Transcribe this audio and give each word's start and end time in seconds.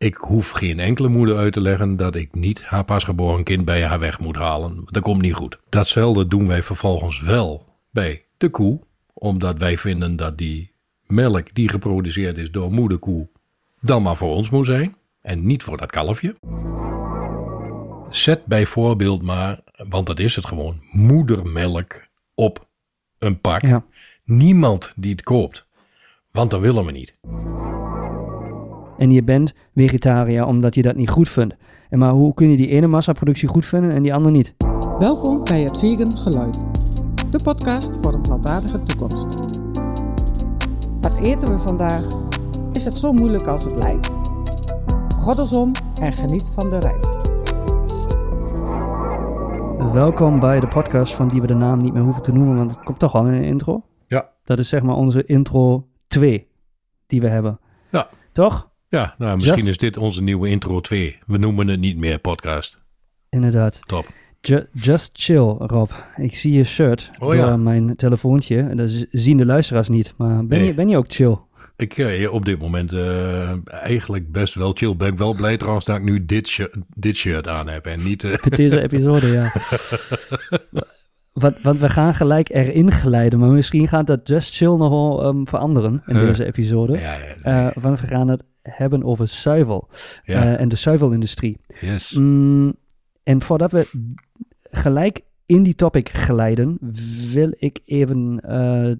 ik 0.00 0.14
hoef 0.14 0.50
geen 0.50 0.78
enkele 0.78 1.08
moeder 1.08 1.36
uit 1.36 1.52
te 1.52 1.60
leggen 1.60 1.96
dat 1.96 2.14
ik 2.14 2.34
niet 2.34 2.64
haar 2.64 2.84
pasgeboren 2.84 3.44
kind 3.44 3.64
bij 3.64 3.84
haar 3.84 3.98
weg 3.98 4.20
moet 4.20 4.36
halen. 4.36 4.82
Dat 4.84 5.02
komt 5.02 5.22
niet 5.22 5.34
goed. 5.34 5.58
Datzelfde 5.68 6.26
doen 6.26 6.46
wij 6.46 6.62
vervolgens 6.62 7.20
wel 7.20 7.66
bij 7.90 8.24
de 8.36 8.48
koe, 8.48 8.80
omdat 9.12 9.58
wij 9.58 9.78
vinden 9.78 10.16
dat 10.16 10.38
die 10.38 10.72
melk 11.06 11.54
die 11.54 11.68
geproduceerd 11.68 12.38
is 12.38 12.50
door 12.50 12.72
moederkoe 12.72 13.28
dan 13.80 14.02
maar 14.02 14.16
voor 14.16 14.34
ons 14.34 14.50
moet 14.50 14.66
zijn 14.66 14.96
en 15.20 15.46
niet 15.46 15.62
voor 15.62 15.76
dat 15.76 15.90
kalfje. 15.90 16.36
Zet 18.10 18.46
bijvoorbeeld 18.46 19.22
maar, 19.22 19.60
want 19.88 20.06
dat 20.06 20.18
is 20.18 20.36
het 20.36 20.46
gewoon, 20.46 20.82
moedermelk 20.90 22.08
op 22.34 22.68
een 23.18 23.40
pak. 23.40 23.62
Ja. 23.62 23.84
Niemand 24.24 24.92
die 24.96 25.10
het 25.10 25.22
koopt, 25.22 25.66
want 26.30 26.50
dat 26.50 26.60
willen 26.60 26.84
we 26.84 26.92
niet. 26.92 27.14
En 29.00 29.10
je 29.10 29.22
bent 29.22 29.54
vegetariër 29.74 30.46
omdat 30.46 30.74
je 30.74 30.82
dat 30.82 30.96
niet 30.96 31.10
goed 31.10 31.28
vindt. 31.28 31.54
En 31.90 31.98
maar 31.98 32.12
hoe 32.12 32.34
kun 32.34 32.50
je 32.50 32.56
die 32.56 32.68
ene 32.68 32.86
massaproductie 32.86 33.48
goed 33.48 33.66
vinden 33.66 33.90
en 33.90 34.02
die 34.02 34.14
andere 34.14 34.34
niet? 34.34 34.54
Welkom 34.98 35.44
bij 35.44 35.60
het 35.60 35.78
Vegan 35.78 36.16
Geluid, 36.16 36.66
de 37.30 37.40
podcast 37.44 37.98
voor 38.02 38.14
een 38.14 38.20
plantaardige 38.20 38.82
toekomst. 38.82 39.60
Wat 41.00 41.20
eten 41.20 41.48
we 41.48 41.58
vandaag? 41.58 42.02
Is 42.72 42.84
het 42.84 42.98
zo 42.98 43.12
moeilijk 43.12 43.46
als 43.46 43.64
het 43.64 43.78
lijkt? 43.78 44.18
Goddelsom 45.18 45.72
en 46.02 46.12
geniet 46.12 46.52
van 46.58 46.70
de 46.70 46.78
reis. 46.78 47.32
Welkom 49.92 50.40
bij 50.40 50.60
de 50.60 50.68
podcast 50.68 51.14
van 51.14 51.28
die 51.28 51.40
we 51.40 51.46
de 51.46 51.54
naam 51.54 51.82
niet 51.82 51.92
meer 51.92 52.02
hoeven 52.02 52.22
te 52.22 52.32
noemen, 52.32 52.56
want 52.56 52.70
het 52.70 52.84
komt 52.84 52.98
toch 52.98 53.14
al 53.14 53.26
in 53.26 53.40
de 53.40 53.46
intro. 53.46 53.82
Ja. 54.06 54.28
Dat 54.44 54.58
is 54.58 54.68
zeg 54.68 54.82
maar 54.82 54.96
onze 54.96 55.24
intro 55.24 55.86
2 56.06 56.48
die 57.06 57.20
we 57.20 57.28
hebben. 57.28 57.60
Ja. 57.88 58.08
Toch? 58.32 58.69
Ja, 58.90 59.14
nou 59.18 59.36
misschien 59.36 59.56
Just- 59.56 59.70
is 59.70 59.76
dit 59.78 59.96
onze 59.96 60.22
nieuwe 60.22 60.48
intro 60.48 60.80
2. 60.80 61.18
We 61.26 61.38
noemen 61.38 61.68
het 61.68 61.80
niet 61.80 61.96
meer 61.96 62.18
podcast. 62.18 62.78
Inderdaad. 63.28 63.80
Top. 63.86 64.06
Ju- 64.40 64.66
just 64.72 65.10
chill, 65.12 65.54
Rob. 65.58 65.90
Ik 66.16 66.36
zie 66.36 66.52
je 66.52 66.64
shirt 66.64 67.10
Oh 67.18 67.34
ja. 67.34 67.56
mijn 67.56 67.96
telefoontje. 67.96 68.56
En 68.60 68.76
Dat 68.76 69.06
zien 69.10 69.36
de 69.36 69.46
luisteraars 69.46 69.88
niet, 69.88 70.14
maar 70.16 70.46
ben, 70.46 70.58
Nee. 70.58 70.66
je, 70.66 70.74
ben 70.74 70.88
je 70.88 70.96
ook 70.96 71.04
chill? 71.12 71.36
Ik 71.76 71.98
eh, 71.98 72.32
op 72.32 72.44
dit 72.44 72.58
moment 72.58 72.92
eh, 72.92 73.52
eigenlijk 73.66 74.32
best 74.32 74.54
wel 74.54 74.72
chill. 74.72 74.96
Ben 74.96 75.08
ik 75.12 75.18
wel 75.18 75.34
blij 75.34 75.56
trouwens 75.56 75.84
dat 75.84 75.96
ik 75.96 76.02
nu 76.02 76.24
dit, 76.24 76.48
shirt, 76.48 76.76
dit 76.88 77.16
shirt 77.16 77.48
aan 77.48 77.68
heb 77.68 77.86
en 77.86 78.02
niet... 78.04 78.24
eh, 78.24 78.42
deze 78.48 78.80
episode, 78.82 79.26
ja. 79.26 79.52
Want, 81.32 81.56
want 81.62 81.80
we 81.80 81.88
gaan 81.90 82.14
gelijk 82.14 82.48
erin 82.48 82.90
glijden, 82.92 83.38
maar 83.38 83.48
misschien 83.48 83.88
gaat 83.88 84.06
dat 84.06 84.20
Just 84.28 84.56
Chill 84.56 84.76
nog 84.76 84.90
wel 84.90 85.22
ehm, 85.24 85.44
veranderen 85.44 86.02
in 86.06 86.14
deze 86.14 86.44
episode. 86.44 86.98
ja, 86.98 87.16
ja, 87.42 87.72
want 87.80 88.00
we 88.00 88.06
gaan 88.06 88.28
het 88.28 88.42
hebben 88.62 89.04
over 89.04 89.28
zuivel 89.28 89.88
ja. 90.24 90.42
eh, 90.54 90.60
en 90.60 90.68
de 90.68 90.76
zuivelindustrie. 90.76 91.58
yes. 91.80 92.12
Mm, 92.12 92.74
en 93.22 93.42
voordat 93.42 93.72
we 93.72 93.88
gelijk 94.62 95.20
in 95.46 95.62
die 95.62 95.74
topic 95.74 96.08
glijden, 96.08 96.78
wil 97.32 97.52
ik 97.56 97.80
even 97.84 98.40
eh, 98.42 98.92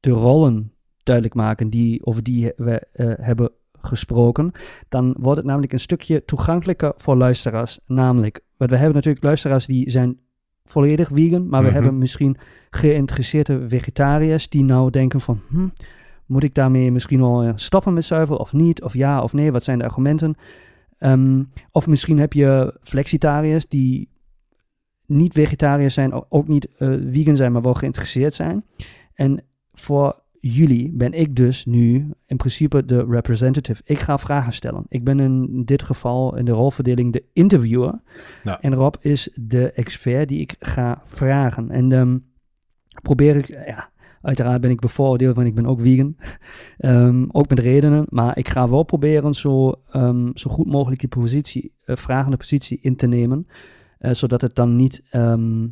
de 0.00 0.10
rollen 0.10 0.72
duidelijk 1.02 1.34
maken 1.34 1.70
die, 1.70 2.06
over 2.06 2.22
die 2.22 2.52
we 2.56 2.86
eh, 2.92 3.12
hebben 3.20 3.50
gesproken. 3.80 4.52
Dan 4.88 5.14
wordt 5.18 5.36
het 5.38 5.46
namelijk 5.46 5.72
een 5.72 5.80
stukje 5.80 6.24
toegankelijker 6.24 6.92
voor 6.96 7.16
luisteraars. 7.16 7.78
Namelijk, 7.86 8.40
want 8.56 8.70
we 8.70 8.76
hebben 8.76 8.94
natuurlijk 8.96 9.24
luisteraars 9.24 9.66
die 9.66 9.90
zijn 9.90 10.18
volledig 10.64 11.08
vegan, 11.12 11.48
maar 11.48 11.60
we 11.60 11.66
Mhm. 11.66 11.74
hebben 11.74 11.98
misschien 11.98 12.36
geïnteresseerde 12.70 13.68
vegetariërs 13.68 14.48
die 14.48 14.64
nou 14.64 14.90
denken 14.90 15.20
van, 15.20 15.40
hm, 15.48 15.68
moet 16.28 16.42
ik 16.42 16.54
daarmee 16.54 16.92
misschien 16.92 17.20
wel 17.20 17.42
eh, 17.42 17.52
stoppen 17.54 17.92
met 17.94 18.04
zuivel 18.04 18.36
of 18.36 18.52
niet? 18.52 18.82
Of 18.82 18.94
ja 18.94 19.22
of 19.22 19.32
nee, 19.32 19.52
wat 19.52 19.64
zijn 19.64 19.78
de 19.78 19.84
argumenten? 19.84 20.34
Ehm, 20.98 21.42
of 21.70 21.86
misschien 21.86 22.18
heb 22.18 22.32
je 22.32 22.78
flexitariërs 22.82 23.68
die 23.68 24.08
niet 25.06 25.32
vegetariër 25.32 25.90
zijn, 25.90 26.30
ook 26.32 26.48
niet 26.48 26.68
eh, 26.76 26.94
vegan 27.10 27.36
zijn, 27.36 27.52
maar 27.52 27.62
wel 27.62 27.74
geïnteresseerd 27.74 28.34
zijn. 28.34 28.64
En 29.14 29.44
voor 29.72 30.22
jullie 30.40 30.90
ben 30.92 31.12
ik 31.12 31.36
dus 31.36 31.64
nu 31.64 32.10
in 32.26 32.36
principe 32.36 32.84
de 32.84 33.06
representative. 33.08 33.82
Ik 33.84 33.98
ga 33.98 34.18
vragen 34.18 34.52
stellen. 34.52 34.84
Ik 34.88 35.04
ben 35.04 35.20
in 35.20 35.62
dit 35.64 35.82
geval 35.82 36.36
in 36.36 36.44
de 36.44 36.52
rolverdeling 36.52 37.12
de 37.12 37.24
interviewer. 37.32 38.00
Nou. 38.44 38.58
En 38.60 38.74
Rob 38.74 38.94
is 39.00 39.30
de 39.34 39.72
expert 39.72 40.28
die 40.28 40.40
ik 40.40 40.56
ga 40.58 41.00
vragen. 41.04 41.70
En 41.70 41.92
ehm, 41.92 42.18
probeer 43.02 43.36
ik, 43.36 43.46
ja, 43.46 43.90
uiteraard 44.22 44.60
ben 44.60 44.70
ik 44.70 44.80
bevooroordeeld, 44.80 45.34
want 45.36 45.46
ik 45.48 45.54
ben 45.54 45.66
ook 45.66 45.80
vegan. 45.80 46.16
Ehm, 46.78 47.24
ook 47.32 47.48
met 47.48 47.58
redenen. 47.58 48.06
Maar 48.08 48.38
ik 48.38 48.48
ga 48.48 48.68
wel 48.68 48.82
proberen 48.82 49.34
zo, 49.34 49.72
ehm, 49.90 50.30
zo 50.34 50.50
goed 50.50 50.66
mogelijk 50.66 51.00
die 51.00 51.08
positie, 51.08 51.72
eh, 51.84 51.96
vragende 51.96 52.36
positie 52.36 52.78
in 52.80 52.96
te 52.96 53.06
nemen. 53.06 53.46
eh, 53.98 54.14
zodat 54.14 54.40
het 54.40 54.54
dan 54.54 54.76
niet, 54.76 55.02
ehm, 55.10 55.66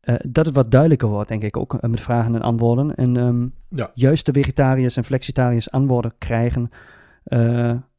eh, 0.00 0.14
dat 0.28 0.46
het 0.46 0.54
wat 0.54 0.70
duidelijker 0.70 1.08
wordt, 1.08 1.28
denk 1.28 1.42
ik 1.42 1.56
ook, 1.56 1.80
met 1.88 2.00
vragen 2.00 2.34
en 2.34 2.42
antwoorden. 2.42 2.94
En 2.94 3.52
Ja. 3.68 3.90
juist 3.94 4.26
de 4.26 4.32
vegetariërs 4.32 4.96
en 4.96 5.04
flexitariërs 5.04 5.70
antwoorden 5.70 6.12
krijgen 6.18 6.68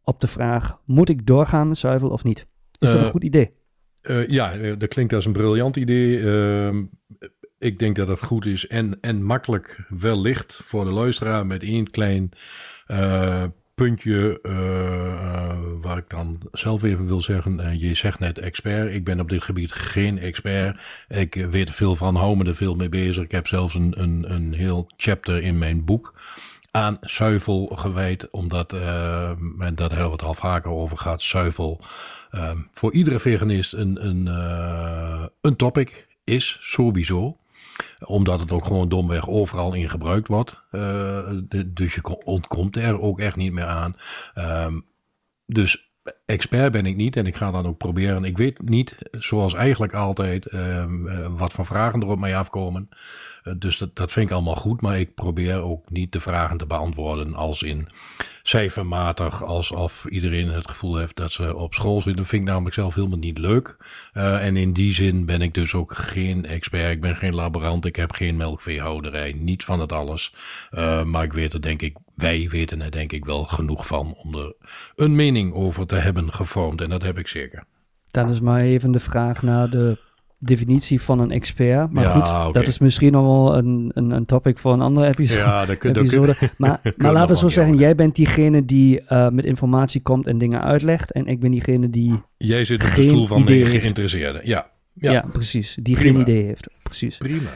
op 0.03 0.19
de 0.19 0.27
vraag, 0.27 0.79
moet 0.85 1.09
ik 1.09 1.25
doorgaan 1.25 1.67
met 1.67 1.77
zuivel 1.77 2.09
of 2.09 2.23
niet? 2.23 2.47
Is 2.79 2.91
dat 2.91 3.01
een 3.05 3.11
goed 3.11 3.23
idee? 3.23 3.51
Ja, 4.27 4.75
dat 4.75 4.89
klinkt 4.89 5.13
als 5.13 5.25
een 5.25 5.33
briljant 5.33 5.75
idee. 5.75 6.19
Ik 7.59 7.79
denk 7.79 7.95
dat 7.95 8.07
het 8.07 8.23
goed 8.23 8.45
is 8.45 8.67
en, 8.67 8.97
en 9.01 9.23
makkelijk 9.23 9.85
wellicht 9.89 10.59
voor 10.63 10.85
de 10.85 10.91
luisteraar 10.91 11.45
met 11.45 11.63
één 11.63 11.89
klein 11.89 12.31
eh, 12.87 13.43
puntje 13.75 14.39
eh, 14.41 15.57
waar 15.81 15.97
ik 15.97 16.09
dan 16.09 16.39
zelf 16.51 16.83
even 16.83 17.07
wil 17.07 17.21
zeggen. 17.21 17.59
eh, 17.59 17.81
je 17.81 17.93
zegt 17.93 18.19
net 18.19 18.39
expert. 18.39 18.93
Ik 18.93 19.03
ben 19.03 19.19
op 19.19 19.29
dit 19.29 19.43
gebied 19.43 19.71
geen 19.71 20.19
expert. 20.19 20.79
Ik 21.07 21.33
weet 21.33 21.67
er 21.67 21.73
veel 21.73 21.95
van, 21.95 22.15
hou 22.15 22.37
me 22.37 22.45
er 22.45 22.55
veel 22.55 22.75
mee 22.75 22.89
bezig. 22.89 23.23
Ik 23.23 23.31
heb 23.31 23.47
zelfs 23.47 23.75
een, 23.75 24.01
een, 24.01 24.33
een 24.33 24.53
heel 24.53 24.89
chapter 24.97 25.43
in 25.43 25.57
mijn 25.57 25.85
boek 25.85 26.13
aan 26.71 26.97
zuivel 27.01 27.65
gewijd, 27.65 28.29
omdat, 28.29 28.73
en 28.73 29.73
daar 29.75 29.89
hebben 29.89 30.05
we 30.05 30.11
het 30.11 30.23
al 30.23 30.33
vaker 30.33 30.71
over 30.71 30.97
gehad, 30.97 31.21
zuivel 31.21 31.81
voor 32.71 32.93
iedere 32.93 33.19
veganist 33.19 33.73
een, 33.73 34.05
een, 34.05 34.25
een 35.41 35.55
topic 35.55 36.07
is, 36.23 36.57
sowieso. 36.61 37.38
Omdat 37.99 38.39
het 38.39 38.51
ook 38.51 38.65
gewoon 38.65 38.89
domweg 38.89 39.27
overal 39.27 39.73
in 39.73 39.89
gebruikt 39.89 40.27
wordt. 40.27 40.63
Eh, 40.71 41.31
dus 41.67 41.95
je 41.95 42.23
ontkomt 42.23 42.77
er 42.77 43.01
ook 43.01 43.19
echt 43.19 43.35
niet 43.35 43.53
meer 43.53 43.65
aan. 43.65 43.95
Ehm, 44.33 44.79
dus 45.45 45.91
expert 46.25 46.71
ben 46.71 46.85
ik 46.85 46.95
niet 46.95 47.15
en 47.15 47.25
ik 47.25 47.35
ga 47.35 47.51
dan 47.51 47.65
ook 47.65 47.77
proberen. 47.77 48.23
Ik 48.23 48.37
weet 48.37 48.69
niet, 48.69 48.95
zoals 49.11 49.53
eigenlijk 49.53 49.93
altijd, 49.93 50.45
ehm, 50.45 51.07
eh, 51.07 51.27
wat 51.37 51.53
voor 51.53 51.65
vragen 51.65 52.01
er 52.01 52.07
op 52.07 52.19
mij 52.19 52.37
afkomen. 52.37 52.89
Eh, 53.43 53.53
dus 53.57 53.77
dat, 53.77 53.95
dat 53.95 54.11
vind 54.11 54.25
ik 54.25 54.35
allemaal 54.35 54.55
goed, 54.55 54.81
maar 54.81 54.99
ik 54.99 55.13
probeer 55.13 55.61
ook 55.61 55.89
niet 55.89 56.11
de 56.11 56.19
vragen 56.19 56.57
te 56.57 56.65
beantwoorden 56.65 57.35
als 57.35 57.63
in 57.63 57.87
cijfermatig, 58.43 59.43
alsof 59.43 60.05
iedereen 60.05 60.49
het 60.49 60.69
gevoel 60.69 60.97
heeft 60.97 61.15
dat 61.15 61.31
ze 61.31 61.55
op 61.55 61.73
school 61.73 61.95
zitten. 61.95 62.15
Dat 62.15 62.27
vind 62.27 62.41
ik 62.41 62.47
namelijk 62.47 62.75
zelf 62.75 62.95
helemaal 62.95 63.17
niet 63.17 63.37
leuk. 63.37 63.77
Eh, 64.13 64.45
en 64.45 64.57
in 64.57 64.73
die 64.73 64.93
zin 64.93 65.25
ben 65.25 65.41
ik 65.41 65.53
dus 65.53 65.73
ook 65.73 65.93
geen 65.95 66.45
expert, 66.45 66.91
ik 66.91 67.01
ben 67.01 67.15
geen 67.15 67.35
laborant, 67.35 67.85
ik 67.85 67.95
heb 67.95 68.11
geen 68.11 68.37
melkveehouderij, 68.37 69.33
niets 69.37 69.65
van 69.65 69.79
het 69.79 69.91
alles. 69.91 70.33
Eh, 70.69 71.03
maar 71.03 71.23
ik 71.23 71.33
weet 71.33 71.53
er 71.53 71.61
denk 71.61 71.81
ik, 71.81 71.97
wij 72.15 72.47
weten 72.49 72.81
er 72.81 72.91
denk 72.91 73.11
ik 73.11 73.25
wel 73.25 73.43
genoeg 73.43 73.87
van 73.87 74.13
om 74.13 74.35
er 74.35 74.53
een 74.95 75.15
mening 75.15 75.53
over 75.53 75.85
te 75.85 75.95
hebben 75.95 76.33
gevormd. 76.33 76.81
En 76.81 76.89
dat 76.89 77.03
heb 77.03 77.17
ik 77.17 77.27
zeker. 77.27 77.63
Dat 78.07 78.29
is 78.29 78.39
maar 78.39 78.61
even 78.61 78.91
de 78.91 78.99
vraag 78.99 79.41
naar 79.41 79.69
de 79.69 79.97
definitie 80.39 81.01
van 81.01 81.19
een 81.19 81.31
expert. 81.31 81.91
Maar 81.91 82.03
Ja, 82.03 82.43
goed, 82.43 82.53
dat 82.53 82.67
is 82.67 82.79
misschien 82.79 83.11
nog 83.11 83.23
wel 83.23 83.57
een, 83.57 83.91
een, 83.93 84.11
een 84.11 84.25
topic 84.25 84.57
voor 84.57 84.73
een 84.73 84.81
andere 84.81 85.07
episode. 85.07 85.39
Ja, 85.39 85.65
dat 85.65 85.77
kun, 85.77 85.93
dat 85.93 86.03
episode. 86.03 86.35
kun, 86.35 86.49
Maar, 86.57 86.93
maar 86.97 87.13
laten 87.13 87.33
we 87.33 87.39
zo 87.39 87.47
zeggen, 87.47 87.77
jij 87.77 87.95
bent 87.95 88.15
diegene 88.15 88.65
die 88.65 89.01
eh, 89.01 89.29
met 89.29 89.45
informatie 89.45 90.01
komt 90.01 90.27
en 90.27 90.37
dingen 90.37 90.63
uitlegt. 90.63 91.11
En 91.11 91.25
ik 91.25 91.39
ben 91.39 91.51
diegene 91.51 91.89
die, 91.89 92.21
Jij 92.37 92.65
zit 92.65 92.83
op 92.83 92.95
de 92.95 93.01
stoel 93.01 93.27
van 93.27 93.45
de 93.45 93.65
geïnteresseerde. 93.65 94.41
Ja, 94.43 94.69
ja, 94.93 95.11
ja, 95.11 95.25
precies, 95.31 95.77
die 95.81 95.95
Prima. 95.95 96.11
geen 96.11 96.21
idee 96.21 96.43
heeft. 96.43 96.69
Precies. 96.83 97.17
prima. 97.17 97.49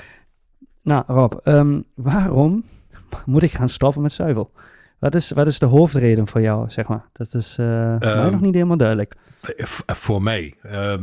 Nou 0.82 1.04
Rob, 1.08 1.34
ehm, 1.44 1.80
waarom 1.96 2.64
moet 3.26 3.44
ik 3.44 3.52
gaan 3.52 3.70
stoppen 3.70 4.02
met 4.02 4.12
zuivel? 4.12 4.52
Wat 5.04 5.16
is, 5.16 5.32
wat 5.32 5.48
is 5.48 5.60
de 5.60 5.66
hoofdreden 5.66 6.28
voor 6.28 6.42
jou, 6.42 6.70
zeg 6.70 6.88
maar? 6.88 7.06
Dat 7.14 7.34
is 7.34 7.58
eh 7.60 7.66
mij 7.66 7.98
Ehm, 8.00 8.32
nog 8.32 8.42
niet 8.42 8.54
helemaal 8.54 8.78
duidelijk. 8.78 9.16
Eh, 9.42 9.66
v- 9.66 9.80
Voor 9.86 10.22
mij. 10.24 10.54
Ehm 10.62 11.02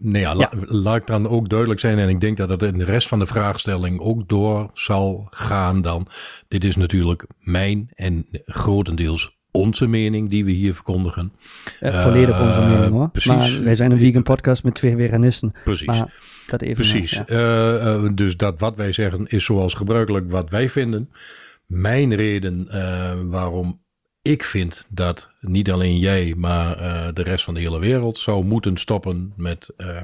nee, 0.00 0.22
ja, 0.22 0.34
la- 0.34 0.50
laat 0.66 0.96
ik 0.96 1.06
dan 1.06 1.28
ook 1.28 1.48
duidelijk 1.48 1.80
zijn. 1.80 1.98
En 1.98 2.08
ik 2.08 2.20
denk 2.20 2.36
dat 2.36 2.48
het 2.48 2.62
in 2.62 2.78
de 2.78 2.84
rest 2.84 3.08
van 3.08 3.18
de 3.18 3.26
vraagstelling 3.26 4.00
ook 4.00 4.28
door 4.28 4.70
zal 4.74 5.26
gaan 5.30 5.82
dan. 5.82 6.06
Dit 6.48 6.64
is 6.64 6.76
natuurlijk 6.76 7.26
mijn 7.40 7.90
en 7.94 8.26
grotendeels 8.44 9.36
onze 9.50 9.86
mening 9.86 10.30
die 10.30 10.44
we 10.44 10.50
hier 10.50 10.74
verkondigen. 10.74 11.32
Eh, 11.80 11.94
eh, 11.94 12.02
volledig 12.02 12.40
onze 12.40 12.60
mening 12.60 12.90
hoor. 12.92 13.08
precies. 13.08 13.30
Maar 13.56 13.64
wij 13.64 13.74
zijn 13.74 13.90
een 13.90 13.98
vegan 13.98 14.22
podcast 14.22 14.64
met 14.64 14.74
twee 14.74 14.96
veganisten. 14.96 15.52
Precies. 15.64 15.86
Maar 15.86 16.14
dat 16.46 16.62
even. 16.62 16.74
Precies. 16.74 17.10
ja. 17.10 17.26
Eh, 17.26 17.94
eh, 17.94 18.10
dus 18.14 18.36
dat 18.36 18.60
wat 18.60 18.76
wij 18.76 18.92
zeggen 18.92 19.26
is 19.26 19.44
zoals 19.44 19.74
gebruikelijk 19.74 20.30
wat 20.30 20.50
wij 20.50 20.68
vinden. 20.68 21.10
Mijn 21.72 22.14
reden 22.14 22.68
eh, 22.68 23.20
waarom 23.22 23.82
ik 24.22 24.44
vind 24.44 24.86
dat 24.88 25.30
niet 25.40 25.70
alleen 25.70 25.98
jij, 25.98 26.34
maar 26.36 26.78
uh, 26.78 27.08
de 27.14 27.22
rest 27.22 27.44
van 27.44 27.54
de 27.54 27.60
hele 27.60 27.78
wereld 27.78 28.18
zou 28.18 28.44
moeten 28.44 28.76
stoppen 28.76 29.32
met, 29.36 29.70
uh, 29.76 30.00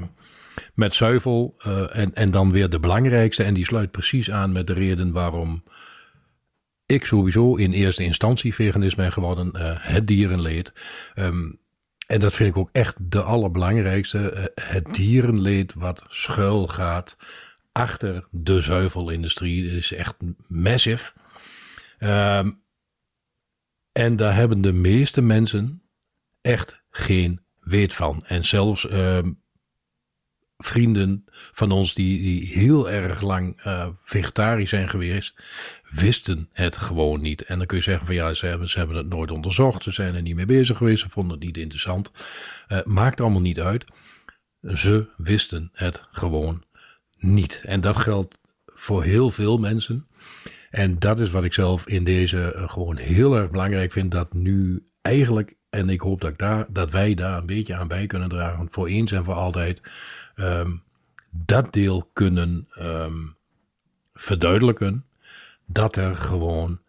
met 0.73 0.95
zuivel. 0.95 1.55
En, 1.91 2.15
en 2.15 2.31
dan 2.31 2.51
weer 2.51 2.69
de 2.69 2.79
belangrijkste, 2.79 3.43
en 3.43 3.53
die 3.53 3.65
sluit 3.65 3.91
precies 3.91 4.31
aan 4.31 4.51
met 4.51 4.67
de 4.67 4.73
reden 4.73 5.11
waarom 5.11 5.63
ik 6.85 7.05
sowieso 7.05 7.55
in 7.55 7.71
eerste 7.71 8.03
instantie 8.03 8.53
veganist 8.53 8.95
ben 8.95 9.11
geworden, 9.11 9.49
het 9.79 10.07
dierenleed. 10.07 10.73
Um, 11.15 11.59
en 12.07 12.19
dat 12.19 12.33
vind 12.33 12.49
ik 12.49 12.57
ook 12.57 12.69
echt 12.71 12.95
de 12.99 13.21
allerbelangrijkste. 13.21 14.51
het 14.61 14.93
dierenleed 14.95 15.73
wat 15.73 16.03
schuil 16.07 16.67
gaat 16.67 17.17
achter 17.71 18.27
de 18.31 18.61
zuivelindustrie 18.61 19.75
is 19.75 19.93
echt 19.93 20.15
massive. 20.47 21.11
Um, 21.99 22.61
en 23.91 24.15
daar 24.15 24.35
hebben 24.35 24.61
de 24.61 24.71
meeste 24.71 25.21
mensen 25.21 25.81
echt 26.41 26.81
geen 26.89 27.41
weet 27.59 27.93
van. 27.93 28.21
En 28.25 28.45
zelfs 28.45 28.85
uh, 28.85 29.19
vrienden 30.57 31.25
van 31.31 31.71
ons 31.71 31.93
die, 31.93 32.21
die 32.21 32.47
heel 32.47 32.89
erg 32.89 33.21
lang 33.21 33.65
uh, 33.65 33.87
vegetarisch 34.03 34.69
zijn 34.69 34.89
geweest, 34.89 35.33
wisten 35.89 36.49
het 36.51 36.75
gewoon 36.75 37.21
niet. 37.21 37.41
En 37.41 37.57
dan 37.57 37.67
kun 37.67 37.77
je 37.77 37.83
zeggen 37.83 38.05
van 38.05 38.15
ja, 38.15 38.33
ze 38.33 38.45
hebben, 38.45 38.69
ze 38.69 38.77
hebben 38.77 38.97
het 38.97 39.09
nooit 39.09 39.31
onderzocht, 39.31 39.83
ze 39.83 39.91
zijn 39.91 40.15
er 40.15 40.21
niet 40.21 40.35
mee 40.35 40.45
bezig 40.45 40.77
geweest, 40.77 41.01
ze 41.01 41.09
vonden 41.09 41.37
het 41.37 41.45
niet 41.45 41.57
interessant. 41.57 42.11
Uh, 42.67 42.83
maakt 42.83 43.21
allemaal 43.21 43.41
niet 43.41 43.59
uit. 43.59 43.85
Ze 44.61 45.09
wisten 45.17 45.69
het 45.73 46.03
gewoon 46.11 46.63
niet. 47.17 47.63
En 47.65 47.81
dat 47.81 47.97
geldt 47.97 48.39
voor 48.65 49.03
heel 49.03 49.29
veel 49.29 49.57
mensen. 49.57 50.07
En 50.69 50.99
dat 50.99 51.19
is 51.19 51.29
wat 51.29 51.43
ik 51.43 51.53
zelf 51.53 51.87
in 51.87 52.03
deze 52.03 52.53
uh, 52.55 52.69
gewoon 52.69 52.97
heel 52.97 53.35
erg 53.35 53.49
belangrijk 53.49 53.91
vind. 53.91 54.11
Dat 54.11 54.33
nu 54.33 54.87
eigenlijk, 55.01 55.55
en 55.69 55.89
ik 55.89 56.01
hoop 56.01 56.21
dat, 56.21 56.29
ik 56.29 56.37
daar, 56.37 56.65
dat 56.69 56.91
wij 56.91 57.13
daar 57.13 57.37
een 57.37 57.45
beetje 57.45 57.75
aan 57.75 57.87
bij 57.87 58.07
kunnen 58.07 58.29
dragen. 58.29 58.67
Voor 58.69 58.87
eens 58.87 59.11
en 59.11 59.23
voor 59.23 59.33
altijd. 59.33 59.81
Um, 60.35 60.83
dat 61.29 61.73
deel 61.73 62.09
kunnen 62.13 62.67
um, 62.79 63.35
verduidelijken. 64.13 65.05
Dat 65.65 65.95
er 65.95 66.15
gewoon 66.15 66.79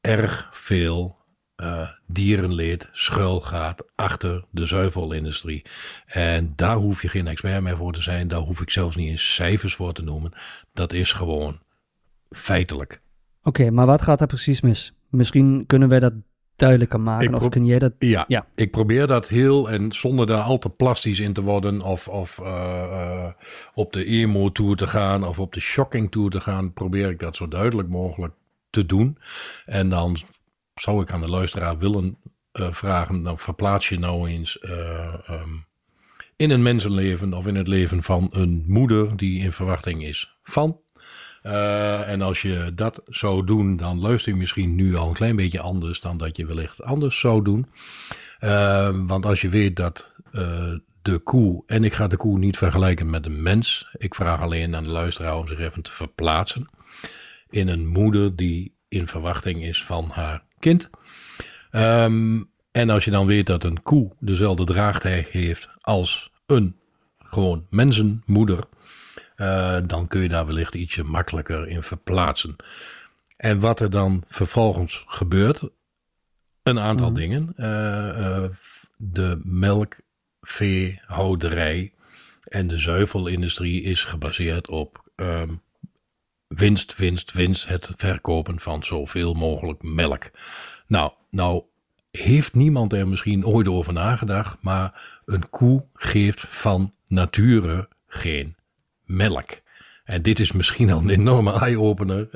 erg 0.00 0.48
veel 0.52 1.16
uh, 1.56 1.88
dierenleed 2.06 2.88
schuil 2.92 3.40
gaat 3.40 3.84
achter 3.94 4.44
de 4.50 4.66
zuivelindustrie. 4.66 5.64
En 6.06 6.52
daar 6.56 6.76
hoef 6.76 7.02
je 7.02 7.08
geen 7.08 7.26
expert 7.26 7.62
meer 7.62 7.76
voor 7.76 7.92
te 7.92 8.02
zijn. 8.02 8.28
Daar 8.28 8.40
hoef 8.40 8.60
ik 8.60 8.70
zelfs 8.70 8.96
niet 8.96 9.08
eens 9.08 9.34
cijfers 9.34 9.74
voor 9.74 9.92
te 9.92 10.02
noemen. 10.02 10.32
Dat 10.72 10.92
is 10.92 11.12
gewoon 11.12 11.60
feitelijk. 12.30 13.01
Oké, 13.42 13.70
maar 13.70 13.86
wat 13.86 14.02
gaat 14.02 14.20
er 14.20 14.26
precies 14.26 14.60
mis? 14.60 14.92
Misschien 15.08 15.64
kunnen 15.66 15.88
wij 15.88 16.00
dat 16.00 16.12
duidelijker 16.56 17.00
maken. 17.00 17.34
Of 17.34 17.48
kun 17.48 17.64
jij 17.64 17.78
dat? 17.78 17.92
Ja, 17.98 18.24
ja, 18.28 18.46
ik 18.54 18.70
probeer 18.70 19.06
dat 19.06 19.28
heel 19.28 19.70
en 19.70 19.92
zonder 19.92 20.26
daar 20.26 20.42
al 20.42 20.58
te 20.58 20.68
plastisch 20.68 21.20
in 21.20 21.32
te 21.32 21.42
worden. 21.42 21.80
Of, 21.80 22.08
of 22.08 22.38
uh, 22.38 22.46
uh, 22.46 23.28
op 23.74 23.92
de 23.92 24.04
emo 24.04 24.52
tour 24.52 24.76
te 24.76 24.86
gaan 24.86 25.26
of 25.26 25.38
op 25.38 25.52
de 25.52 25.60
shocking 25.60 26.10
tour 26.10 26.30
te 26.30 26.40
gaan. 26.40 26.72
Probeer 26.72 27.10
ik 27.10 27.18
dat 27.18 27.36
zo 27.36 27.48
duidelijk 27.48 27.88
mogelijk 27.88 28.34
te 28.70 28.86
doen. 28.86 29.18
En 29.66 29.88
dan 29.88 30.16
zou 30.74 31.02
ik 31.02 31.12
aan 31.12 31.20
de 31.20 31.30
luisteraar 31.30 31.78
willen 31.78 32.16
uh, 32.52 32.72
vragen. 32.72 33.22
Dan 33.22 33.38
verplaats 33.38 33.88
je 33.88 33.98
nou 33.98 34.28
eens 34.28 34.58
um, 35.30 35.66
in 36.36 36.50
een 36.50 36.62
mensenleven 36.62 37.34
of 37.34 37.46
in 37.46 37.56
het 37.56 37.68
leven 37.68 38.02
van 38.02 38.28
een 38.30 38.64
moeder 38.66 39.16
die 39.16 39.40
in 39.40 39.52
verwachting 39.52 40.04
is 40.04 40.38
van 40.42 40.80
uh, 41.42 42.08
en 42.08 42.22
als 42.22 42.42
je 42.42 42.72
dat 42.74 43.00
zou 43.06 43.44
doen, 43.44 43.76
dan 43.76 44.00
luister 44.00 44.32
je 44.32 44.38
misschien 44.38 44.74
nu 44.74 44.96
al 44.96 45.08
een 45.08 45.14
klein 45.14 45.36
beetje 45.36 45.60
anders 45.60 46.00
dan 46.00 46.16
dat 46.16 46.36
je 46.36 46.46
wellicht 46.46 46.82
anders 46.82 47.20
zou 47.20 47.42
doen. 47.42 47.66
Uh, 48.40 48.90
want 49.06 49.26
als 49.26 49.40
je 49.40 49.48
weet 49.48 49.76
dat 49.76 50.12
uh, 50.32 50.74
de 51.02 51.18
koe, 51.18 51.62
en 51.66 51.84
ik 51.84 51.92
ga 51.92 52.06
de 52.06 52.16
koe 52.16 52.38
niet 52.38 52.56
vergelijken 52.56 53.10
met 53.10 53.26
een 53.26 53.42
mens, 53.42 53.88
ik 53.98 54.14
vraag 54.14 54.40
alleen 54.40 54.76
aan 54.76 54.84
de 54.84 54.90
luisteraar 54.90 55.36
om 55.36 55.48
zich 55.48 55.58
even 55.58 55.82
te 55.82 55.92
verplaatsen 55.92 56.68
in 57.50 57.68
een 57.68 57.86
moeder 57.86 58.36
die 58.36 58.74
in 58.88 59.06
verwachting 59.06 59.64
is 59.64 59.84
van 59.84 60.10
haar 60.14 60.44
kind. 60.58 60.90
Um, 61.70 62.50
en 62.72 62.90
als 62.90 63.04
je 63.04 63.10
dan 63.10 63.26
weet 63.26 63.46
dat 63.46 63.64
een 63.64 63.82
koe 63.82 64.12
dezelfde 64.18 64.64
draagtijd 64.64 65.28
heeft 65.28 65.68
als 65.80 66.30
een 66.46 66.76
gewoon 67.18 67.66
mensenmoeder, 67.70 68.64
uh, 69.42 69.76
dan 69.86 70.08
kun 70.08 70.20
je 70.20 70.28
daar 70.28 70.46
wellicht 70.46 70.74
ietsje 70.74 71.02
makkelijker 71.02 71.68
in 71.68 71.82
verplaatsen. 71.82 72.56
En 73.36 73.60
wat 73.60 73.80
er 73.80 73.90
dan 73.90 74.24
vervolgens 74.28 75.04
gebeurt, 75.06 75.62
een 76.62 76.78
aantal 76.78 77.08
mm. 77.08 77.14
dingen. 77.14 77.52
Uh, 77.56 77.66
uh, 78.18 78.44
de 78.96 79.40
melkveehouderij 79.42 81.92
en 82.44 82.66
de 82.66 82.78
zuivelindustrie 82.78 83.82
is 83.82 84.04
gebaseerd 84.04 84.68
op 84.68 85.10
um, 85.16 85.62
winst, 86.48 86.96
winst, 86.96 87.32
winst. 87.32 87.66
Het 87.66 87.90
verkopen 87.96 88.60
van 88.60 88.84
zoveel 88.84 89.34
mogelijk 89.34 89.82
melk. 89.82 90.30
Nou, 90.86 91.12
nou 91.30 91.62
heeft 92.10 92.54
niemand 92.54 92.92
er 92.92 93.08
misschien 93.08 93.46
ooit 93.46 93.68
over 93.68 93.92
nagedacht, 93.92 94.58
maar 94.60 95.20
een 95.24 95.50
koe 95.50 95.84
geeft 95.94 96.44
van 96.48 96.94
nature 97.06 97.88
geen 98.06 98.56
melk. 99.16 99.60
En 100.04 100.22
dit 100.22 100.40
is 100.40 100.52
misschien 100.52 100.90
al 100.90 101.00
een 101.00 101.10
enorme 101.10 101.52
eye-opener. 101.52 102.28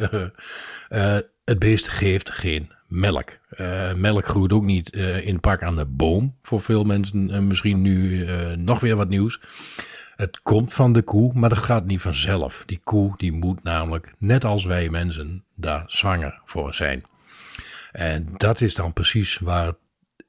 uh, 0.89 1.19
het 1.45 1.59
beest 1.59 1.89
geeft 1.89 2.31
geen 2.31 2.71
melk. 2.89 3.39
Uh, 3.59 3.95
melk 3.95 4.27
groeit 4.27 4.53
ook 4.53 4.65
niet 4.65 4.95
uh, 4.95 5.27
in 5.27 5.41
pak 5.41 5.63
aan 5.63 5.77
de 5.77 5.87
boom. 5.87 6.37
Voor 6.43 6.61
veel 6.61 6.85
mensen 6.85 7.47
misschien 7.47 7.83
nu 7.83 8.27
nog 8.57 8.81
weer 8.81 8.97
wat 8.97 9.09
nieuws. 9.09 9.41
Het 10.17 10.41
komt 10.43 10.75
van 10.75 10.93
de 10.93 11.03
koe, 11.03 11.33
maar 11.35 11.49
dat 11.49 11.59
gaat 11.59 11.87
niet 11.87 12.01
vanzelf. 12.01 12.63
Die 12.67 12.81
koe 12.85 13.15
die 13.17 13.33
moet 13.33 13.63
namelijk, 13.63 14.15
net 14.19 14.45
als 14.45 14.65
wij 14.65 14.89
mensen, 14.89 15.45
daar 15.55 15.85
zwanger 15.87 16.41
voor 16.45 16.75
zijn. 16.75 17.05
En 17.93 18.29
dat 18.37 18.61
is 18.61 18.75
dan 18.75 18.93
precies 18.93 19.39
waar 19.39 19.67
het 19.67 19.77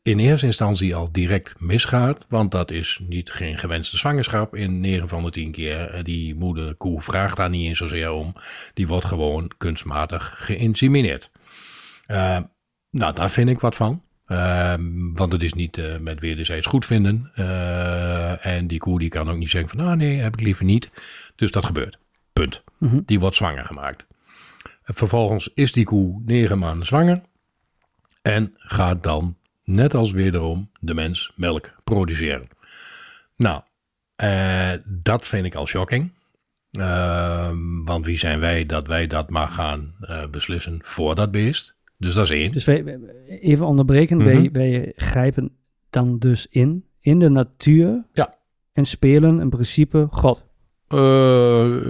in 0.07 0.19
eerste 0.19 0.45
instantie 0.45 0.95
al 0.95 1.12
direct 1.12 1.59
misgaat. 1.59 2.25
Want 2.30 2.51
dat 2.51 2.71
is 2.71 3.00
niet 3.07 3.31
geen 3.31 3.57
gewenste 3.57 3.98
zwangerschap. 3.98 4.56
In 4.56 4.80
9 4.80 5.07
van 5.07 5.24
de 5.24 5.30
10 5.30 5.51
keer. 5.51 5.89
Eh, 5.89 6.04
die 6.04 6.36
moeder 6.36 6.75
koe 6.75 7.01
vraagt 7.01 7.38
daar 7.38 7.50
niet 7.50 7.68
eens 7.68 7.77
zozeer 7.77 8.12
om. 8.12 8.36
Die 8.74 8.88
wordt 8.88 9.06
gewoon 9.06 9.51
kunstmatig 9.57 10.33
geïnsemineerd. 10.38 11.31
Uh, 12.07 12.38
nou, 12.89 13.13
daar 13.13 13.31
vind 13.31 13.50
ik 13.50 13.59
wat 13.59 13.75
van. 13.75 14.01
Uh, 14.27 14.74
want 15.13 15.31
het 15.31 15.44
is 15.44 15.54
niet 15.54 15.77
uh, 15.77 15.98
met 15.98 16.19
wederzijds 16.19 16.68
goed 16.68 16.86
vinden. 16.86 17.31
En 18.42 18.68
die 18.68 18.79
koe 18.79 19.00
die 19.00 19.10
kan 19.10 19.29
ook 19.29 19.38
niet 19.38 19.50
zeggen 19.50 19.70
van, 19.70 19.79
nou 19.79 19.96
nee, 19.98 20.17
heb 20.17 20.34
ik 20.34 20.41
liever 20.41 20.65
niet. 20.65 20.89
Dus 21.36 21.51
dat 21.51 21.65
gebeurt. 21.65 22.00
Punt. 22.34 22.63
Mm 22.79 22.89
-hmm. 22.89 23.03
Die 23.05 23.20
wordt 23.20 23.36
zwanger 23.36 23.65
gemaakt. 23.65 24.05
Vervolgens 24.84 25.50
is 25.53 25.72
die 25.72 25.86
koe 25.86 26.22
negen 26.25 26.60
maanden 26.60 26.88
zwanger. 26.88 27.22
En 28.22 28.53
gaat 28.55 29.03
dan 29.03 29.38
net 29.67 29.93
als 29.93 30.12
wederom 30.12 30.69
de 30.79 30.93
mens 30.93 31.31
melk 31.36 31.75
produceren. 31.83 32.47
Nou, 33.36 33.62
uh, 34.24 34.71
dat 34.86 35.27
vind 35.27 35.45
ik 35.45 35.55
al 35.55 35.67
shocking. 35.67 36.12
Uh, 36.71 37.51
want 37.86 38.05
wie 38.05 38.17
zijn 38.17 38.39
wij 38.39 38.65
dat 38.65 38.88
wij 38.88 39.07
dat 39.07 39.29
maar 39.29 39.47
gaan 39.47 39.95
uh, 40.01 40.27
beslissen 40.27 40.79
voor 40.83 41.15
dat 41.15 41.31
beest? 41.31 41.75
Dus 41.97 42.13
dat 42.13 42.24
is 42.24 42.29
één. 42.29 42.51
Dus 42.51 42.65
wij, 42.65 43.00
even 43.27 43.65
onderbreken, 43.65 44.17
mm 44.17 44.24
-hmm. 44.24 44.33
wij, 44.33 44.51
wij 44.51 44.91
grijpen 44.95 45.51
dan 45.89 46.19
dus 46.19 46.47
in, 46.50 46.86
in 47.00 47.19
de 47.19 47.29
natuur 47.29 48.03
ja. 48.13 48.36
en 48.74 48.86
spelen 48.86 49.41
in 49.41 49.50
principe 49.50 50.07
God. 50.12 50.45
Uh, 50.94 51.00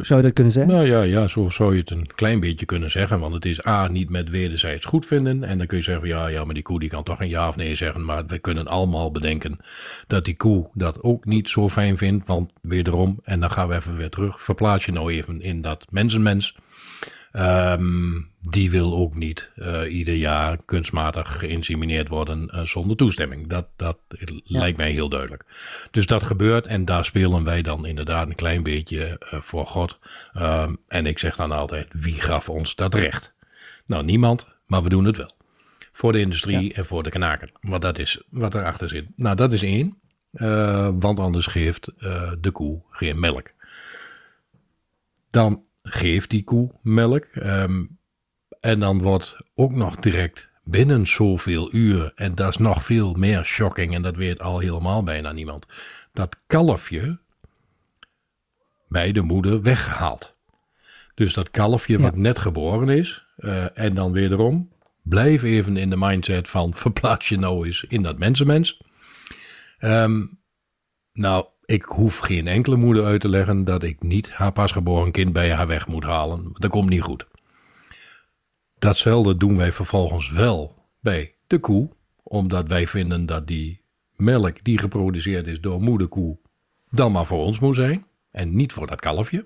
zou 0.02 0.20
je 0.20 0.22
dat 0.22 0.34
kunnen 0.34 0.54
zeggen? 0.54 0.74
Nou 0.74 0.88
ja, 0.88 1.02
ja, 1.02 1.28
zo 1.28 1.50
zou 1.50 1.74
je 1.74 1.80
het 1.80 1.90
een 1.90 2.08
klein 2.16 2.40
beetje 2.40 2.66
kunnen 2.66 2.92
zeggen. 2.92 3.20
Want 3.20 3.34
het 3.34 3.46
is 3.46 3.66
A, 3.66 3.88
niet 3.88 4.10
met 4.10 4.30
wederzijds 4.30 4.86
goed 4.86 5.06
vinden. 5.06 5.44
En 5.44 5.58
dan 5.58 5.68
kun 5.68 5.78
je 5.78 5.84
zeggen, 5.84 6.08
ja, 6.08 6.28
ja, 6.28 6.46
maar 6.46 6.54
die 6.54 6.64
koe 6.64 6.80
die 6.80 6.90
kan 6.90 7.04
toch 7.04 7.20
een 7.20 7.30
ja 7.30 7.48
of 7.48 7.56
nee 7.56 7.76
zeggen. 7.76 8.06
Maar 8.06 8.26
we 8.26 8.40
kunnen 8.40 8.68
allemaal 8.68 9.12
bedenken 9.12 9.60
dat 10.08 10.26
die 10.26 10.38
koe 10.38 10.70
dat 10.74 11.04
ook 11.04 11.26
niet 11.26 11.50
zo 11.50 11.70
fijn 11.70 11.98
vindt. 11.98 12.28
Want 12.28 12.54
wederom, 12.62 13.20
en 13.24 13.40
dan 13.40 13.52
gaan 13.52 13.68
we 13.68 13.76
even 13.76 13.98
weer 13.98 14.10
terug. 14.10 14.42
Verplaats 14.42 14.86
je 14.86 14.92
nou 14.92 15.12
even 15.12 15.42
in 15.42 15.62
dat 15.62 15.86
mensenmens. 15.90 16.56
Um, 17.38 18.32
die 18.42 18.72
wil 18.72 18.96
ook 18.96 19.16
niet 19.16 19.52
uh, 19.56 19.94
ieder 19.94 20.14
jaar 20.14 20.58
kunstmatig 20.66 21.40
geïnsemineerd 21.40 22.08
worden 22.08 22.52
uh, 22.54 22.62
zonder 22.62 22.98
toestemming. 22.98 23.48
Dat, 23.48 23.68
dat 23.76 23.98
ja. 24.44 24.60
lijkt 24.60 24.78
mij 24.78 24.92
heel 24.92 25.10
duidelijk. 25.10 25.46
Dus 25.92 26.06
dat 26.06 26.24
gebeurt 26.24 26.68
en 26.68 26.86
daar 26.86 27.06
spelen 27.06 27.44
wij 27.44 27.62
dan 27.62 27.86
inderdaad 27.86 28.28
een 28.28 28.36
klein 28.36 28.64
beetje 28.64 29.22
uh, 29.34 29.40
voor 29.42 29.68
God. 29.68 30.00
Um, 30.38 30.78
en 30.88 31.06
ik 31.06 31.20
zeg 31.20 31.36
dan 31.36 31.52
altijd, 31.52 31.88
wie 31.92 32.22
gaf 32.22 32.50
ons 32.50 32.76
dat 32.76 32.94
recht? 32.94 33.34
Nou, 33.86 34.04
niemand, 34.04 34.48
maar 34.66 34.84
we 34.84 34.90
doen 34.90 35.06
het 35.06 35.18
wel. 35.18 35.32
Voor 35.92 36.12
de 36.12 36.20
industrie 36.20 36.68
ja. 36.68 36.76
en 36.76 36.86
voor 36.86 37.04
de 37.04 37.10
knaker. 37.10 37.52
Want 37.62 37.82
dat 37.82 38.00
is 38.00 38.22
wat 38.30 38.56
erachter 38.56 38.90
zit. 38.90 39.06
Nou, 39.16 39.36
dat 39.36 39.54
is 39.54 39.64
één. 39.64 39.98
want 41.00 41.20
anders 41.20 41.46
geeft 41.46 41.92
de 42.42 42.52
koe 42.52 42.82
geen 42.90 43.20
melk. 43.20 43.52
Dan 45.30 45.67
geeft 45.90 46.30
die 46.30 46.44
koe 46.44 46.72
melk. 46.82 47.28
Um, 47.36 48.00
en 48.60 48.80
dan 48.80 49.02
wordt 49.02 49.38
ook 49.56 49.72
nog 49.72 49.96
direct 49.96 50.50
binnen 50.64 51.08
zoveel 51.08 51.74
uur, 51.74 52.12
en 52.16 52.36
dat 52.36 52.50
is 52.50 52.58
nog 52.58 52.84
veel 52.84 53.14
meer 53.14 53.46
shocking, 53.46 53.94
en 53.94 54.02
dat 54.02 54.16
weet 54.16 54.40
al 54.40 54.60
helemaal 54.60 55.04
bijna 55.04 55.32
niemand, 55.32 55.66
dat 56.14 56.36
kalfje 56.48 57.20
bij 58.88 59.12
de 59.12 59.22
moeder 59.22 59.62
weggehaald. 59.62 60.36
Dus 61.14 61.34
dat 61.34 61.52
kalfje 61.52 62.00
wat 62.00 62.16
net 62.16 62.40
geboren 62.40 62.90
is, 62.90 63.26
uh, 63.38 63.78
en 63.78 63.94
dan 63.94 64.12
wederom, 64.12 64.72
blijf 65.04 65.44
even 65.44 65.78
in 65.78 65.90
de 65.90 65.98
mindset 65.98 66.50
van 66.50 66.74
verplaats 66.84 67.30
je 67.30 67.38
nou 67.40 67.66
eens 67.66 67.84
in 67.84 68.02
dat 68.04 68.18
mensenmens. 68.18 68.82
Um, 69.80 70.40
nou, 71.14 71.46
ik 71.68 71.84
hoef 71.84 72.18
geen 72.18 72.48
enkele 72.48 72.76
moeder 72.76 73.06
uit 73.06 73.22
te 73.22 73.30
leggen 73.30 73.64
dat 73.64 73.84
ik 73.84 74.02
niet 74.04 74.32
haar 74.32 74.52
pasgeboren 74.52 75.12
kind 75.12 75.34
bij 75.34 75.52
haar 75.54 75.68
weg 75.68 75.88
moet 75.88 76.04
halen. 76.04 76.50
Dat 76.54 76.70
komt 76.70 76.90
niet 76.90 77.02
goed. 77.02 77.28
Datzelfde 78.80 79.38
doen 79.38 79.58
wij 79.58 79.72
vervolgens 79.72 80.32
wel 80.32 80.76
bij 81.00 81.34
de 81.48 81.60
koe, 81.60 81.90
omdat 82.24 82.68
wij 82.68 82.88
vinden 82.88 83.26
dat 83.26 83.48
die 83.48 83.82
melk 84.16 84.64
die 84.64 84.78
geproduceerd 84.78 85.48
is 85.48 85.62
door 85.62 85.82
moederkoe 85.82 86.38
dan 86.92 87.12
maar 87.12 87.26
voor 87.26 87.44
ons 87.46 87.60
moet 87.60 87.76
zijn 87.76 88.06
en 88.32 88.56
niet 88.56 88.74
voor 88.74 88.88
dat 88.88 89.00
kalfje. 89.00 89.46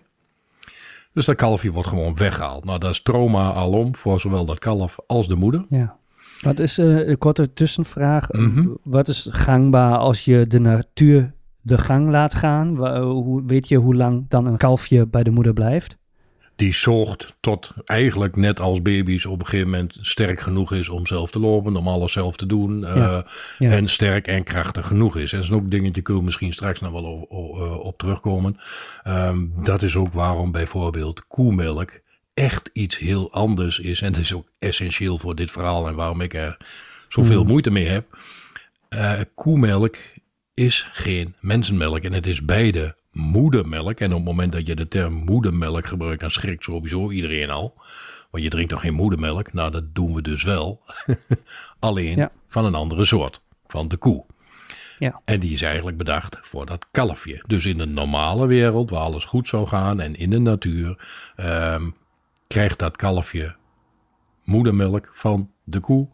Dus 1.11 1.25
dat 1.25 1.35
kalfje 1.35 1.71
wordt 1.71 1.89
gewoon 1.89 2.15
weggehaald. 2.15 2.65
Nou, 2.65 2.79
dat 2.79 2.91
is 2.91 3.01
trauma 3.01 3.53
alom 3.53 3.95
voor 3.95 4.19
zowel 4.19 4.45
dat 4.45 4.59
kalf 4.59 4.97
als 5.07 5.27
de 5.27 5.35
moeder. 5.35 5.65
Ja. 5.69 5.97
Wat 6.41 6.59
is 6.59 6.79
uh, 6.79 7.07
een 7.07 7.17
korte 7.17 7.53
tussenvraag? 7.53 8.31
Mhm. 8.31 8.67
Wat 8.83 9.07
is 9.07 9.27
gangbaar 9.31 9.97
als 9.97 10.25
je 10.25 10.47
de 10.47 10.59
natuur 10.59 11.33
de 11.61 11.77
gang 11.77 12.09
laat 12.09 12.33
gaan? 12.33 12.87
Hoe, 13.01 13.43
weet 13.45 13.67
je 13.67 13.77
hoe 13.77 13.95
lang 13.95 14.25
dan 14.27 14.45
een 14.45 14.57
kalfje 14.57 15.07
bij 15.07 15.23
de 15.23 15.31
moeder 15.31 15.53
blijft? 15.53 15.99
Die 16.55 16.73
zorgt 16.73 17.35
tot 17.39 17.73
eigenlijk 17.85 18.35
net 18.35 18.59
als 18.59 18.81
baby's 18.81 19.25
op 19.25 19.39
een 19.39 19.45
gegeven 19.45 19.69
moment 19.69 19.97
sterk 20.01 20.39
genoeg 20.39 20.73
is 20.73 20.89
om 20.89 21.07
zelf 21.07 21.31
te 21.31 21.39
lopen, 21.39 21.75
om 21.75 21.87
alles 21.87 22.11
zelf 22.11 22.35
te 22.35 22.45
doen. 22.45 22.79
Uh, 22.79 23.19
En 23.59 23.89
sterk 23.89 24.27
en 24.27 24.43
krachtig 24.43 24.87
genoeg 24.87 25.17
is. 25.17 25.31
En 25.31 25.39
dat 25.39 25.47
is 25.47 25.55
ook 25.55 25.71
dingetje, 25.71 26.01
kun 26.01 26.15
je 26.15 26.21
misschien 26.21 26.53
straks 26.53 26.79
nog 26.79 26.91
wel 26.91 27.03
op, 27.03 27.31
op, 27.31 27.79
op 27.79 27.97
terugkomen. 27.97 28.57
Um, 29.07 29.53
dat 29.63 29.81
is 29.81 29.95
ook 29.95 30.13
waarom 30.13 30.51
bijvoorbeeld 30.51 31.27
koemelk 31.27 31.91
echt 32.33 32.69
iets 32.73 32.97
heel 32.97 33.31
anders 33.31 33.79
is. 33.79 34.01
En 34.01 34.11
dat 34.11 34.21
is 34.21 34.33
ook 34.33 34.47
essentieel 34.59 35.17
voor 35.17 35.35
dit 35.35 35.51
verhaal 35.51 35.87
en 35.87 35.95
waarom 35.95 36.21
ik 36.21 36.33
er 36.33 36.57
zoveel 37.09 37.41
mm. 37.41 37.47
moeite 37.47 37.71
mee 37.71 37.87
heb. 37.87 38.17
Uh, 38.89 39.19
koemelk 39.35 39.95
is 40.53 40.87
geen 40.91 41.35
mensenmelk 41.41 42.03
en 42.03 42.13
het 42.13 42.27
is 42.27 42.45
beide 42.45 42.95
moedermelk. 43.11 43.99
En 43.99 44.09
op 44.09 44.17
het 44.17 44.25
moment 44.25 44.51
dat 44.51 44.67
je 44.67 44.75
de 44.75 44.87
term 44.87 45.13
moedermelk 45.13 45.87
gebruikt, 45.87 46.21
dan 46.21 46.31
schrikt 46.31 46.63
sowieso 46.63 47.11
iedereen 47.11 47.49
al. 47.49 47.73
Want 48.31 48.43
je 48.43 48.49
drinkt 48.49 48.69
toch 48.69 48.81
geen 48.81 48.93
moedermelk? 48.93 49.53
Nou, 49.53 49.71
dat 49.71 49.95
doen 49.95 50.13
we 50.13 50.21
dus 50.21 50.43
wel. 50.43 50.81
Alleen 51.79 52.29
van 52.47 52.65
een 52.65 52.75
andere 52.75 53.05
soort, 53.05 53.41
van 53.67 53.87
de 53.87 53.97
koe. 53.97 54.25
Ja. 54.99 55.21
En 55.25 55.39
die 55.39 55.53
is 55.53 55.61
eigenlijk 55.61 55.97
bedacht 55.97 56.37
voor 56.41 56.65
dat 56.65 56.87
kalfje. 56.91 57.43
Dus 57.47 57.65
in 57.65 57.77
de 57.77 57.85
normale 57.85 58.47
wereld, 58.47 58.89
waar 58.89 59.01
alles 59.01 59.25
goed 59.25 59.47
zou 59.47 59.67
gaan 59.67 59.99
en 59.99 60.15
in 60.15 60.29
de 60.29 60.39
natuur, 60.39 60.97
um, 61.37 61.95
krijgt 62.47 62.79
dat 62.79 62.97
kalfje 62.97 63.55
moedermelk 64.43 65.11
van 65.13 65.51
de 65.71 65.79
koe. 65.79 66.07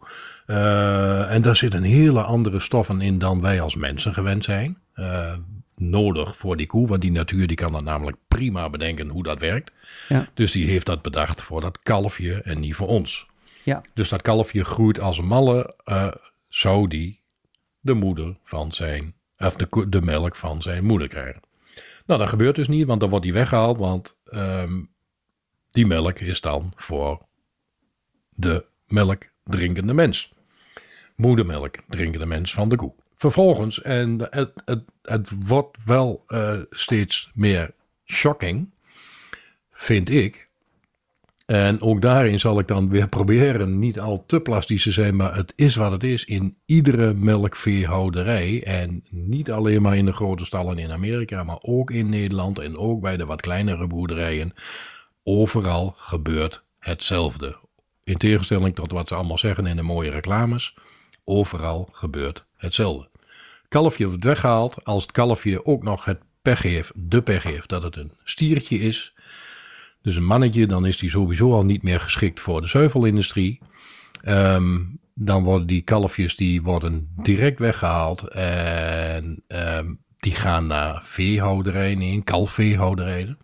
Uh, 0.46 1.32
en 1.32 1.42
daar 1.42 1.56
zitten 1.56 1.82
hele 1.82 2.22
andere 2.22 2.60
stoffen 2.60 3.00
in 3.00 3.18
dan 3.18 3.40
wij 3.40 3.60
als 3.60 3.74
mensen 3.74 4.14
gewend 4.14 4.44
zijn. 4.44 4.78
Uh, 4.94 5.32
nodig 5.76 6.36
voor 6.36 6.56
die 6.56 6.66
koe, 6.66 6.86
want 6.86 7.00
die 7.00 7.12
natuur 7.12 7.46
die 7.46 7.56
kan 7.56 7.72
dat 7.72 7.82
namelijk 7.82 8.16
prima 8.28 8.70
bedenken 8.70 9.08
hoe 9.08 9.22
dat 9.22 9.38
werkt. 9.38 9.72
Ja. 10.08 10.26
Dus 10.34 10.52
die 10.52 10.66
heeft 10.66 10.86
dat 10.86 11.02
bedacht 11.02 11.42
voor 11.42 11.60
dat 11.60 11.78
kalfje 11.82 12.42
en 12.42 12.60
niet 12.60 12.74
voor 12.74 12.88
ons. 12.88 13.26
Ja. 13.64 13.82
Dus 13.94 14.08
dat 14.08 14.22
kalfje 14.22 14.64
groeit 14.64 15.00
als 15.00 15.18
een 15.18 15.26
malle, 15.26 15.74
uh, 15.84 16.10
zou 16.48 16.88
die 16.88 17.20
de 17.80 17.94
moeder 17.94 18.36
van 18.44 18.72
zijn, 18.72 19.14
of 19.38 19.56
de, 19.56 19.88
de 19.88 20.02
melk 20.02 20.36
van 20.36 20.62
zijn 20.62 20.84
moeder 20.84 21.08
krijgen. 21.08 21.40
Nou, 22.06 22.20
dat 22.20 22.28
gebeurt 22.28 22.56
dus 22.56 22.68
niet, 22.68 22.86
want 22.86 23.00
dan 23.00 23.10
wordt 23.10 23.24
die 23.24 23.34
weggehaald, 23.34 23.78
want 23.78 24.16
um, 24.24 24.90
die 25.70 25.86
melk 25.86 26.18
is 26.18 26.40
dan 26.40 26.72
voor 26.76 27.26
de 28.30 28.66
melk 28.86 29.24
drinkende 29.48 29.94
mens. 29.94 30.32
Moedermelk 31.16 31.76
drinkende 31.88 32.26
mens 32.26 32.52
van 32.52 32.68
de 32.68 32.76
koe. 32.76 32.92
Vervolgens, 33.14 33.82
en 33.82 34.18
het, 34.30 34.50
het, 34.64 34.82
het 35.02 35.30
wordt 35.46 35.78
wel 35.84 36.24
uh, 36.28 36.60
steeds 36.70 37.30
meer 37.34 37.70
shocking, 38.04 38.70
vind 39.72 40.10
ik. 40.10 40.48
En 41.46 41.80
ook 41.80 42.02
daarin 42.02 42.40
zal 42.40 42.58
ik 42.58 42.68
dan 42.68 42.88
weer 42.88 43.08
proberen 43.18 43.78
niet 43.78 44.00
al 44.00 44.24
te 44.26 44.40
plastisch 44.40 44.82
te 44.82 44.90
zijn, 44.90 45.16
maar 45.16 45.34
het 45.34 45.52
is 45.56 45.74
wat 45.74 45.92
het 45.92 46.04
is 46.04 46.24
in 46.24 46.56
iedere 46.66 47.14
melkveehouderij. 47.14 48.62
En 48.64 49.04
niet 49.10 49.50
alleen 49.50 49.82
maar 49.82 49.96
in 49.96 50.04
de 50.04 50.12
grote 50.12 50.44
stallen 50.44 50.78
in 50.78 50.92
Amerika, 50.92 51.44
maar 51.44 51.58
ook 51.60 51.90
in 51.90 52.08
Nederland 52.08 52.58
en 52.58 52.76
ook 52.76 53.00
bij 53.00 53.16
de 53.16 53.26
wat 53.26 53.40
kleinere 53.40 53.86
boerderijen. 53.86 54.52
Overal 55.22 55.94
gebeurt 55.96 56.62
hetzelfde. 56.78 57.67
In 58.08 58.16
tegenstelling 58.16 58.74
tot 58.74 58.92
wat 58.92 59.08
ze 59.08 59.14
allemaal 59.14 59.38
zeggen 59.38 59.66
in 59.66 59.76
de 59.76 59.82
mooie 59.82 60.10
reclames. 60.10 60.74
Overal 61.24 61.88
gebeurt 61.92 62.44
hetzelfde. 62.56 63.08
Kalfje 63.68 64.06
wordt 64.06 64.24
weggehaald. 64.24 64.84
Als 64.84 65.02
het 65.02 65.12
kalfje 65.12 65.66
ook 65.66 65.82
nog 65.82 66.04
het 66.04 66.18
pech 66.42 66.62
heeft, 66.62 66.92
de 66.94 67.22
pech 67.22 67.42
heeft 67.42 67.68
dat 67.68 67.82
het 67.82 67.96
een 67.96 68.12
stiertje 68.24 68.78
is. 68.78 69.14
Dus 70.02 70.16
een 70.16 70.24
mannetje, 70.24 70.66
dan 70.66 70.86
is 70.86 70.98
die 70.98 71.10
sowieso 71.10 71.52
al 71.52 71.64
niet 71.64 71.82
meer 71.82 72.00
geschikt 72.00 72.40
voor 72.40 72.60
de 72.60 72.66
zuivelindustrie. 72.66 73.60
Um, 74.28 75.00
dan 75.14 75.42
worden 75.42 75.66
die 75.66 75.82
kalfjes 75.82 76.36
die 76.36 76.62
worden 76.62 77.12
direct 77.22 77.58
weggehaald. 77.58 78.28
En 78.28 79.42
um, 79.48 79.98
die 80.18 80.34
gaan 80.34 80.66
naar 80.66 81.02
veehouderijen 81.04 82.02
in, 82.02 82.24
kalfveehouderijen. 82.24 83.38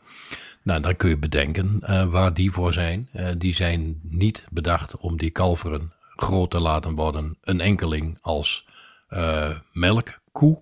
Nou, 0.64 0.80
dan 0.80 0.96
kun 0.96 1.08
je 1.08 1.16
bedenken 1.16 1.78
uh, 1.82 2.04
waar 2.04 2.34
die 2.34 2.50
voor 2.50 2.72
zijn. 2.72 3.08
Uh, 3.12 3.28
die 3.38 3.54
zijn 3.54 4.00
niet 4.02 4.44
bedacht 4.50 4.96
om 4.96 5.16
die 5.16 5.30
kalveren 5.30 5.92
groot 6.16 6.50
te 6.50 6.60
laten 6.60 6.94
worden. 6.94 7.38
Een 7.40 7.60
enkeling 7.60 8.18
als 8.20 8.66
uh, 9.10 9.58
melkkoe. 9.72 10.58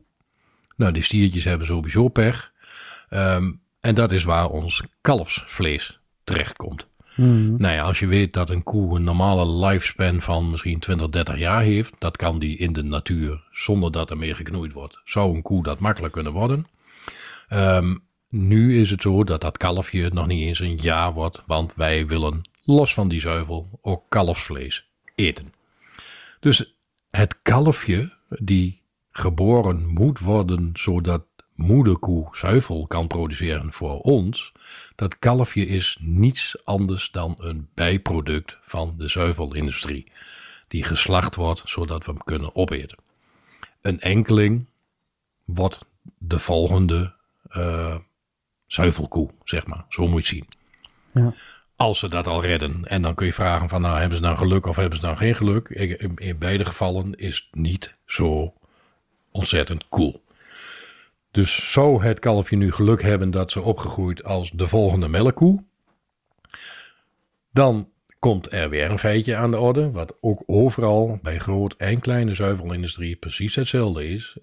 Nou, 0.77 0.93
die 0.93 1.03
stiertjes 1.03 1.45
hebben 1.45 1.67
sowieso 1.67 2.09
pech. 2.09 2.53
Um, 3.11 3.61
en 3.81 3.95
dat 3.95 4.13
is 4.13 4.25
waar 4.25 4.49
ons 4.49 4.83
kalfsvlees 5.01 6.01
terechtkomt. 6.25 6.87
Mm. 7.17 7.55
Nou 7.59 7.75
ja, 7.75 7.83
als 7.83 7.99
je 7.99 8.07
weet 8.07 8.33
dat 8.33 8.51
een 8.51 8.63
koe 8.63 8.97
een 8.97 9.05
normale 9.05 9.67
lifespan 9.67 10.23
van 10.23 10.51
misschien 10.51 10.79
20, 10.79 11.09
30 11.09 11.39
jaar 11.39 11.63
heeft, 11.63 11.95
dat 11.99 12.17
kan 12.17 12.39
die 12.39 12.57
in 12.57 12.73
de 12.73 12.83
natuur 12.83 13.45
zonder 13.53 13.93
dat 13.93 14.11
er 14.11 14.17
meer 14.19 14.37
geknoeid 14.37 14.73
wordt. 14.73 15.01
Zou 15.05 15.35
een 15.35 15.43
koe 15.43 15.63
dat 15.63 15.79
makkelijk 15.79 16.13
kunnen 16.13 16.33
worden? 16.33 16.67
Um, 17.53 18.03
nu 18.33 18.81
is 18.81 18.91
het 18.91 19.03
zo 19.03 19.25
dat 19.25 19.41
dat 19.41 19.57
kalfje 19.57 20.11
nog 20.13 20.27
niet 20.27 20.43
eens 20.43 20.61
een 20.61 20.77
jaar 20.77 21.13
wordt, 21.13 21.43
want 21.47 21.75
wij 21.75 22.07
willen 22.07 22.41
los 22.65 22.95
van 22.95 23.09
die 23.09 23.21
zuivel 23.21 23.79
ook 23.83 24.05
kalfsvlees 24.09 24.89
eten. 25.15 25.53
Dus 26.41 26.75
het 27.11 27.43
kalfje 27.43 28.13
die 28.29 28.83
geboren 29.11 29.87
moet 29.87 30.19
worden 30.19 30.71
zodat 30.75 31.25
moederkoe 31.55 32.29
zuivel 32.33 32.87
kan 32.87 33.07
produceren 33.07 33.73
voor 33.73 34.01
ons, 34.01 34.53
dat 34.95 35.19
kalfje 35.19 35.67
is 35.67 35.99
niets 36.01 36.65
anders 36.65 37.11
dan 37.11 37.35
een 37.39 37.69
bijproduct 37.75 38.59
van 38.63 38.95
de 38.97 39.09
zuivelindustrie, 39.09 40.13
die 40.69 40.85
geslacht 40.85 41.35
wordt 41.35 41.63
zodat 41.65 42.05
we 42.05 42.11
hem 42.11 42.25
kunnen 42.25 42.55
opeten. 42.55 42.99
Een 43.81 44.01
enkeling 44.01 44.67
wordt 45.45 45.79
de 46.19 46.39
volgende 46.39 47.15
uh, 47.57 47.97
zuivelkoe, 48.73 49.29
zeg 49.45 49.67
maar. 49.67 49.85
Zo 49.89 50.07
moet 50.07 50.27
je 50.27 50.37
het 50.37 50.47
zien. 51.13 51.23
Ja. 51.25 51.35
Als 51.77 51.99
ze 51.99 52.09
dat 52.09 52.27
al 52.27 52.43
redden. 52.43 52.85
En 52.85 53.03
dan 53.03 53.15
kun 53.15 53.27
je 53.27 53.33
vragen 53.33 53.69
van, 53.69 53.81
nou, 53.81 53.99
hebben 53.99 54.17
ze 54.17 54.23
dan 54.23 54.37
geluk 54.37 54.67
of 54.67 54.77
hebben 54.77 54.99
ze 54.99 55.07
dan 55.07 55.17
geen 55.17 55.35
geluk? 55.35 55.69
In, 55.69 56.17
in 56.17 56.39
beide 56.39 56.65
gevallen 56.65 57.15
is 57.15 57.49
het 57.51 57.61
niet 57.61 57.95
zo 58.07 58.55
ontzettend 59.31 59.89
cool. 59.89 60.25
Dus 61.31 61.73
zou 61.73 62.05
het 62.05 62.19
kalfje 62.19 62.57
nu 62.57 62.73
geluk 62.73 63.03
hebben 63.03 63.31
dat 63.31 63.51
ze 63.51 63.61
opgegroeid 63.61 64.25
als 64.25 64.51
de 64.51 64.69
volgende 64.69 65.09
melkkoe, 65.09 65.65
dan 67.53 67.89
komt 68.19 68.53
er 68.53 68.71
weer 68.71 68.91
een 68.91 68.99
feitje 68.99 69.37
aan 69.37 69.51
de 69.51 69.59
orde, 69.59 69.91
wat 69.91 70.15
ook 70.21 70.43
overal 70.47 71.19
bij 71.23 71.39
groot 71.39 71.75
en 71.77 72.01
kleine 72.01 72.35
zuivelindustrie 72.35 73.17
precies 73.17 73.55
hetzelfde 73.55 74.09
is. 74.09 74.37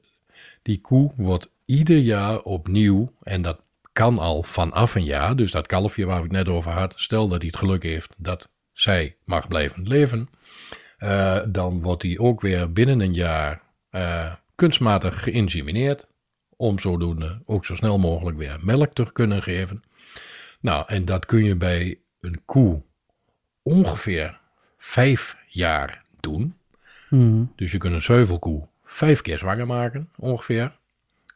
Die 0.62 0.82
koe 0.82 1.12
wordt 1.16 1.50
ieder 1.66 1.98
jaar 1.98 2.42
opnieuw, 2.42 3.14
en 3.24 3.42
dat 3.42 3.62
kan 4.00 4.18
al 4.18 4.44
vanaf 4.44 4.96
een 4.96 5.04
jaar, 5.04 5.36
dus 5.36 5.52
dat 5.52 5.68
kalfje 5.68 6.06
waar 6.06 6.24
ik 6.24 6.32
net 6.32 6.48
over 6.48 6.72
had, 6.72 6.94
stel 6.96 7.28
dat 7.28 7.38
hij 7.38 7.48
het 7.48 7.58
geluk 7.60 7.84
heeft 7.84 8.14
dat 8.18 8.50
zij 8.72 9.18
mag 9.26 9.48
blijven 9.48 9.88
leven, 9.88 10.30
uh, 11.00 11.40
dan 11.50 11.82
wordt 11.82 12.04
hij 12.04 12.18
ook 12.18 12.42
weer 12.42 12.74
binnen 12.74 13.00
een 13.00 13.14
jaar 13.14 13.62
uh, 13.92 14.34
kunstmatig 14.56 15.24
geïnsemineerd, 15.24 16.08
om 16.56 16.80
zodoende 16.80 17.42
ook 17.46 17.66
zo 17.66 17.76
snel 17.76 17.98
mogelijk 17.98 18.38
weer 18.38 18.58
melk 18.62 18.94
te 18.94 19.12
kunnen 19.12 19.44
geven. 19.44 19.84
Nou, 20.60 20.84
en 20.88 21.06
dat 21.06 21.26
kun 21.26 21.44
je 21.44 21.56
bij 21.56 22.00
een 22.20 22.42
koe 22.46 22.84
ongeveer 23.62 24.40
vijf 24.78 25.36
jaar 25.48 26.04
doen. 26.20 26.58
Mhm. 27.10 27.44
Dus 27.56 27.72
je 27.72 27.78
kunt 27.78 27.94
een 27.94 28.02
zuivelkoe 28.02 28.68
vijf 28.84 29.22
keer 29.22 29.38
zwanger 29.38 29.68
maken, 29.68 30.10
ongeveer. 30.16 30.79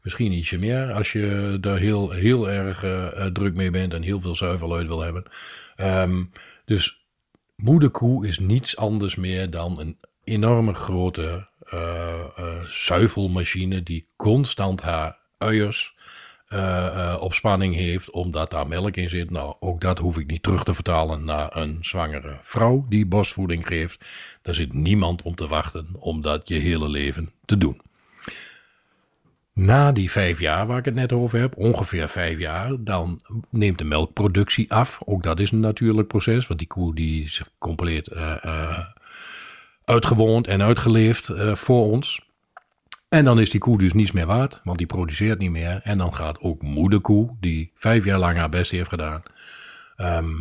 Misschien 0.03 0.31
ietsje 0.31 0.57
meer 0.57 0.93
als 0.93 1.12
je 1.12 1.57
er 1.62 1.77
heel, 1.77 2.12
heel 2.12 2.50
erg 2.50 2.83
eh, 2.83 3.25
eh, 3.25 3.31
druk 3.33 3.55
mee 3.55 3.72
bent 3.72 3.93
en 3.93 4.01
heel 4.01 4.22
veel 4.22 4.36
zuivel 4.36 4.75
uit 4.75 4.88
wil 4.88 5.01
hebben. 5.01 5.24
Ehm, 5.75 6.24
dus 6.65 7.05
moederkoe 7.55 8.27
is 8.27 8.39
niets 8.39 8.77
anders 8.77 9.15
meer 9.15 9.50
dan 9.50 9.79
een 9.79 9.98
enorme 10.24 10.74
grote 10.74 11.48
eh, 11.69 12.63
zuivelmachine 12.67 13.83
die 13.83 14.05
constant 14.15 14.81
haar 14.81 15.17
uiers 15.38 15.95
op 17.19 17.33
spanning 17.33 17.75
heeft, 17.75 18.12
omdat 18.12 18.51
daar 18.51 18.67
melk 18.67 18.95
in 18.95 19.10
zit. 19.10 19.29
Nou, 19.29 19.55
ook 19.60 19.81
dat 19.81 20.00
hoef 20.00 20.17
ik 20.17 20.27
niet 20.27 20.43
terug 20.43 20.63
te 20.63 20.74
vertalen 20.74 21.24
naar 21.24 21.55
een 21.55 21.77
zwangere 21.81 22.39
vrouw 22.41 22.86
die 22.89 23.05
borstvoeding 23.05 23.67
geeft. 23.67 24.05
Daar 24.41 24.55
zit 24.55 24.74
niemand 24.74 25.22
om 25.22 25.36
te 25.36 25.48
wachten 25.48 25.88
om 26.00 26.22
dat 26.22 26.48
je 26.48 26.55
hele 26.55 26.89
leven 26.89 27.31
te 27.45 27.57
doen. 27.57 27.81
Na 29.53 29.91
die 29.91 30.12
vijf 30.12 30.39
jaar 30.39 30.67
waar 30.67 30.77
ik 30.77 30.86
het 30.86 30.95
net 30.95 31.13
over 31.13 31.39
heb, 31.39 31.57
ongeveer 31.57 32.10
vijf 32.10 32.39
jaar, 32.39 32.72
dan 32.79 33.22
neemt 33.50 33.77
de 33.77 33.83
melkproductie 33.83 34.74
af. 34.74 35.00
Ook 35.05 35.24
dat 35.24 35.39
is 35.39 35.51
een 35.51 35.60
natuurlijk 35.60 36.07
proces, 36.07 36.48
want 36.48 36.60
die 36.60 36.67
koe 36.67 36.95
die 36.95 37.24
is 37.24 37.43
compleet 37.57 38.07
eh, 38.07 38.43
eh, 38.43 38.86
uitgewoond 39.86 40.48
en 40.48 40.62
uitgeleefd 40.62 41.29
eh, 41.29 41.55
voor 41.55 41.86
ons. 41.86 42.29
En 43.10 43.25
dan 43.25 43.39
is 43.39 43.50
die 43.50 43.60
koe 43.60 43.77
dus 43.77 43.93
niets 43.93 44.12
meer 44.12 44.25
waard, 44.25 44.62
want 44.63 44.77
die 44.77 44.88
produceert 44.88 45.39
niet 45.39 45.51
meer. 45.51 45.79
En 45.83 45.98
dan 45.98 46.15
gaat 46.15 46.39
ook 46.39 46.62
moederkoe, 46.62 47.36
die 47.39 47.72
vijf 47.75 48.05
jaar 48.05 48.19
lang 48.19 48.38
haar 48.38 48.50
best 48.50 48.72
heeft 48.72 48.89
gedaan, 48.89 49.24
ehm, 49.95 50.36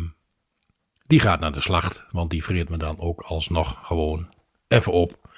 die 1.07 1.19
gaat 1.19 1.39
naar 1.39 1.51
de 1.51 1.61
slacht. 1.61 2.03
Want 2.11 2.29
die 2.29 2.43
vreet 2.43 2.69
me 2.69 2.77
dan 2.77 2.99
ook 2.99 3.21
alsnog 3.21 3.79
gewoon 3.81 4.33
even 4.67 4.91
op. 4.91 5.29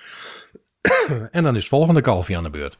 en 1.31 1.43
dan 1.43 1.55
is 1.55 1.61
het 1.61 1.69
volgende 1.69 2.01
kalfje 2.01 2.37
aan 2.37 2.43
de 2.43 2.49
beurt. 2.49 2.77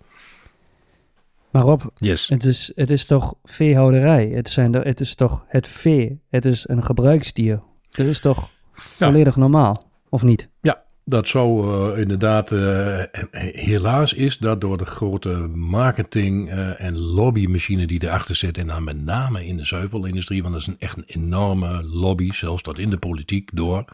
Maar 1.55 1.63
Rob, 1.63 1.81
Yes. 1.95 2.27
het 2.27 2.43
is, 2.45 2.71
het 2.75 2.89
is 2.89 3.05
toch 3.05 3.33
veehouderij? 3.43 4.27
Het, 4.27 4.49
zijn 4.49 4.71
de, 4.71 4.79
het 4.79 4.99
is 4.99 5.15
toch 5.15 5.45
het 5.47 5.67
vee? 5.67 6.19
Het 6.29 6.45
is 6.45 6.67
een 6.67 6.83
gebruiksdier. 6.83 7.61
Dat 7.89 8.05
is 8.05 8.19
toch 8.19 8.49
volledig 8.73 9.35
normaal? 9.35 9.91
Of 10.09 10.23
niet? 10.23 10.49
Ja, 10.61 10.83
dat 11.05 11.27
zou 11.27 11.73
eh, 11.93 11.99
inderdaad. 12.01 12.51
eh, 12.51 13.03
helaas 13.41 14.13
is 14.13 14.37
dat 14.37 14.61
door 14.61 14.77
de 14.77 14.85
grote 14.85 15.29
marketing 15.53 16.49
eh, 16.49 16.81
en 16.81 16.97
lobbymachine 16.97 17.87
die 17.87 18.03
erachter 18.03 18.35
zit. 18.35 18.57
En 18.57 18.67
dan 18.67 18.83
met 18.83 19.03
name 19.05 19.45
in 19.45 19.57
de 19.57 19.65
zuivelindustrie, 19.65 20.41
want 20.41 20.53
dat 20.53 20.61
is 20.61 20.67
een, 20.67 20.79
echt 20.79 20.97
een 20.97 21.03
enorme 21.07 21.83
lobby, 21.83 22.31
zelfs 22.31 22.61
tot 22.63 22.77
in 22.79 22.89
de 22.89 22.97
politiek 22.97 23.49
door. 23.53 23.85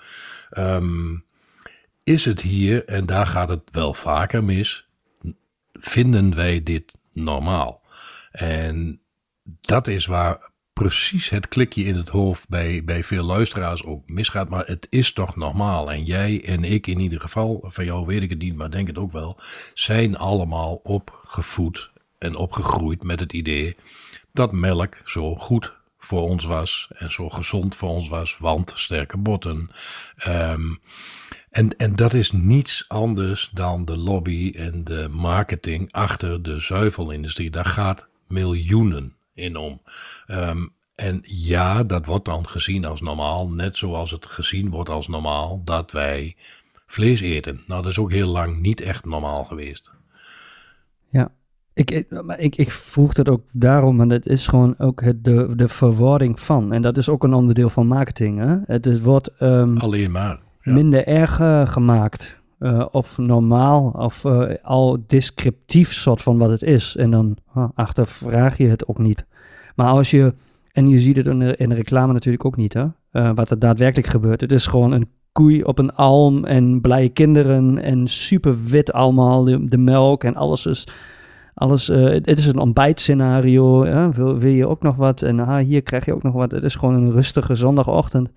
ehm, 0.49 1.15
is 2.03 2.25
het 2.25 2.41
hier, 2.41 2.85
en 2.85 3.05
daar 3.05 3.27
gaat 3.27 3.49
het 3.49 3.61
wel 3.71 3.93
vaker 3.93 4.43
mis, 4.43 4.87
vinden 5.73 6.35
wij 6.35 6.63
dit 6.63 6.99
normaal? 7.13 7.81
En 8.31 9.01
dat 9.61 9.87
is 9.87 10.05
waar 10.05 10.51
precies 10.73 11.29
het 11.29 11.47
klikje 11.47 11.83
in 11.83 11.95
het 11.95 12.09
hoofd 12.09 12.49
bij, 12.49 12.83
bij 12.83 13.03
veel 13.03 13.23
luisteraars 13.23 13.83
ook 13.83 14.09
misgaat. 14.09 14.49
Maar 14.49 14.65
het 14.65 14.87
is 14.89 15.13
toch 15.13 15.35
normaal. 15.35 15.91
En 15.91 16.03
jij 16.03 16.43
en 16.45 16.63
ik 16.63 16.87
in 16.87 16.99
ieder 16.99 17.21
geval, 17.21 17.65
van 17.67 17.85
jou 17.85 18.05
weet 18.05 18.21
ik 18.21 18.29
het 18.29 18.39
niet, 18.39 18.55
maar 18.55 18.71
denk 18.71 18.87
het 18.87 18.97
ook 18.97 19.11
wel, 19.11 19.39
zijn 19.73 20.17
allemaal 20.17 20.73
opgevoed 20.75 21.91
en 22.17 22.35
opgegroeid 22.35 23.03
met 23.03 23.19
het 23.19 23.33
idee 23.33 23.75
dat 24.31 24.51
melk 24.51 25.01
zo 25.05 25.35
goed 25.35 25.73
voor 25.97 26.21
ons 26.21 26.43
was 26.43 26.87
en 26.93 27.11
zo 27.11 27.29
gezond 27.29 27.75
voor 27.75 27.89
ons 27.89 28.09
was, 28.09 28.37
want 28.37 28.73
sterke 28.75 29.17
botten. 29.17 29.69
Ehm, 30.15 30.73
en, 31.51 31.77
en 31.77 31.95
dat 31.95 32.13
is 32.13 32.31
niets 32.31 32.85
anders 32.87 33.49
dan 33.53 33.85
de 33.85 33.97
lobby 33.97 34.53
en 34.55 34.83
de 34.83 35.07
marketing 35.11 35.91
achter 35.91 36.43
de 36.43 36.59
zuivelindustrie. 36.59 37.49
Daar 37.49 37.65
gaat 37.65 38.07
miljoenen 38.27 39.15
in 39.33 39.55
om. 39.55 39.81
Ehm, 40.25 40.65
en 40.95 41.19
ja, 41.23 41.83
dat 41.83 42.05
wordt 42.05 42.25
dan 42.25 42.47
gezien 42.47 42.85
als 42.85 43.01
normaal, 43.01 43.49
net 43.49 43.77
zoals 43.77 44.11
het 44.11 44.25
gezien 44.25 44.69
wordt 44.69 44.89
als 44.89 45.07
normaal 45.07 45.61
dat 45.63 45.91
wij 45.91 46.35
vlees 46.87 47.21
eten. 47.21 47.61
Nou, 47.67 47.81
dat 47.81 47.91
is 47.91 47.99
ook 47.99 48.11
heel 48.11 48.27
lang 48.27 48.59
niet 48.59 48.81
echt 48.81 49.05
normaal 49.05 49.43
geweest. 49.43 49.91
Ja. 51.09 51.31
Ik, 51.73 51.91
ik, 51.91 52.21
maar 52.23 52.39
ik, 52.39 52.55
ik 52.55 52.71
vroeg 52.71 53.17
het 53.17 53.29
ook 53.29 53.43
daarom, 53.51 54.01
en 54.01 54.09
het 54.09 54.25
is 54.25 54.47
gewoon 54.47 54.75
ook 54.77 55.01
het, 55.01 55.23
de, 55.23 55.55
de 55.55 55.67
verwording 55.67 56.39
van. 56.39 56.73
En 56.73 56.81
dat 56.81 56.97
is 56.97 57.09
ook 57.09 57.23
een 57.23 57.33
onderdeel 57.33 57.69
van 57.69 57.87
marketing. 57.87 58.39
Hè? 58.39 58.57
Het 58.65 58.85
is, 58.85 58.99
wordt 58.99 59.35
ehm, 59.37 59.77
Alleen 59.77 60.11
maar. 60.11 60.39
Minder 60.63 61.07
erg 61.07 61.39
eh, 61.39 61.67
gemaakt. 61.67 62.39
eh, 62.59 62.85
of 62.91 63.17
normaal, 63.17 63.93
of 63.97 64.25
eh, 64.25 64.53
al 64.63 65.03
descriptief 65.07 65.93
soort 65.93 66.21
van 66.21 66.37
wat 66.37 66.49
het 66.49 66.63
is. 66.63 66.95
En 66.95 67.11
dan 67.11 67.37
huh, 67.53 67.65
achtervraag 67.75 68.57
je 68.57 68.67
het 68.67 68.87
ook 68.87 68.97
niet. 68.97 69.25
Maar 69.75 69.87
als 69.87 70.11
je, 70.11 70.33
en 70.71 70.87
je 70.87 70.99
ziet 70.99 71.15
het 71.15 71.25
in 71.25 71.39
de, 71.39 71.55
in 71.57 71.71
reclame 71.71 72.13
natuurlijk 72.13 72.45
ook 72.45 72.55
niet, 72.55 72.73
hè? 72.73 72.85
wat 73.33 73.51
er 73.51 73.59
daadwerkelijk 73.59 74.07
gebeurt. 74.07 74.41
Het 74.41 74.51
is 74.51 74.67
gewoon 74.67 74.91
een 74.91 75.09
koei 75.31 75.63
op 75.63 75.79
een 75.79 75.93
alm 75.93 76.45
en 76.45 76.81
blije 76.81 77.09
kinderen 77.09 77.77
en 77.77 78.07
super 78.07 78.63
wit 78.63 78.93
allemaal, 78.93 79.43
de, 79.43 79.77
melk 79.77 80.23
en 80.23 80.35
alles 80.35 80.65
is... 80.65 80.87
Alles, 81.53 81.87
het, 81.87 82.27
is 82.27 82.45
een 82.45 82.59
ontbijtscenario. 82.59 83.81
Wil, 84.11 84.37
wil 84.37 84.51
je 84.51 84.67
ook 84.67 84.81
nog 84.81 84.95
wat? 84.95 85.21
En 85.21 85.39
ah, 85.39 85.65
hier 85.65 85.81
krijg 85.81 86.05
je 86.05 86.13
ook 86.13 86.23
nog 86.23 86.33
wat. 86.33 86.51
Het 86.51 86.63
is 86.63 86.75
gewoon 86.75 86.95
een 86.95 87.11
rustige 87.11 87.55
zondagochtend. 87.55 88.29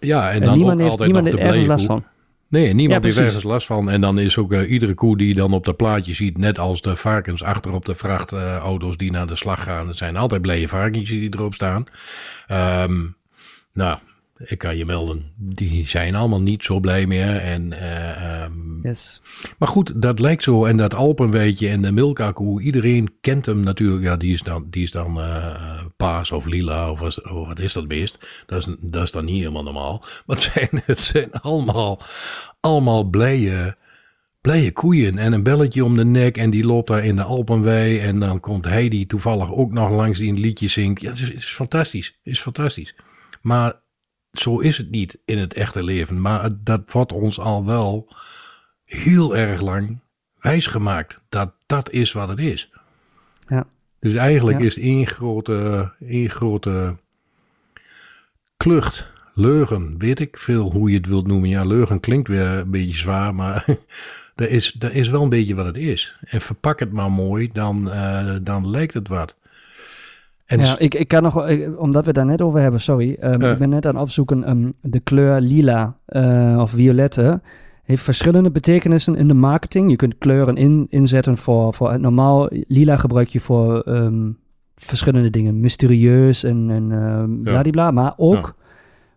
Ja, 0.00 0.30
en 0.30 0.40
En, 0.40 0.46
dan 0.46 0.56
niemand 0.56 0.74
ook 0.74 0.80
heeft, 0.80 0.90
altijd 0.90 1.12
niemand 1.12 1.24
nog 1.24 1.34
heeft 1.34 1.52
de 1.52 1.58
ergens 1.58 1.66
last 1.66 1.86
van. 1.86 2.04
Nee, 2.48 2.74
niemand 2.74 3.02
Ja, 3.02 3.08
heeft 3.08 3.20
ergens 3.20 3.44
last 3.44 3.66
van. 3.66 3.90
En 3.90 4.00
dan 4.00 4.18
is 4.18 4.38
ook 4.38 4.52
eh, 4.52 4.70
iedere 4.70 4.94
koe 4.94 5.16
die 5.16 5.28
je 5.28 5.34
dan 5.34 5.52
op 5.52 5.64
dat 5.64 5.76
plaatje 5.76 6.14
ziet, 6.14 6.38
net 6.38 6.58
als 6.58 6.80
de 6.80 6.96
varkens 6.96 7.42
achter 7.42 7.72
op 7.72 7.84
de 7.84 7.94
vrachtauto's 7.94 8.96
die 8.96 9.10
naar 9.10 9.26
de 9.26 9.36
slag 9.36 9.62
gaan. 9.62 9.88
Het 9.88 9.96
zijn 9.96 10.16
altijd 10.16 10.42
blije 10.42 10.68
varkentjes 10.68 11.18
die 11.18 11.34
erop 11.34 11.54
staan. 11.54 11.84
Ehm, 12.46 13.00
nou, 13.72 13.98
ik 14.44 14.58
kan 14.58 14.76
je 14.76 14.84
melden, 14.84 15.32
die 15.36 15.88
zijn 15.88 16.14
allemaal 16.14 16.40
niet 16.42 16.62
zo 16.62 16.80
blij 16.80 17.06
meer. 17.06 17.36
En, 17.36 17.72
eh, 17.72 18.42
ehm, 18.42 18.52
Yes. 18.82 19.20
maar 19.58 19.68
goed, 19.68 20.02
dat 20.02 20.18
lijkt 20.18 20.42
zo. 20.42 20.64
En 20.64 20.76
dat 20.76 20.94
Alpenweetje 20.94 21.68
en 21.68 21.82
de 21.82 21.92
Milka-koe, 21.92 22.62
iedereen 22.62 23.08
kent 23.20 23.46
hem 23.46 23.60
natuurlijk. 23.60 24.02
Ja, 24.02 24.16
die 24.16 24.32
is 24.32 24.42
dan, 24.42 24.66
die 24.70 24.82
is 24.82 24.90
dan 24.90 25.20
eh, 25.20 25.82
paas 25.96 26.30
of 26.32 26.44
lila 26.44 26.90
of, 26.90 26.98
was- 27.00 27.20
wat 27.22 27.58
is 27.58 27.72
dat 27.72 27.88
beest. 27.88 28.18
Dat 28.46 28.58
is, 28.58 28.74
dat 28.80 29.02
is 29.02 29.10
dan 29.10 29.24
niet 29.24 29.38
helemaal 29.38 29.62
normaal. 29.62 30.04
Maar 30.26 30.36
het 30.36 30.50
zijn, 30.52 30.68
het 30.84 31.00
zijn 31.00 31.32
allemaal, 31.32 32.00
allemaal 32.60 33.04
blije, 33.04 33.76
blije 34.40 34.72
koeien. 34.72 35.18
En 35.18 35.32
een 35.32 35.42
belletje 35.42 35.84
om 35.84 35.96
de 35.96 36.04
nek 36.04 36.36
en 36.36 36.50
die 36.50 36.64
loopt 36.64 36.88
daar 36.88 37.04
in 37.04 37.16
de 37.16 37.22
Alpenwei. 37.22 37.98
En 37.98 38.18
dan 38.20 38.40
komt 38.40 38.64
Heidi 38.64 39.06
toevallig 39.06 39.52
ook 39.52 39.72
nog 39.72 39.90
langs 39.90 40.18
die 40.18 40.28
een 40.32 40.40
liedje 40.40 40.68
zingt. 40.68 41.00
Ja, 41.00 41.08
het 41.10 41.18
is, 41.20 41.28
het 41.28 41.36
is 41.36 41.52
fantastisch. 41.52 42.06
Het 42.06 42.32
is 42.32 42.40
fantastisch. 42.40 42.94
Maar 43.42 43.80
zo 44.32 44.58
is 44.58 44.76
het 44.78 44.90
niet 44.90 45.18
in 45.24 45.38
het 45.38 45.54
echte 45.54 45.82
leven. 45.82 46.20
Maar 46.20 46.50
dat 46.64 46.80
wordt 46.86 47.12
ons 47.12 47.38
al 47.38 47.64
wel 47.64 48.08
heel 48.84 49.36
erg 49.36 49.60
lang 49.60 49.98
wijsgemaakt. 50.40 51.18
Dat 51.28 51.52
dat 51.66 51.90
is 51.90 52.12
wat 52.12 52.28
het 52.28 52.38
is. 52.38 52.70
Ja. 53.48 53.66
Dus 53.98 54.14
eigenlijk 54.14 54.58
Ja. 54.58 54.64
is 54.64 54.74
het 54.74 54.84
één 54.84 55.06
grote, 55.06 55.90
één 56.06 56.30
grote 56.30 56.96
klucht. 58.56 59.10
Leugen, 59.34 59.98
weet 59.98 60.20
ik 60.20 60.38
veel 60.38 60.70
hoe 60.72 60.90
je 60.90 60.96
het 60.96 61.06
wilt 61.06 61.26
noemen. 61.26 61.48
Ja, 61.48 61.64
leugen 61.64 62.00
klinkt 62.00 62.28
weer 62.28 62.46
een 62.46 62.70
beetje 62.70 62.96
zwaar, 62.98 63.34
maar 63.34 63.64
dat 64.34 64.48
is, 64.48 64.72
dat 64.72 64.90
is 64.90 65.08
wel 65.08 65.22
een 65.22 65.28
beetje 65.28 65.54
wat 65.54 65.66
het 65.66 65.76
is. 65.76 66.16
En 66.20 66.40
verpak 66.40 66.78
het 66.80 66.92
maar 66.92 67.10
mooi, 67.10 67.48
dan, 67.52 67.90
eh, 67.90 68.36
dan 68.42 68.70
lijkt 68.70 68.94
het 68.94 69.08
wat. 69.08 69.36
En 70.52 70.60
Ja, 70.64 70.78
ik, 70.78 70.94
ik 70.94 71.08
kan 71.08 71.22
nog, 71.22 71.48
ik- 71.48 71.80
omdat 71.80 72.00
we 72.02 72.06
het 72.06 72.14
daar 72.16 72.26
net 72.26 72.42
over 72.42 72.60
hebben, 72.60 72.80
sorry. 72.80 73.16
ehm. 73.20 73.42
Ik 73.52 73.58
ben 73.58 73.68
net 73.68 73.86
aan 73.86 73.94
het 73.94 74.02
opzoeken. 74.02 74.44
ehm, 74.44 74.70
de 74.80 75.00
kleur 75.00 75.40
lila 75.40 75.96
eh, 76.06 76.58
of 76.60 76.70
violette 76.70 77.40
heeft 77.82 78.02
verschillende 78.02 78.50
betekenissen 78.50 79.16
in 79.16 79.28
de 79.28 79.34
marketing. 79.34 79.90
Je 79.90 79.96
kunt 79.96 80.18
kleuren 80.18 80.56
in, 80.56 80.86
inzetten 80.88 81.36
voor, 81.38 81.74
voor 81.74 82.00
normaal. 82.00 82.46
Lila 82.50 82.96
gebruik 82.96 83.28
je 83.28 83.40
voor 83.40 83.80
ehm, 83.80 84.30
verschillende 84.74 85.30
dingen. 85.30 85.60
Mysterieus 85.60 86.44
en, 86.44 86.70
en 86.70 86.92
ehm 86.92 87.42
bladibla. 87.42 87.90
Maar 87.90 88.12
ook 88.16 88.54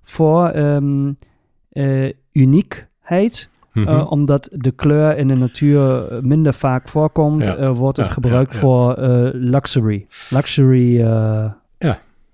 voor 0.03 0.47
eh, 0.47 2.09
Mhm. 3.75 3.87
Eh, 3.87 4.11
omdat 4.11 4.49
de 4.51 4.71
kleur 4.71 5.17
in 5.17 5.27
de 5.27 5.35
natuur 5.35 6.07
minder 6.21 6.53
vaak 6.53 6.87
voorkomt, 6.87 7.45
Ja. 7.45 7.55
eh, 7.55 7.69
wordt 7.69 7.97
het 7.97 8.05
Ja, 8.07 8.13
gebruikt 8.13 8.53
ja, 8.53 8.59
voor 8.59 8.93
eh, 8.93 9.29
luxury. 9.33 10.07
Luxury 10.29 10.99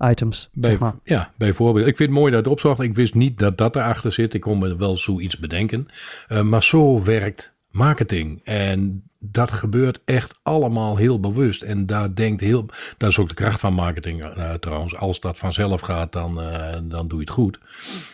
items, 0.10 0.49
Bij, 0.54 0.69
zeg 0.69 0.80
maar. 0.80 0.93
Ja, 1.04 1.32
bijvoorbeeld. 1.38 1.88
Ik 1.88 1.97
vind 1.97 2.10
het 2.10 2.17
mooi 2.19 2.32
dat 2.32 2.43
het 2.43 2.54
opzocht. 2.54 2.80
Ik 2.80 2.95
wist 2.95 3.13
niet 3.13 3.39
dat 3.39 3.58
dat 3.58 3.75
erachter 3.75 4.12
zit. 4.12 4.34
Ik 4.34 4.41
kon 4.41 4.60
me 4.60 4.75
wel 4.75 4.97
zoiets 4.97 5.39
bedenken. 5.39 5.88
Maar 6.43 6.63
zo 6.63 7.04
werkt 7.04 7.54
marketing. 7.71 8.41
En 8.43 9.04
dat 9.19 9.51
gebeurt 9.51 10.01
echt 10.06 10.39
allemaal 10.43 10.97
heel 10.97 11.19
bewust. 11.19 11.62
En 11.62 11.86
daar 11.86 12.15
denkt 12.15 12.41
heel. 12.41 12.65
Dat 12.97 13.10
is 13.10 13.19
ook 13.19 13.27
de 13.27 13.34
kracht 13.34 13.60
van 13.60 13.73
marketing 13.73 14.25
uh, 14.25 14.54
trouwens. 14.54 14.95
Als 14.95 15.19
dat 15.19 15.38
vanzelf 15.38 15.82
gaat, 15.82 16.12
dan, 16.12 16.39
uh, 16.39 16.73
dan 16.84 17.08
doe 17.08 17.19
je 17.19 17.25
het 17.25 17.34
goed. 17.34 17.60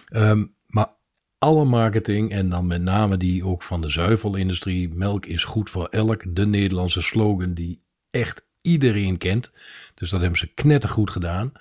Um, 0.10 0.56
alle 1.40 1.66
marketing 1.66 2.32
en 2.32 2.50
dan 2.50 2.68
met 2.68 2.82
name 2.82 3.18
die 3.18 3.46
ook 3.46 3.64
van 3.64 3.82
de 3.82 3.90
zuivelindustrie. 3.90 4.90
Melk 4.94 5.26
is 5.26 5.44
goed 5.44 5.70
voor 5.70 5.86
elk. 5.86 6.24
De 6.36 6.46
Nederlandse 6.48 7.02
slogan 7.02 7.54
die 7.54 7.82
echt 8.12 8.46
iedereen 8.62 9.18
kent. 9.18 9.52
Dus 9.96 10.10
dat 10.10 10.22
hebben 10.22 10.40
ze 10.40 10.54
knettergoed 10.54 11.12
gedaan. 11.12 11.52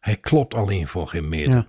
Hij 0.00 0.16
klopt 0.16 0.54
alleen 0.54 0.88
voor 0.88 1.08
geen 1.08 1.28
meter. 1.28 1.54
Ja. 1.54 1.66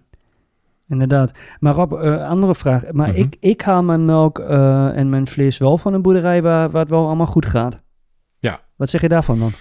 Inderdaad. 0.89 1.31
Maar 1.59 1.73
Rob, 1.73 1.93
eh, 1.93 2.27
andere 2.29 2.55
vraag. 2.55 2.91
Maar 2.91 3.09
Mhm. 3.09 3.17
ik, 3.17 3.35
ik 3.39 3.61
haal 3.61 3.83
mijn 3.83 4.05
melk 4.05 4.39
eh, 4.39 4.97
en 4.97 5.09
mijn 5.09 5.27
vlees 5.27 5.57
wel 5.57 5.77
van 5.77 5.93
een 5.93 6.01
boerderij 6.01 6.41
waar, 6.41 6.69
waar 6.71 6.81
het 6.81 6.89
wel 6.89 7.05
allemaal 7.05 7.25
goed 7.27 7.45
gaat. 7.45 7.79
Ja. 8.37 8.61
Wat 8.75 8.89
zeg 8.89 9.01
je 9.01 9.09
daarvan 9.09 9.39
dan? 9.39 9.51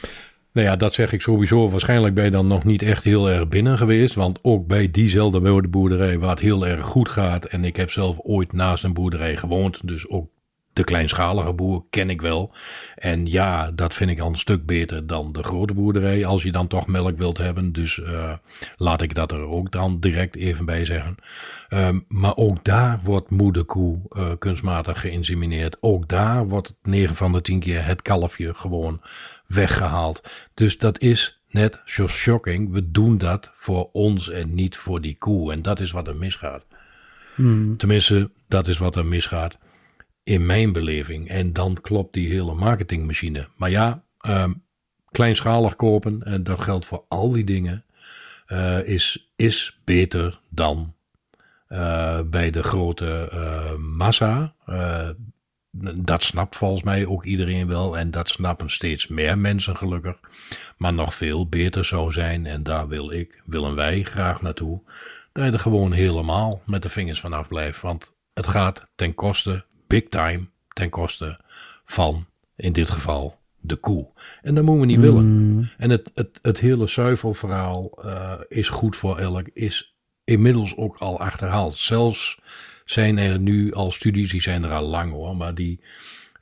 Nou 0.52 0.66
ja, 0.66 0.76
dat 0.76 0.94
zeg 0.94 1.12
ik 1.12 1.20
sowieso. 1.20 1.70
Waarschijnlijk 1.70 2.14
ben 2.14 2.24
je 2.24 2.30
dan 2.30 2.46
nog 2.46 2.64
niet 2.64 2.82
echt 2.82 3.04
heel 3.04 3.30
erg 3.30 3.48
binnen 3.48 3.78
geweest. 3.78 4.14
Want 4.14 4.38
ook 4.42 4.66
bij 4.66 4.90
diezelfde 4.90 5.68
boerderij 5.68 6.18
waar 6.18 6.30
het 6.30 6.40
heel 6.40 6.66
erg 6.66 6.86
goed 6.86 7.08
gaat. 7.08 7.44
En 7.44 7.64
ik 7.64 7.76
heb 7.76 7.90
zelf 7.90 8.18
ooit 8.22 8.52
naast 8.52 8.84
een 8.84 8.92
boerderij 8.92 9.36
gewoond. 9.36 9.86
Dus 9.86 10.08
ook 10.08 10.30
de 10.72 10.84
kleinschalige 10.84 11.52
boer 11.52 11.84
ken 11.90 12.10
ik 12.10 12.20
wel. 12.20 12.54
En 12.94 13.26
ja, 13.26 13.70
dat 13.70 13.94
vind 13.94 14.10
ik 14.10 14.20
al 14.20 14.28
een 14.28 14.38
stuk 14.38 14.66
beter 14.66 15.06
dan 15.06 15.32
de 15.32 15.42
grote 15.42 15.74
boerderij. 15.74 16.26
Als 16.26 16.42
je 16.42 16.52
dan 16.52 16.66
toch 16.66 16.86
melk 16.86 17.18
wilt 17.18 17.38
hebben. 17.38 17.72
Dus 17.72 18.02
eh, 18.02 18.32
laat 18.76 19.02
ik 19.02 19.14
dat 19.14 19.32
er 19.32 19.40
ook 19.40 19.70
dan 19.72 20.00
direct 20.00 20.36
even 20.36 20.64
bij 20.64 20.84
zeggen. 20.84 21.14
Ehm, 21.68 21.98
maar 22.08 22.36
ook 22.36 22.64
daar 22.64 23.00
wordt 23.02 23.30
moederkoe 23.30 23.98
eh, 24.10 24.30
kunstmatig 24.38 25.00
geïnsemineerd. 25.00 25.76
Ook 25.80 26.08
daar 26.08 26.48
wordt 26.48 26.74
9 26.82 27.14
van 27.16 27.32
de 27.32 27.42
10 27.42 27.60
keer 27.60 27.86
het 27.86 28.02
kalfje 28.02 28.54
gewoon 28.54 29.00
weggehaald. 29.52 30.22
Dus 30.54 30.78
dat 30.78 31.00
is 31.00 31.42
net 31.48 31.80
zo 31.84 32.06
shocking. 32.08 32.72
We 32.72 32.90
doen 32.90 33.18
dat 33.18 33.50
voor 33.54 33.90
ons 33.92 34.30
en 34.30 34.54
niet 34.54 34.76
voor 34.76 35.00
die 35.00 35.18
koe. 35.18 35.52
En 35.52 35.62
dat 35.62 35.80
is 35.80 35.90
wat 35.90 36.08
er 36.08 36.16
misgaat. 36.16 36.64
Hmm. 37.34 37.76
Tenminste, 37.76 38.30
dat 38.48 38.66
is 38.66 38.78
wat 38.78 38.96
er 38.96 39.06
misgaat 39.06 39.58
in 40.24 40.46
mijn 40.46 40.72
beleving. 40.72 41.28
En 41.28 41.52
dan 41.52 41.78
klopt 41.80 42.14
die 42.14 42.28
hele 42.28 42.54
marketingmachine. 42.54 43.48
Maar 43.56 43.70
ja, 43.70 44.04
ehm, 44.20 44.52
kleinschalig 45.10 45.76
kopen, 45.76 46.22
en 46.22 46.42
dat 46.42 46.60
geldt 46.60 46.86
voor 46.86 47.04
al 47.08 47.30
die 47.30 47.44
dingen, 47.44 47.84
eh, 48.46 48.86
is, 48.86 49.32
is 49.36 49.80
beter 49.84 50.40
dan 50.50 50.94
eh, 51.66 52.20
bij 52.26 52.50
de 52.50 52.62
grote 52.62 53.28
eh, 53.30 53.74
massa. 53.76 54.54
Dat 55.94 56.22
snapt 56.22 56.56
volgens 56.56 56.82
mij 56.82 57.06
ook 57.06 57.24
iedereen 57.24 57.66
wel. 57.66 57.98
En 57.98 58.10
dat 58.10 58.28
snappen 58.28 58.70
steeds 58.70 59.06
meer 59.06 59.38
mensen 59.38 59.76
gelukkig. 59.76 60.16
Maar 60.76 60.92
nog 60.92 61.14
veel 61.14 61.48
beter 61.48 61.84
zou 61.84 62.12
zijn, 62.12 62.46
en 62.46 62.62
daar 62.62 62.88
wil 62.88 63.10
ik, 63.10 63.42
willen 63.44 63.74
wij 63.74 64.02
graag 64.02 64.42
naartoe. 64.42 64.80
Dat 65.32 65.44
je 65.44 65.50
er 65.50 65.58
gewoon 65.58 65.92
helemaal 65.92 66.62
met 66.66 66.82
de 66.82 66.88
vingers 66.88 67.20
vanaf 67.20 67.48
blijft. 67.48 67.80
Want 67.80 68.12
het 68.34 68.46
gaat 68.46 68.86
ten 68.94 69.14
koste, 69.14 69.64
big 69.86 70.08
time, 70.08 70.46
ten 70.68 70.90
koste 70.90 71.40
van, 71.84 72.26
in 72.56 72.72
dit 72.72 72.90
geval, 72.90 73.38
de 73.60 73.76
koe. 73.76 74.06
En 74.42 74.54
dat 74.54 74.64
moeten 74.64 74.80
we 74.80 74.92
niet 74.92 75.00
willen. 75.00 75.24
Hmm. 75.24 75.70
En 75.78 75.90
het, 75.90 76.10
het, 76.14 76.38
het 76.42 76.60
hele 76.60 76.86
zuivelverhaal 76.86 77.90
eh, 78.02 78.32
is 78.48 78.68
goed 78.68 78.96
voor 78.96 79.18
elk, 79.18 79.48
is 79.52 79.96
inmiddels 80.24 80.76
ook 80.76 80.96
al 80.96 81.20
achterhaald. 81.20 81.76
Zelfs 81.76 82.40
zijn 82.84 83.18
er 83.18 83.38
nu 83.38 83.72
al 83.72 83.90
studies, 83.90 84.30
die 84.30 84.42
zijn 84.42 84.62
er 84.62 84.72
al 84.72 84.86
lang 84.86 85.12
hoor, 85.12 85.36
maar 85.36 85.54
die 85.54 85.80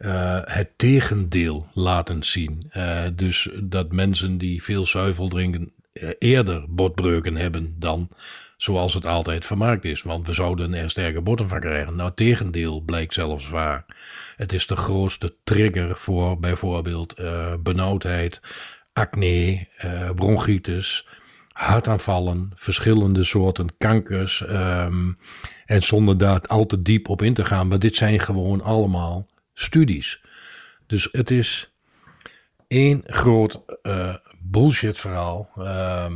eh, 0.00 0.38
het 0.44 0.70
tegendeel 0.76 1.66
laten 1.74 2.24
zien. 2.24 2.66
Eh, 2.70 3.02
dus 3.14 3.48
dat 3.62 3.92
mensen 3.92 4.38
die 4.38 4.62
veel 4.62 4.86
zuivel 4.86 5.28
drinken 5.28 5.72
eh, 5.92 6.08
eerder 6.18 6.64
botbreuken 6.68 7.36
hebben 7.36 7.74
dan 7.78 8.08
zoals 8.56 8.94
het 8.94 9.06
altijd 9.06 9.46
vermaakt 9.46 9.84
is. 9.84 10.02
Want 10.02 10.26
we 10.26 10.32
zouden 10.32 10.74
er 10.74 10.90
sterke 10.90 11.20
botten 11.20 11.48
van 11.48 11.60
krijgen. 11.60 11.96
Nou, 11.96 12.12
tegendeel 12.14 12.80
blijkt 12.80 13.14
zelfs 13.14 13.48
waar. 13.48 13.84
Het 14.36 14.52
is 14.52 14.66
de 14.66 14.76
grootste 14.76 15.34
trigger 15.44 15.96
voor 15.96 16.38
bijvoorbeeld 16.38 17.14
benauwdheid, 17.62 18.40
acne, 18.92 19.66
bronchitis, 20.14 21.06
hartaanvallen, 21.60 22.52
verschillende 22.54 23.24
soorten 23.24 23.68
kankers. 23.78 24.44
ehm, 24.44 25.12
en 25.66 25.82
zonder 25.82 26.18
daar 26.18 26.40
al 26.40 26.66
te 26.66 26.82
diep 26.82 27.08
op 27.08 27.22
in 27.22 27.34
te 27.34 27.44
gaan. 27.44 27.68
Maar 27.68 27.78
dit 27.78 27.96
zijn 27.96 28.20
gewoon 28.20 28.62
allemaal 28.62 29.26
studies. 29.54 30.22
Dus 30.86 31.08
het 31.12 31.30
is 31.30 31.72
één 32.68 33.02
groot 33.06 33.60
eh, 33.82 34.14
bullshit 34.40 34.98
verhaal. 34.98 35.48
ehm, 35.56 36.14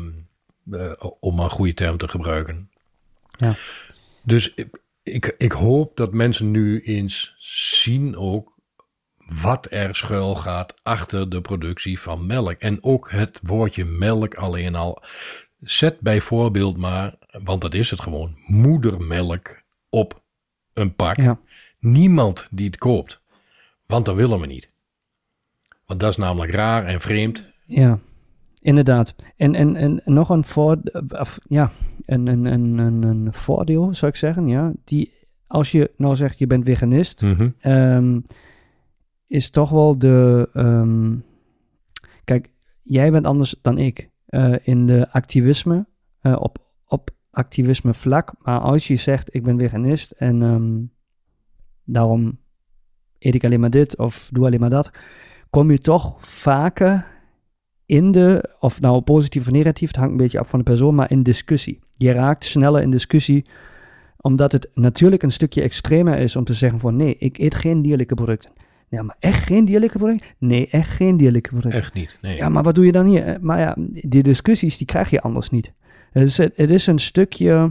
eh, 0.70 0.92
om 1.20 1.38
een 1.38 1.50
goede 1.50 1.74
term 1.74 1.96
te 1.98 2.09
gebruiken. 2.09 2.70
Ja. 3.37 3.54
Dus 4.22 4.54
ik, 4.54 4.80
ik, 5.02 5.35
ik 5.38 5.52
hoop 5.52 5.96
dat 5.96 6.12
mensen 6.12 6.50
nu 6.50 6.80
eens 6.80 7.35
zien 7.38 8.16
ook 8.16 8.53
wat 9.42 9.66
er 9.70 9.94
schuil 9.94 10.34
gaat 10.34 10.74
achter 10.82 11.30
de 11.30 11.40
productie 11.40 12.00
van 12.00 12.26
melk. 12.26 12.52
En 12.58 12.82
ook 12.82 13.10
het 13.10 13.40
woordje 13.42 13.84
melk 13.84 14.34
alleen 14.34 14.74
al. 14.74 15.02
Zet 15.60 16.00
bijvoorbeeld 16.00 16.76
maar, 16.76 17.14
want 17.42 17.60
dat 17.60 17.74
is 17.74 17.90
het 17.90 18.00
gewoon, 18.00 18.37
moedermelk 18.46 19.62
op 19.88 20.22
een 20.72 20.94
pak. 20.94 21.16
Ja. 21.16 21.38
Niemand 21.78 22.48
die 22.50 22.66
het 22.66 22.78
koopt. 22.78 23.22
Want 23.87 24.04
dat 24.04 24.14
willen 24.14 24.40
we 24.40 24.46
niet. 24.46 24.70
Want 25.87 26.00
dat 26.00 26.10
is 26.10 26.16
namelijk 26.16 26.52
raar 26.52 26.84
en 26.84 27.00
vreemd. 27.00 27.50
Ja, 27.66 27.98
inderdaad. 28.60 29.14
En, 29.37 29.54
en, 29.54 29.76
en 29.76 30.02
nog 30.04 30.28
een, 30.28 30.44
voor, 30.44 30.78
of, 31.08 31.38
ja, 31.48 31.70
een, 32.06 32.26
een, 32.26 32.44
een, 32.44 33.02
een, 33.02 33.28
voordeel, 33.32 33.94
zou 33.94 34.10
ik 34.10 34.16
zeggen. 34.16 34.48
Ja, 34.48 34.72
die, 34.84 35.12
als 35.46 35.70
je 35.70 35.90
nou 35.96 36.16
zegt, 36.16 36.38
je 36.38 36.46
bent 36.46 36.64
veganist, 36.64 37.22
ehm, 37.60 38.20
is 39.34 39.50
toch 39.50 39.70
wel 39.70 39.98
de... 39.98 40.48
ehm, 40.52 41.16
kijk, 42.24 42.50
jij 42.82 43.10
bent 43.10 43.26
anders 43.26 43.54
dan 43.62 43.78
ik 43.78 44.10
eh, 44.26 44.54
in 44.62 44.86
de 44.86 45.12
activisme, 45.12 45.86
eh, 46.20 46.36
op, 46.38 46.58
op 46.86 47.10
activisme 47.30 47.94
vlak. 47.94 48.34
Maar 48.38 48.60
als 48.60 48.86
je 48.86 48.96
zegt, 48.96 49.34
ik 49.34 49.42
ben 49.42 49.58
veganist 49.58 50.10
en 50.10 50.42
ehm, 50.42 50.82
daarom 51.84 52.38
eet 53.18 53.34
ik 53.34 53.44
alleen 53.44 53.60
maar 53.60 53.70
dit 53.70 53.98
of 53.98 54.28
doe 54.32 54.46
alleen 54.46 54.60
maar 54.60 54.70
dat, 54.70 54.90
kom 55.50 55.70
je 55.70 55.78
toch 55.78 56.16
vaker 56.26 57.06
in 57.86 58.12
de, 58.12 58.54
of 58.60 58.80
nou 58.80 59.00
positief 59.00 59.46
of 59.46 59.52
negatief, 59.52 59.88
het 59.88 59.96
hangt 59.96 60.12
een 60.12 60.16
beetje 60.16 60.38
af 60.38 60.48
van 60.48 60.58
de 60.58 60.64
persoon, 60.64 60.94
maar 60.94 61.10
in 61.10 61.22
discussie. 61.22 61.80
Je 61.96 62.12
raakt 62.12 62.44
sneller 62.44 62.82
in 62.82 62.90
discussie, 62.90 63.44
omdat 64.16 64.52
het 64.52 64.70
natuurlijk 64.74 65.22
een 65.22 65.32
stukje 65.32 65.62
extremer 65.62 66.18
is 66.18 66.36
om 66.36 66.44
te 66.44 66.54
zeggen 66.54 66.80
van 66.80 66.96
nee, 66.96 67.16
ik 67.18 67.38
eet 67.38 67.54
geen 67.54 67.82
dierlijke 67.82 68.14
producten. 68.14 68.52
Ja, 68.94 69.02
maar 69.02 69.16
echt 69.18 69.42
geen 69.46 69.64
dierlijke 69.64 69.98
producten? 69.98 70.26
Nee, 70.38 70.68
echt 70.70 70.90
geen 70.90 71.16
dierlijke 71.16 71.48
producten. 71.48 71.78
Echt 71.80 71.94
niet. 71.94 72.18
Nee. 72.22 72.37
Ja, 72.37 72.48
maar 72.48 72.62
wat 72.62 72.74
doe 72.74 72.87
je 72.87 72.92
dan 72.92 73.07
hier? 73.07 73.24
Eh, 73.26 73.38
Maar 73.40 73.59
ja, 73.61 73.74
die 73.92 74.22
discussies 74.22 74.76
die 74.78 74.87
krijg 74.87 75.11
je 75.11 75.20
anders 75.20 75.50
niet. 75.50 75.72
Het 76.12 76.26
is, 76.28 76.37
het 76.37 76.70
is 76.70 76.87
een 76.87 76.98
stukje 76.98 77.70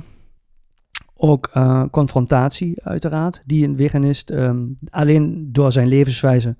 ook 1.15 1.49
eh, 1.53 1.83
confrontatie, 1.91 2.83
uiteraard, 2.83 3.41
die 3.45 3.67
een 3.67 3.75
veganist 3.77 4.29
ehm, 4.29 4.61
alleen 4.89 5.49
door 5.51 5.71
zijn 5.71 5.87
levenswijze 5.87 6.55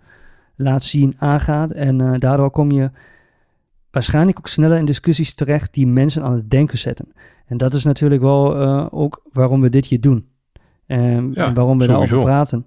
laat 0.56 0.84
zien, 0.84 1.16
aangaat. 1.18 1.72
En 1.72 2.02
eh, 2.02 2.20
daardoor 2.20 2.52
kom 2.52 2.72
je 2.72 2.92
waarschijnlijk 3.92 4.38
ook 4.38 4.48
sneller 4.48 4.78
in 4.78 4.86
discussies 4.86 5.34
terecht 5.34 5.74
die 5.74 5.88
mensen 5.88 6.24
aan 6.24 6.34
het 6.34 6.50
denken 6.50 6.78
zetten. 6.78 7.08
En 7.46 7.58
dat 7.58 7.74
is 7.74 7.84
natuurlijk 7.84 8.22
wel 8.22 8.56
ook 8.92 9.22
waarom 9.32 9.62
we 9.62 9.70
dit 9.70 9.86
hier 9.86 10.02
doen. 10.02 10.28
Ehm, 10.88 11.32
Ja, 11.34 11.46
en 11.48 11.54
waarom 11.54 11.78
we 11.78 11.84
sowieso. 11.86 11.88
daarover 11.88 12.22
praten. 12.24 12.66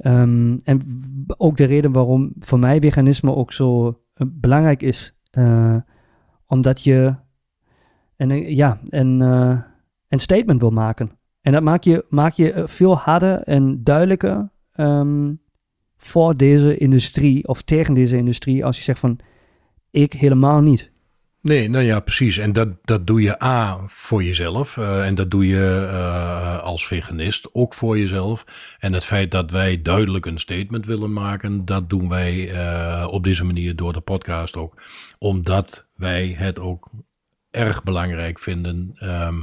Ehm, 0.00 0.58
en 0.62 0.82
ook 1.36 1.56
de 1.56 1.64
reden 1.64 1.92
waarom 1.92 2.32
voor 2.38 2.58
mij 2.58 2.80
veganisme 2.80 3.34
ook 3.34 3.52
zo 3.52 3.86
eh, 4.14 4.26
belangrijk 4.30 4.82
is. 4.82 5.18
Eh, 5.30 5.76
omdat 6.46 6.82
je 6.82 7.14
een, 8.16 8.30
eh, 8.30 8.56
ja, 8.56 8.80
een, 8.88 9.20
een 10.08 10.18
statement 10.18 10.60
wil 10.60 10.70
maken. 10.70 11.10
En 11.40 11.52
dat 11.52 11.62
maak 11.62 11.82
je, 11.82 12.04
maak 12.08 12.32
je 12.32 12.62
veel 12.66 12.96
harder 12.96 13.42
en 13.42 13.84
duidelijker 13.84 14.50
ehm, 14.72 15.34
voor 15.96 16.36
deze 16.36 16.76
industrie 16.76 17.48
of 17.48 17.62
tegen 17.62 17.94
deze 17.94 18.16
industrie 18.16 18.64
als 18.64 18.76
je 18.76 18.82
zegt 18.82 18.98
van 18.98 19.18
ik 19.90 20.12
helemaal 20.12 20.60
niet. 20.60 20.89
Nee, 21.42 21.68
nou 21.68 21.84
ja, 21.84 22.00
precies. 22.00 22.38
En 22.38 22.52
dat, 22.52 22.68
dat 22.84 23.06
doe 23.06 23.22
je 23.22 23.42
A 23.42 23.78
voor 23.88 24.22
jezelf. 24.24 24.76
eh, 24.76 25.06
en 25.06 25.14
dat 25.14 25.30
doe 25.30 25.46
je 25.46 25.88
eh, 25.90 26.58
als 26.62 26.86
veganist 26.86 27.48
ook 27.52 27.74
voor 27.74 27.98
jezelf. 27.98 28.44
En 28.78 28.92
het 28.92 29.04
feit 29.04 29.30
dat 29.30 29.50
wij 29.50 29.82
duidelijk 29.82 30.26
een 30.26 30.38
statement 30.38 30.86
willen 30.86 31.12
maken, 31.12 31.64
dat 31.64 31.90
doen 31.90 32.08
wij 32.08 32.50
eh, 32.50 33.06
op 33.10 33.24
deze 33.24 33.44
manier 33.44 33.76
door 33.76 33.92
de 33.92 34.00
podcast 34.00 34.56
ook. 34.56 34.82
Omdat 35.18 35.86
wij 35.96 36.34
het 36.38 36.58
ook 36.58 36.88
erg 37.50 37.82
belangrijk 37.82 38.38
vinden. 38.38 38.90
ehm, 38.94 39.38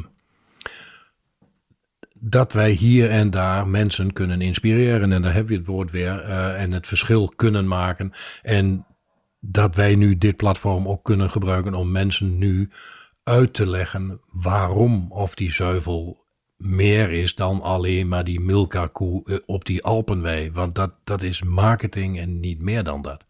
dat 2.20 2.54
wij 2.54 2.72
hier 2.72 3.10
en 3.10 3.30
daar 3.30 3.68
mensen 3.68 4.14
kunnen 4.14 4.42
inspireren. 4.42 5.12
En 5.12 5.22
daar 5.22 5.34
hebben 5.34 5.52
we 5.52 5.58
het 5.58 5.68
woord 5.68 5.92
weer. 5.92 6.20
en 6.56 6.72
het 6.72 6.88
verschil 6.88 7.28
kunnen 7.36 7.68
maken. 7.68 8.12
En 8.44 8.86
dat 9.52 9.76
wij 9.76 9.96
nu 9.96 10.18
dit 10.18 10.36
platform 10.36 10.88
ook 10.88 11.04
kunnen 11.04 11.30
gebruiken 11.30 11.74
om 11.74 11.92
mensen 11.92 12.38
nu 12.38 12.70
uit 13.24 13.54
te 13.54 13.68
leggen 13.70 14.20
waarom 14.34 15.06
of 15.12 15.36
die 15.36 15.52
zuivel 15.52 16.26
meer 16.58 17.12
is 17.12 17.36
dan 17.36 17.62
alleen 17.62 18.08
maar 18.08 18.24
die 18.24 18.40
Milka-koe 18.40 19.24
eh, 19.26 19.36
op 19.46 19.66
die 19.66 19.84
Alpenwei. 19.84 20.52
Want 20.52 20.76
dat, 20.76 20.92
dat 21.04 21.22
is 21.22 21.44
marketing 21.44 22.20
en 22.20 22.40
niet 22.40 22.62
meer 22.62 22.84
dan 22.84 23.02
dat. 23.02 23.26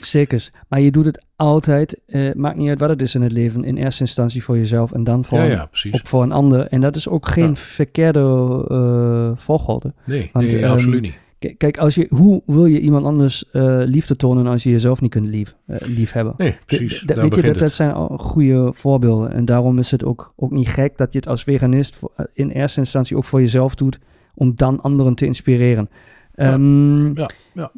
Zeker. 0.00 0.50
Maar 0.68 0.80
je 0.80 0.90
doet 0.90 1.04
het 1.04 1.24
altijd, 1.36 2.00
eh, 2.06 2.32
maakt 2.32 2.56
niet 2.56 2.68
uit 2.68 2.78
wat 2.80 2.88
het 2.88 3.02
is 3.02 3.14
in 3.14 3.22
het 3.22 3.32
leven, 3.32 3.64
in 3.64 3.76
eerste 3.76 4.00
instantie 4.02 4.42
voor 4.44 4.56
jezelf 4.56 4.92
en 4.92 5.04
dan 5.04 5.24
voor, 5.24 5.38
Ja, 5.38 5.68
voor 5.82 6.22
een 6.22 6.32
ander. 6.32 6.66
En 6.66 6.80
dat 6.80 6.96
is 6.96 7.08
ook 7.08 7.28
geen 7.28 7.48
Ja. 7.48 7.54
verkeerde 7.54 8.20
eh 8.68 9.42
volgorde. 9.42 9.94
Nee, 10.04 10.30
Want, 10.32 10.46
nee 10.46 10.62
ehm, 10.62 10.72
absoluut 10.72 11.00
niet. 11.02 11.18
Kijk, 11.52 11.78
als 11.78 11.94
je, 11.94 12.06
hoe 12.08 12.42
wil 12.46 12.66
je 12.66 12.80
iemand 12.80 13.04
anders 13.06 13.50
eh, 13.50 13.62
liefde 13.84 14.16
tonen 14.16 14.46
als 14.46 14.62
je 14.62 14.70
jezelf 14.70 15.00
niet 15.00 15.10
kunt 15.10 15.26
lief, 15.26 15.56
eh, 15.66 15.76
lief 15.80 16.12
hebben? 16.12 16.34
Nee, 16.36 16.56
precies. 16.66 16.98
D- 16.98 17.04
d- 17.04 17.08
Daar 17.08 17.16
weet 17.16 17.34
je, 17.34 17.42
dat, 17.42 17.58
dat 17.58 17.72
zijn 17.72 17.92
al 17.92 18.18
goede 18.18 18.70
voorbeelden. 18.74 19.32
En 19.32 19.44
daarom 19.44 19.78
is 19.78 19.90
het 19.90 20.04
ook, 20.04 20.32
ook 20.36 20.50
niet 20.50 20.68
gek 20.68 20.96
dat 20.96 21.12
je 21.12 21.18
het 21.18 21.28
als 21.28 21.42
veganist 21.42 21.96
voor- 21.96 22.12
eh, 22.16 22.24
in 22.32 22.50
eerste 22.50 22.80
instantie 22.80 23.16
ook 23.16 23.24
voor 23.24 23.40
jezelf 23.40 23.74
doet, 23.74 23.98
om 24.34 24.52
dan 24.56 24.80
anderen 24.80 25.14
te 25.14 25.26
inspireren. 25.26 25.88
Ja. 26.34 26.52
Ehm, 26.52 27.18
Ja, 27.18 27.30
ja. 27.54 27.72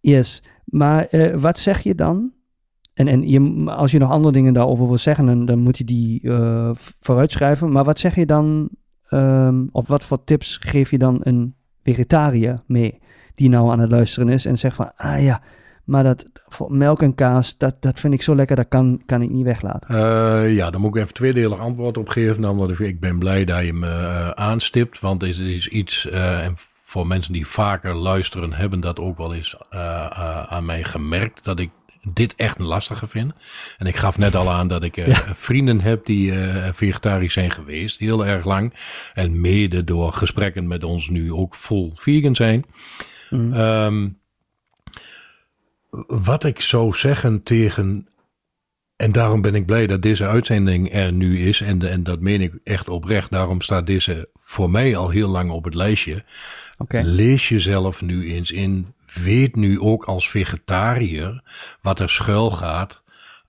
Yes, 0.00 0.42
maar 0.64 1.08
wat 1.40 1.58
zeg 1.58 1.80
je 1.80 1.94
dan? 1.94 2.32
En, 2.94 3.08
en 3.08 3.28
je, 3.28 3.70
als 3.70 3.90
je 3.90 3.98
nog 3.98 4.10
andere 4.10 4.32
dingen 4.32 4.54
daarover 4.54 4.86
wil 4.86 4.96
zeggen, 4.98 5.26
dan, 5.26 5.46
dan 5.46 5.58
moet 5.58 5.78
je 5.78 5.84
die 5.84 6.30
vooruitschrijven. 7.00 7.72
Maar 7.72 7.84
wat 7.84 7.98
zeg 7.98 8.14
je 8.14 8.26
dan, 8.26 8.68
ehm, 9.08 9.66
of 9.72 9.88
wat 9.88 10.04
voor 10.04 10.24
tips 10.24 10.56
geef 10.56 10.90
je 10.90 10.98
dan 10.98 11.18
een 11.22 11.54
vegetariër 11.84 12.62
mee, 12.66 12.98
die 13.34 13.48
nou 13.48 13.70
aan 13.70 13.80
het 13.80 13.90
luisteren 13.90 14.28
is 14.28 14.46
en 14.46 14.58
zegt 14.58 14.76
van, 14.76 14.92
ah 14.96 15.22
ja, 15.22 15.40
maar 15.84 16.02
dat 16.02 16.26
voor 16.46 16.72
melk 16.72 17.02
en 17.02 17.14
kaas, 17.14 17.58
dat, 17.58 17.82
dat 17.82 18.00
vind 18.00 18.14
ik 18.14 18.22
zo 18.22 18.34
lekker, 18.34 18.56
dat 18.56 18.68
kan, 18.68 19.02
kan 19.06 19.22
ik 19.22 19.30
niet 19.32 19.44
weglaten. 19.44 19.94
Eh, 19.94 20.54
ja, 20.54 20.70
dan 20.70 20.80
moet 20.80 20.96
ik 20.96 21.02
even 21.02 21.14
tweedelig 21.14 21.58
antwoord 21.58 21.98
op 21.98 22.08
geven. 22.08 22.56
Want 22.56 22.80
ik- 22.80 23.00
ben 23.00 23.18
blij 23.18 23.44
dat 23.44 23.64
je 23.64 23.72
me 23.72 23.86
eh, 23.90 24.28
aanstipt. 24.28 25.00
Want 25.00 25.22
het 25.22 25.36
is 25.38 25.68
iets, 25.68 26.08
eh, 26.08 26.44
en 26.44 26.54
voor 26.82 27.06
mensen 27.06 27.32
die 27.32 27.46
vaker 27.46 27.94
luisteren, 27.94 28.52
hebben 28.52 28.80
dat 28.80 28.98
ook 28.98 29.18
wel 29.18 29.34
eens 29.34 29.56
aan 30.48 30.64
mij 30.64 30.84
gemerkt. 30.84 31.44
Dat 31.44 31.58
ik 31.58 31.70
dit 32.12 32.34
echt 32.34 32.58
een 32.58 32.66
lastige 32.66 33.06
vind. 33.08 33.32
En 33.78 33.86
ik 33.86 33.96
gaf 33.96 34.18
net 34.18 34.34
al 34.34 34.50
aan 34.50 34.68
dat 34.68 34.82
ik 34.82 34.96
eh, 34.96 35.18
vrienden 35.34 35.80
heb 35.80 36.06
die 36.06 36.32
eh, 36.32 36.72
vegetarisch 36.72 37.32
zijn 37.32 37.50
geweest, 37.50 37.98
heel 37.98 38.26
erg 38.26 38.44
lang. 38.44 38.74
En 39.14 39.40
mede 39.40 39.84
door 39.84 40.12
gesprekken 40.12 40.66
met 40.66 40.84
ons 40.84 41.08
nu 41.08 41.32
ook 41.32 41.54
vol 41.54 41.92
vegan 41.94 42.34
zijn. 42.34 42.64
Mm. 43.30 43.52
Ehm, 43.52 44.08
wat 46.06 46.44
ik 46.44 46.60
zou 46.60 46.94
zeggen 46.94 47.42
tegen. 47.42 48.08
En 48.96 49.12
daarom 49.12 49.40
ben 49.40 49.54
ik 49.54 49.66
blij 49.66 49.86
dat 49.86 50.02
deze 50.02 50.26
uitzending 50.26 50.92
er 50.92 51.12
nu 51.12 51.38
is. 51.38 51.60
En, 51.60 51.90
en 51.90 52.02
dat 52.02 52.20
meen 52.20 52.40
ik 52.40 52.58
echt 52.64 52.88
oprecht. 52.88 53.30
Daarom 53.30 53.60
staat 53.60 53.86
deze 53.86 54.28
voor 54.44 54.70
mij 54.70 54.96
al 54.96 55.08
heel 55.08 55.28
lang 55.28 55.50
op 55.50 55.64
het 55.64 55.74
lijstje. 55.74 56.24
Lees 56.88 57.48
jezelf 57.48 58.02
nu 58.02 58.32
eens 58.32 58.50
in. 58.50 58.94
Weet 59.14 59.56
nu 59.56 59.80
ook 59.80 60.04
als 60.04 60.30
vegetariër 60.30 61.42
wat 61.82 62.00
er 62.00 62.10
schuil 62.10 62.50
gaat 62.50 63.02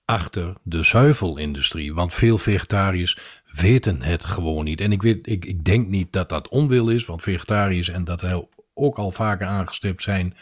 achter 0.04 0.54
de 0.62 0.82
zuivelindustrie. 0.82 1.94
Want 1.94 2.14
veel 2.14 2.38
vegetariërs 2.38 3.18
weten 3.52 4.02
het 4.02 4.24
gewoon 4.24 4.64
niet. 4.64 4.80
En 4.80 4.92
ik, 4.92 5.02
weet, 5.02 5.28
ik, 5.28 5.44
ik 5.44 5.64
denk 5.64 5.88
niet 5.88 6.12
dat 6.12 6.28
dat 6.28 6.48
onwil 6.48 6.88
is, 6.88 7.04
want 7.04 7.22
vegetariërs, 7.22 7.88
en 7.88 8.04
dat 8.04 8.22
ook 8.74 8.96
al 8.96 9.10
vaker 9.10 9.46
aangestipt 9.46 10.02
zijn, 10.02 10.36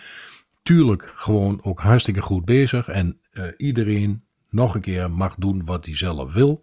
tuurlijk 0.62 1.12
gewoon 1.16 1.60
ook 1.62 1.80
hartstikke 1.80 2.22
goed 2.22 2.44
bezig. 2.44 2.88
En 2.88 3.18
eh, 3.30 3.44
iedereen 3.56 4.22
nog 4.50 4.74
een 4.74 4.80
keer 4.80 5.10
mag 5.10 5.34
doen 5.38 5.64
wat 5.64 5.84
hij 5.84 5.96
zelf 5.96 6.32
wil. 6.32 6.62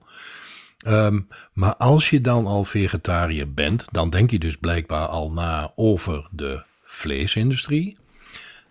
Ehm, 0.78 1.20
maar 1.54 1.76
als 1.76 2.10
je 2.10 2.22
dan 2.22 2.46
al 2.46 2.64
vegetariër 2.64 3.54
bent, 3.54 3.86
dan 3.92 4.10
denk 4.10 4.32
je 4.32 4.40
dus 4.40 4.58
blijkbaar 4.58 5.08
al 5.08 5.32
na 5.32 5.72
over 5.76 6.28
de 6.32 6.64
vleesindustrie. 6.84 7.98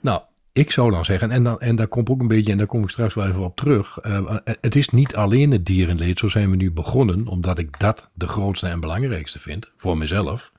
Nou, 0.00 0.22
ik 0.52 0.70
zou 0.70 0.90
dan 0.90 1.04
zeggen, 1.04 1.30
en, 1.30 1.44
dan, 1.44 1.60
en 1.60 1.76
daar 1.76 1.88
komt 1.88 2.10
ook 2.10 2.20
een 2.20 2.28
beetje, 2.28 2.52
en 2.52 2.58
daar 2.58 2.66
kom 2.66 2.82
ik 2.82 2.88
straks 2.88 3.14
wel 3.14 3.26
even 3.26 3.44
op 3.44 3.56
terug. 3.56 3.98
eh, 3.98 4.36
het 4.60 4.76
is 4.76 4.88
niet 4.88 5.16
alleen 5.16 5.50
het 5.50 5.66
dierenleed, 5.66 6.18
zo 6.18 6.28
zijn 6.28 6.50
we 6.50 6.56
nu 6.56 6.72
begonnen, 6.72 7.26
omdat 7.26 7.58
ik 7.58 7.78
dat 7.80 8.08
de 8.14 8.28
grootste 8.28 8.66
en 8.66 8.80
belangrijkste 8.80 9.38
vind 9.38 9.70
voor 9.76 9.98
mezelf. 9.98 10.52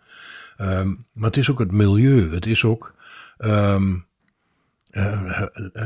Ehm, 0.58 0.88
maar 1.14 1.28
het 1.28 1.38
is 1.38 1.50
ook 1.52 1.60
het 1.60 1.72
milieu, 1.72 2.34
het 2.34 2.46
is 2.46 2.64
ook 2.64 2.96
ehm, 3.38 3.96
eh, 4.92 5.42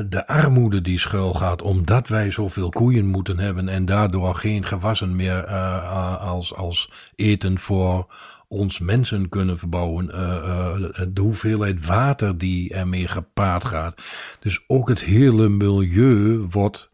de 0.08 0.28
armoede 0.28 0.82
die 0.82 1.00
schuil 1.00 1.34
gaat, 1.34 1.62
omdat 1.62 2.08
wij 2.08 2.32
zoveel 2.32 2.70
koeien 2.70 3.06
moeten 3.06 3.40
hebben 3.40 3.70
en 3.70 3.86
daardoor 3.86 4.36
geen 4.36 4.66
gewassen 4.66 5.16
meer 5.16 5.44
eh, 5.44 6.22
als, 6.22 6.54
als 6.54 6.92
eten 7.16 7.60
voor 7.60 8.14
ons 8.48 8.80
mensen 8.80 9.30
kunnen 9.30 9.58
verbouwen. 9.58 10.12
Eh, 10.12 10.76
eh, 10.76 11.08
de 11.14 11.22
hoeveelheid 11.22 11.86
water 11.86 12.38
die 12.38 12.74
ermee 12.74 13.08
gepaard 13.08 13.66
gaat. 13.66 14.02
Dus 14.40 14.64
ook 14.68 14.90
het 14.90 15.04
hele 15.04 15.50
milieu 15.50 16.46
wordt 16.50 16.90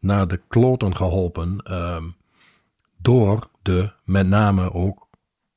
naar 0.00 0.28
de 0.28 0.40
kloten 0.48 0.96
geholpen 0.96 1.60
ehm, 1.64 2.04
door 2.96 3.48
de, 3.62 3.92
met 4.04 4.26
name 4.26 4.72
ook 4.72 5.06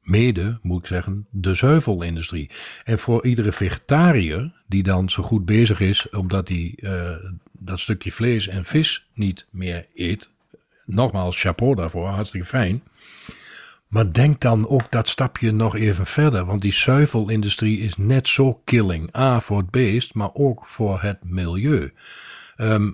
mede, 0.10 0.60
moet 0.62 0.80
ik 0.80 0.88
zeggen, 0.88 1.28
de 1.30 1.54
zuivelindustrie. 1.54 2.50
En 2.84 3.00
voor 3.00 3.26
iedere 3.26 3.52
vegetariër 3.52 4.54
die 4.68 4.84
dan 4.84 5.10
zo 5.10 5.24
goed 5.24 5.46
bezig 5.46 5.80
is, 5.80 6.10
omdat 6.10 6.48
hij 6.48 6.74
eh, 6.78 7.16
dat 7.52 7.80
stukje 7.80 8.12
vlees 8.12 8.48
en 8.48 8.66
vis 8.66 9.08
niet 9.14 9.48
meer 9.52 9.86
eet. 9.96 10.30
Nogmaals, 10.86 11.42
chapeau 11.42 11.76
daarvoor, 11.76 12.08
hartstikke 12.08 12.48
fijn. 12.48 12.84
Maar 13.90 14.12
denk 14.12 14.42
dan 14.42 14.68
ook 14.68 14.92
dat 14.92 15.08
stapje 15.08 15.52
nog 15.52 15.76
even 15.76 16.06
verder, 16.06 16.46
want 16.46 16.62
die 16.62 16.74
zuivelindustrie 16.74 17.80
is 17.80 17.98
net 17.98 18.28
zo 18.28 18.62
killing. 18.64 19.16
A, 19.16 19.40
voor 19.40 19.58
het 19.58 19.72
beest, 19.72 20.14
maar 20.14 20.30
ook 20.34 20.66
voor 20.66 21.02
het 21.02 21.24
milieu. 21.24 21.94
Ehm, 22.56 22.92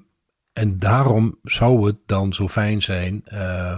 en 0.53 0.79
daarom 0.79 1.39
zou 1.43 1.85
het 1.85 1.97
dan 2.05 2.33
zo 2.33 2.47
fijn 2.47 2.81
zijn 2.81 3.21
eh, 3.25 3.77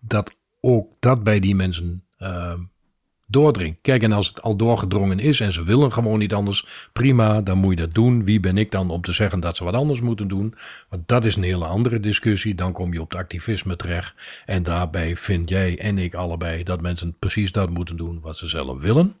dat 0.00 0.36
ook 0.60 0.92
dat 1.00 1.24
bij 1.24 1.40
die 1.40 1.54
mensen 1.54 2.04
uh, 2.18 2.54
doordringt. 3.32 3.78
Kijk, 3.82 4.02
en 4.02 4.12
als 4.12 4.28
het 4.28 4.42
al 4.42 4.56
doorgedrongen 4.56 5.18
is 5.18 5.40
en 5.40 5.52
ze 5.52 5.64
willen 5.64 5.92
gewoon 5.92 6.18
niet 6.18 6.34
anders, 6.34 6.66
prima, 6.92 7.40
dan 7.40 7.58
moet 7.58 7.70
je 7.70 7.80
dat 7.80 7.94
doen. 7.94 8.24
Wie 8.24 8.40
ben 8.40 8.56
ik 8.56 8.70
dan 8.70 8.90
om 8.90 9.02
te 9.02 9.12
zeggen 9.12 9.40
dat 9.40 9.56
ze 9.56 9.64
wat 9.64 9.74
anders 9.74 10.00
moeten 10.00 10.28
doen? 10.28 10.54
Want 10.88 11.08
dat 11.08 11.24
is 11.24 11.36
een 11.36 11.42
hele 11.42 11.64
andere 11.64 12.00
discussie. 12.00 12.54
Dan 12.54 12.72
kom 12.72 12.92
je 12.92 13.00
op 13.00 13.10
het 13.10 13.20
activisme 13.20 13.76
terecht. 13.76 14.14
En 14.46 14.62
daarbij 14.62 15.16
vind 15.16 15.48
jij 15.48 15.78
en 15.78 15.98
ik 15.98 16.14
allebei 16.14 16.62
dat 16.62 16.80
mensen 16.80 17.16
precies 17.18 17.52
dat 17.52 17.70
moeten 17.70 17.96
doen 17.96 18.20
wat 18.20 18.36
ze 18.36 18.48
zelf 18.48 18.80
willen. 18.80 19.16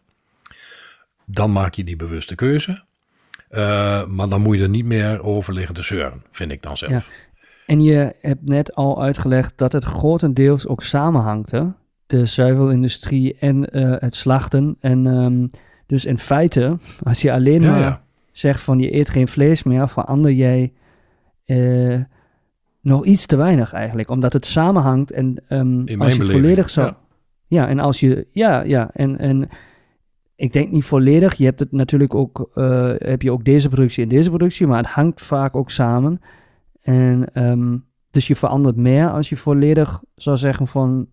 Dan 1.24 1.52
maak 1.52 1.74
je 1.74 1.84
die 1.84 1.96
bewuste 1.96 2.34
keuze. 2.34 2.82
Uh, 3.50 4.04
maar 4.06 4.28
dan 4.28 4.40
moet 4.40 4.56
je 4.56 4.62
er 4.62 4.68
niet 4.68 4.84
meer 4.84 5.22
over 5.22 5.52
liggen 5.52 5.74
te 5.74 5.82
zeuren, 5.82 6.22
vind 6.30 6.50
ik 6.50 6.62
dan 6.62 6.76
zelf. 6.76 6.90
Ja. 6.90 7.02
En 7.66 7.80
je 7.80 8.14
hebt 8.20 8.48
net 8.48 8.74
al 8.74 9.02
uitgelegd 9.02 9.58
dat 9.58 9.72
het 9.72 9.84
grotendeels 9.84 10.66
ook 10.66 10.82
samenhangt, 10.82 11.50
hè? 11.50 11.62
De 12.12 12.26
zuivelindustrie 12.26 13.36
en 13.38 13.78
uh, 13.78 13.94
het 13.98 14.16
slachten. 14.16 14.76
En 14.80 15.06
um, 15.06 15.50
dus 15.86 16.04
in 16.04 16.18
feite, 16.18 16.78
als 17.02 17.22
je 17.22 17.32
alleen 17.32 17.62
Ja, 17.62 17.70
maar 17.70 17.80
ja. 17.80 18.04
zegt 18.32 18.60
van 18.60 18.78
je 18.78 18.94
eet 18.94 19.10
geen 19.10 19.28
vlees 19.28 19.62
meer, 19.62 19.88
verander 19.88 20.32
jij 20.32 20.72
uh, 21.46 22.00
nog 22.80 23.04
iets 23.04 23.26
te 23.26 23.36
weinig 23.36 23.72
eigenlijk. 23.72 24.10
Omdat 24.10 24.32
het 24.32 24.46
samenhangt 24.46 25.12
en 25.12 25.42
um, 25.48 25.82
In 25.86 26.00
als 26.00 26.12
je 26.12 26.18
beleving, 26.18 26.30
volledig 26.30 26.70
zou... 26.70 26.86
ja. 26.86 26.98
Ja. 27.46 27.68
en 27.68 27.78
als 27.78 28.00
je... 28.00 28.26
Ja, 28.30 28.62
ja, 28.62 28.90
en... 28.92 29.18
en 29.18 29.48
ik 30.36 30.52
denk 30.52 30.70
niet 30.70 30.84
volledig. 30.84 31.34
Je 31.34 31.44
hebt 31.44 31.60
het 31.60 31.72
natuurlijk 31.72 32.14
ook, 32.14 32.50
uh, 32.54 32.90
heb 32.98 33.22
je 33.22 33.32
ook 33.32 33.44
deze 33.44 33.68
productie 33.68 34.02
en 34.02 34.08
deze 34.08 34.28
productie, 34.28 34.66
maar 34.66 34.78
het 34.78 34.86
hangt 34.86 35.20
vaak 35.20 35.56
ook 35.56 35.70
samen. 35.70 36.20
En 36.80 37.26
um, 37.34 37.84
dus 38.10 38.26
je 38.26 38.36
verandert 38.36 38.76
meer 38.76 39.10
als 39.10 39.28
je 39.28 39.36
volledig 39.36 40.02
zou 40.14 40.36
zeggen 40.36 40.66
van 40.66 41.08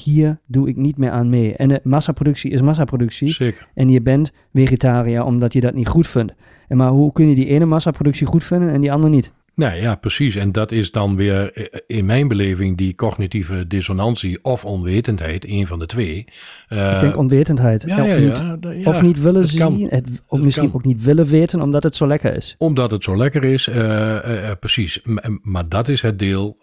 hier 0.00 0.40
doe 0.46 0.68
ik 0.68 0.76
niet 0.76 0.96
meer 0.96 1.10
aan 1.10 1.30
mee. 1.30 1.56
En 1.56 1.68
de 1.68 1.80
massaproductie 1.82 2.50
is 2.50 2.60
massaproductie. 2.60 3.28
Zeker. 3.28 3.68
En 3.74 3.88
je 3.88 4.02
bent 4.02 4.32
vegetariër 4.52 5.24
omdat 5.24 5.52
je 5.52 5.60
dat 5.60 5.74
niet 5.74 5.88
goed 5.88 6.06
vindt. 6.08 6.32
En 6.68 6.76
maar 6.76 6.90
hoe 6.90 7.12
kun 7.12 7.28
je 7.28 7.34
die 7.34 7.46
ene 7.46 7.64
massaproductie 7.64 8.26
goed 8.26 8.44
vinden 8.44 8.70
en 8.70 8.80
die 8.80 8.92
andere 8.92 9.12
niet? 9.12 9.32
Nou 9.54 9.74
ja, 9.74 9.94
precies. 9.94 10.36
En 10.36 10.52
dat 10.52 10.72
is 10.72 10.90
dan 10.90 11.16
weer 11.16 11.52
eh, 11.52 11.80
in 11.86 12.04
mijn 12.04 12.28
beleving 12.28 12.76
die 12.76 12.94
cognitieve 12.94 13.66
dissonantie 13.66 14.44
of 14.44 14.64
onwetendheid, 14.64 15.48
een 15.48 15.66
van 15.66 15.78
de 15.78 15.86
twee. 15.86 16.24
Uh, 16.68 16.94
ik 16.94 17.00
denk 17.00 17.16
onwetendheid. 17.16 17.82
ja, 17.86 18.04
of, 18.04 18.08
ja, 18.08 18.18
niet, 18.18 18.42
ja, 18.82 18.90
of 18.90 19.02
niet 19.02 19.20
willen 19.20 19.42
het 19.42 19.56
kan. 19.56 19.76
zien, 19.76 19.88
het, 19.88 20.08
of 20.26 20.36
Het 20.36 20.44
misschien 20.44 20.70
kan. 20.70 20.74
ook 20.74 20.84
niet 20.84 21.04
willen 21.04 21.26
weten 21.26 21.60
omdat 21.62 21.82
het 21.82 21.96
zo 21.96 22.06
lekker 22.06 22.36
is. 22.36 22.54
Omdat 22.58 22.90
het 22.90 23.04
zo 23.04 23.16
lekker 23.16 23.44
is, 23.44 23.68
uh, 23.68 23.76
uh, 23.76 24.50
precies. 24.60 25.00
M 25.02 25.38
maar 25.42 25.68
dat 25.68 25.88
is 25.88 26.02
het 26.02 26.18
deel 26.18 26.56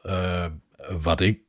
wat 1.02 1.22
ik 1.22 1.40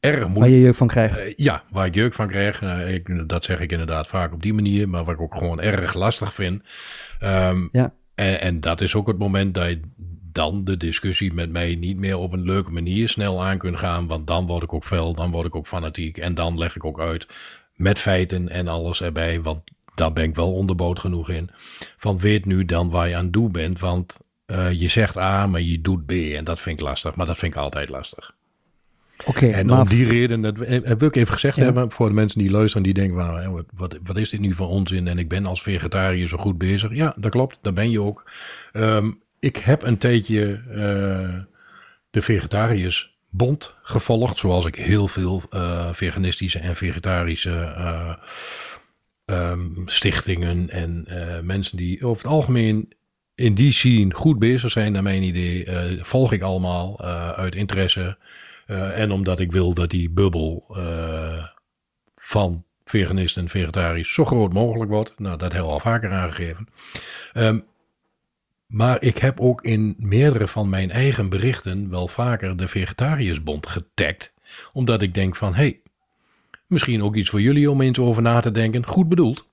erg. 0.00 0.26
Waar 0.26 0.48
je 0.48 0.60
jeuk 0.60 0.74
van 0.74 0.86
krijgt. 0.86 1.20
Uh, 1.20 1.32
ja, 1.36 1.62
waar 1.70 1.86
ik 1.86 1.94
jeuk 1.94 2.14
van 2.14 2.26
krijg. 2.26 2.62
Uh, 2.62 2.94
ik, 2.94 3.28
dat 3.28 3.44
zeg 3.44 3.60
ik 3.60 3.72
inderdaad 3.72 4.06
vaak 4.06 4.32
op 4.32 4.42
die 4.42 4.54
manier, 4.54 4.88
maar 4.88 5.04
wat 5.04 5.14
ik 5.14 5.20
ook 5.20 5.34
gewoon 5.34 5.60
erg 5.60 5.94
lastig 5.94 6.34
vind. 6.34 6.62
Um, 7.22 7.68
ja. 7.72 7.94
En, 8.14 8.40
en, 8.40 8.60
dat 8.60 8.80
is 8.80 8.94
ook 8.94 9.06
het 9.06 9.18
moment 9.18 9.54
dat 9.54 9.68
je 9.68 9.80
dan 10.32 10.64
de 10.64 10.76
discussie 10.76 11.32
met 11.32 11.50
mij 11.50 11.74
niet 11.74 11.96
meer 11.96 12.16
op 12.16 12.32
een 12.32 12.44
leuke 12.44 12.70
manier 12.70 13.08
snel 13.08 13.44
aan 13.44 13.58
kunt 13.58 13.78
gaan. 13.78 14.06
Want 14.06 14.26
dan 14.26 14.46
word 14.46 14.62
ik 14.62 14.72
ook 14.72 14.84
fel, 14.84 15.14
dan 15.14 15.30
word 15.30 15.46
ik 15.46 15.54
ook 15.54 15.66
fanatiek. 15.66 16.18
En 16.18 16.34
dan 16.34 16.58
leg 16.58 16.76
ik 16.76 16.84
ook 16.84 17.00
uit 17.00 17.26
met 17.74 17.98
feiten 17.98 18.48
en 18.48 18.68
alles 18.68 19.02
erbij, 19.02 19.40
want 19.40 19.60
daar 19.94 20.12
ben 20.12 20.24
ik 20.24 20.34
wel 20.34 20.52
onderboot 20.52 20.98
genoeg 20.98 21.30
in. 21.30 21.50
Van 21.96 22.18
weet 22.18 22.44
nu 22.44 22.64
dan 22.64 22.90
waar 22.90 23.08
je 23.08 23.16
aan 23.16 23.30
toe 23.30 23.50
bent, 23.50 23.78
want 23.78 24.18
uh, 24.46 24.72
je 24.72 24.88
zegt 24.88 25.16
A, 25.16 25.46
maar 25.46 25.60
je 25.60 25.80
doet 25.80 26.06
B. 26.06 26.10
En 26.10 26.44
dat 26.44 26.60
vind 26.60 26.80
ik 26.80 26.86
lastig, 26.86 27.14
maar 27.14 27.26
dat 27.26 27.38
vind 27.38 27.52
ik 27.52 27.58
altijd 27.58 27.88
lastig. 27.88 28.36
Oké, 29.24 29.46
en 29.46 29.70
om 29.70 29.88
die 29.88 30.06
reden, 30.08 30.40
dat 30.40 30.56
wil 30.98 31.08
ik 31.08 31.16
even 31.16 31.34
gezegd 31.34 31.56
hebben 31.56 31.90
voor 31.90 32.08
de 32.08 32.14
mensen 32.14 32.38
die 32.38 32.50
luisteren, 32.50 32.82
die 32.82 32.94
denken 32.94 33.16
wat, 33.52 33.64
wat, 33.74 33.98
wat, 34.02 34.16
is 34.16 34.30
dit 34.30 34.40
nu 34.40 34.54
voor 34.54 34.68
onzin? 34.68 35.08
En 35.08 35.18
ik 35.18 35.28
ben 35.28 35.46
als 35.46 35.62
vegetariër 35.62 36.28
zo 36.28 36.36
goed 36.36 36.58
bezig. 36.58 36.94
Ja, 36.94 37.14
dat 37.16 37.30
klopt, 37.30 37.58
daar 37.62 37.72
ben 37.72 37.90
je 37.90 38.00
ook. 38.00 38.30
Um, 38.72 39.22
ik 39.38 39.56
heb 39.56 39.82
een 39.82 39.98
tijdje 39.98 40.62
uh, 40.68 41.42
de 42.10 42.22
Vegetariërsbond 42.22 43.74
gevolgd, 43.82 44.38
zoals 44.38 44.66
ik 44.66 44.74
heel 44.74 45.08
veel 45.08 45.42
uh, 45.50 45.88
veganistische 45.92 46.58
en 46.58 46.76
vegetarische 46.76 47.50
uh, 47.50 48.12
um, 49.50 49.82
stichtingen 49.86 50.70
en 50.70 51.06
mensen 51.42 51.76
die 51.76 52.04
over 52.04 52.22
het 52.22 52.32
algemeen 52.32 52.92
in 53.34 53.54
die 53.54 53.72
scene 53.72 54.14
goed 54.14 54.38
bezig 54.38 54.70
zijn, 54.70 54.92
naar 54.92 55.02
mijn 55.02 55.22
idee, 55.22 55.66
volg 56.02 56.32
ik 56.32 56.42
allemaal 56.42 57.00
uit 57.34 57.54
interesse. 57.54 58.18
Uh, 58.70 59.00
en 59.00 59.10
omdat 59.10 59.40
ik 59.40 59.52
wil 59.52 59.74
dat 59.74 59.90
die 59.90 60.10
bubbel 60.10 60.64
uh, 60.70 61.44
van 62.14 62.64
veganisten 62.84 63.42
en 63.42 63.48
vegetarisch 63.48 64.14
zo 64.14 64.24
groot 64.24 64.52
mogelijk 64.52 64.90
wordt. 64.90 65.18
Nou, 65.18 65.36
dat 65.36 65.52
hebben 65.52 65.68
we 65.68 65.74
al 65.74 65.80
vaker 65.80 66.10
aangegeven. 66.10 66.68
Um, 67.34 67.64
maar 68.66 69.02
ik 69.02 69.18
heb 69.18 69.40
ook 69.40 69.62
in 69.62 69.94
meerdere 69.98 70.48
van 70.48 70.68
mijn 70.68 70.90
eigen 70.90 71.28
berichten 71.28 71.90
wel 71.90 72.08
vaker 72.08 72.56
de 72.56 72.68
Vegetariërsbond 72.68 73.66
getagd. 73.66 74.32
Omdat 74.72 75.02
ik 75.02 75.14
denk 75.14 75.36
van, 75.36 75.54
hé, 75.54 75.62
hey, 75.62 75.80
misschien 76.66 77.02
ook 77.02 77.16
iets 77.16 77.30
voor 77.30 77.40
jullie 77.40 77.70
om 77.70 77.80
eens 77.80 77.98
over 77.98 78.22
na 78.22 78.40
te 78.40 78.50
denken. 78.50 78.86
Goed 78.86 79.08
bedoeld. 79.08 79.48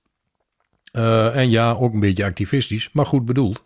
Uh, 0.92 1.36
en 1.36 1.50
ja, 1.50 1.72
ook 1.72 1.92
een 1.92 2.00
beetje 2.00 2.24
activistisch, 2.24 2.90
maar 2.92 3.06
goed 3.06 3.24
bedoeld. 3.24 3.64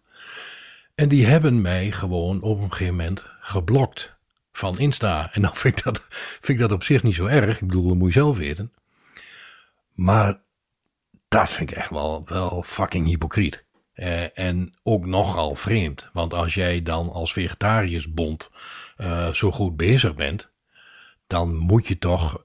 En 0.94 1.08
die 1.08 1.26
hebben 1.26 1.60
mij 1.60 1.90
gewoon 1.90 2.42
op 2.42 2.62
een 2.62 2.72
gegeven 2.72 2.96
moment 2.96 3.24
geblokt 3.40 4.18
van 4.52 4.78
Insta. 4.78 5.32
En 5.32 5.42
dan 5.42 5.56
vind 5.56 5.78
ik 5.78 5.84
dat, 5.84 6.00
vind 6.10 6.48
ik 6.48 6.58
dat 6.58 6.72
op 6.72 6.82
zich 6.82 7.02
niet 7.02 7.14
zo 7.14 7.26
erg. 7.26 7.60
Ik 7.60 7.66
bedoel, 7.66 7.88
dat 7.88 7.96
moet 7.96 8.12
je 8.12 8.20
zelf 8.20 8.36
weten. 8.36 8.72
Maar 9.92 10.40
dat 11.28 11.50
vind 11.50 11.70
ik 11.70 11.76
echt 11.76 11.90
wel, 11.90 12.22
wel 12.26 12.62
fucking 12.66 13.06
hypocriet. 13.06 13.64
Eh, 13.92 14.38
en 14.38 14.74
ook 14.82 15.06
nogal 15.06 15.54
vreemd. 15.54 16.08
Want 16.12 16.34
als 16.34 16.54
jij 16.54 16.82
dan 16.82 17.10
als 17.12 17.32
vegetariërsbond 17.32 18.50
uh, 18.98 19.28
zo 19.28 19.50
goed 19.50 19.76
bezig 19.76 20.14
bent, 20.14 20.48
dan 21.26 21.56
moet 21.56 21.88
je 21.88 21.98
toch 21.98 22.44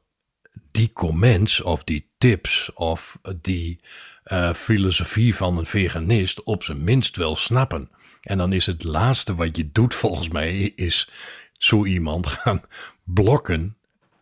die 0.72 0.94
comments 0.94 1.62
of 1.62 1.84
die 1.84 2.10
tips 2.18 2.74
of 2.74 3.20
die 3.42 3.80
uh, 4.26 4.54
filosofie 4.54 5.36
van 5.36 5.58
een 5.58 5.66
veganist 5.66 6.44
op 6.44 6.64
zijn 6.64 6.84
minst 6.84 7.16
wel 7.16 7.36
snappen. 7.36 7.90
En 8.22 8.38
dan 8.38 8.54
is 8.54 8.66
het 8.66 8.84
laatste 8.84 9.36
wat 9.36 9.58
je 9.58 9.72
doet 9.72 9.94
volgens 9.94 10.30
mij 10.30 10.58
is 10.60 11.10
zo 11.58 11.86
iemand 11.86 12.28
gaan 12.28 12.62
blokken 13.04 13.76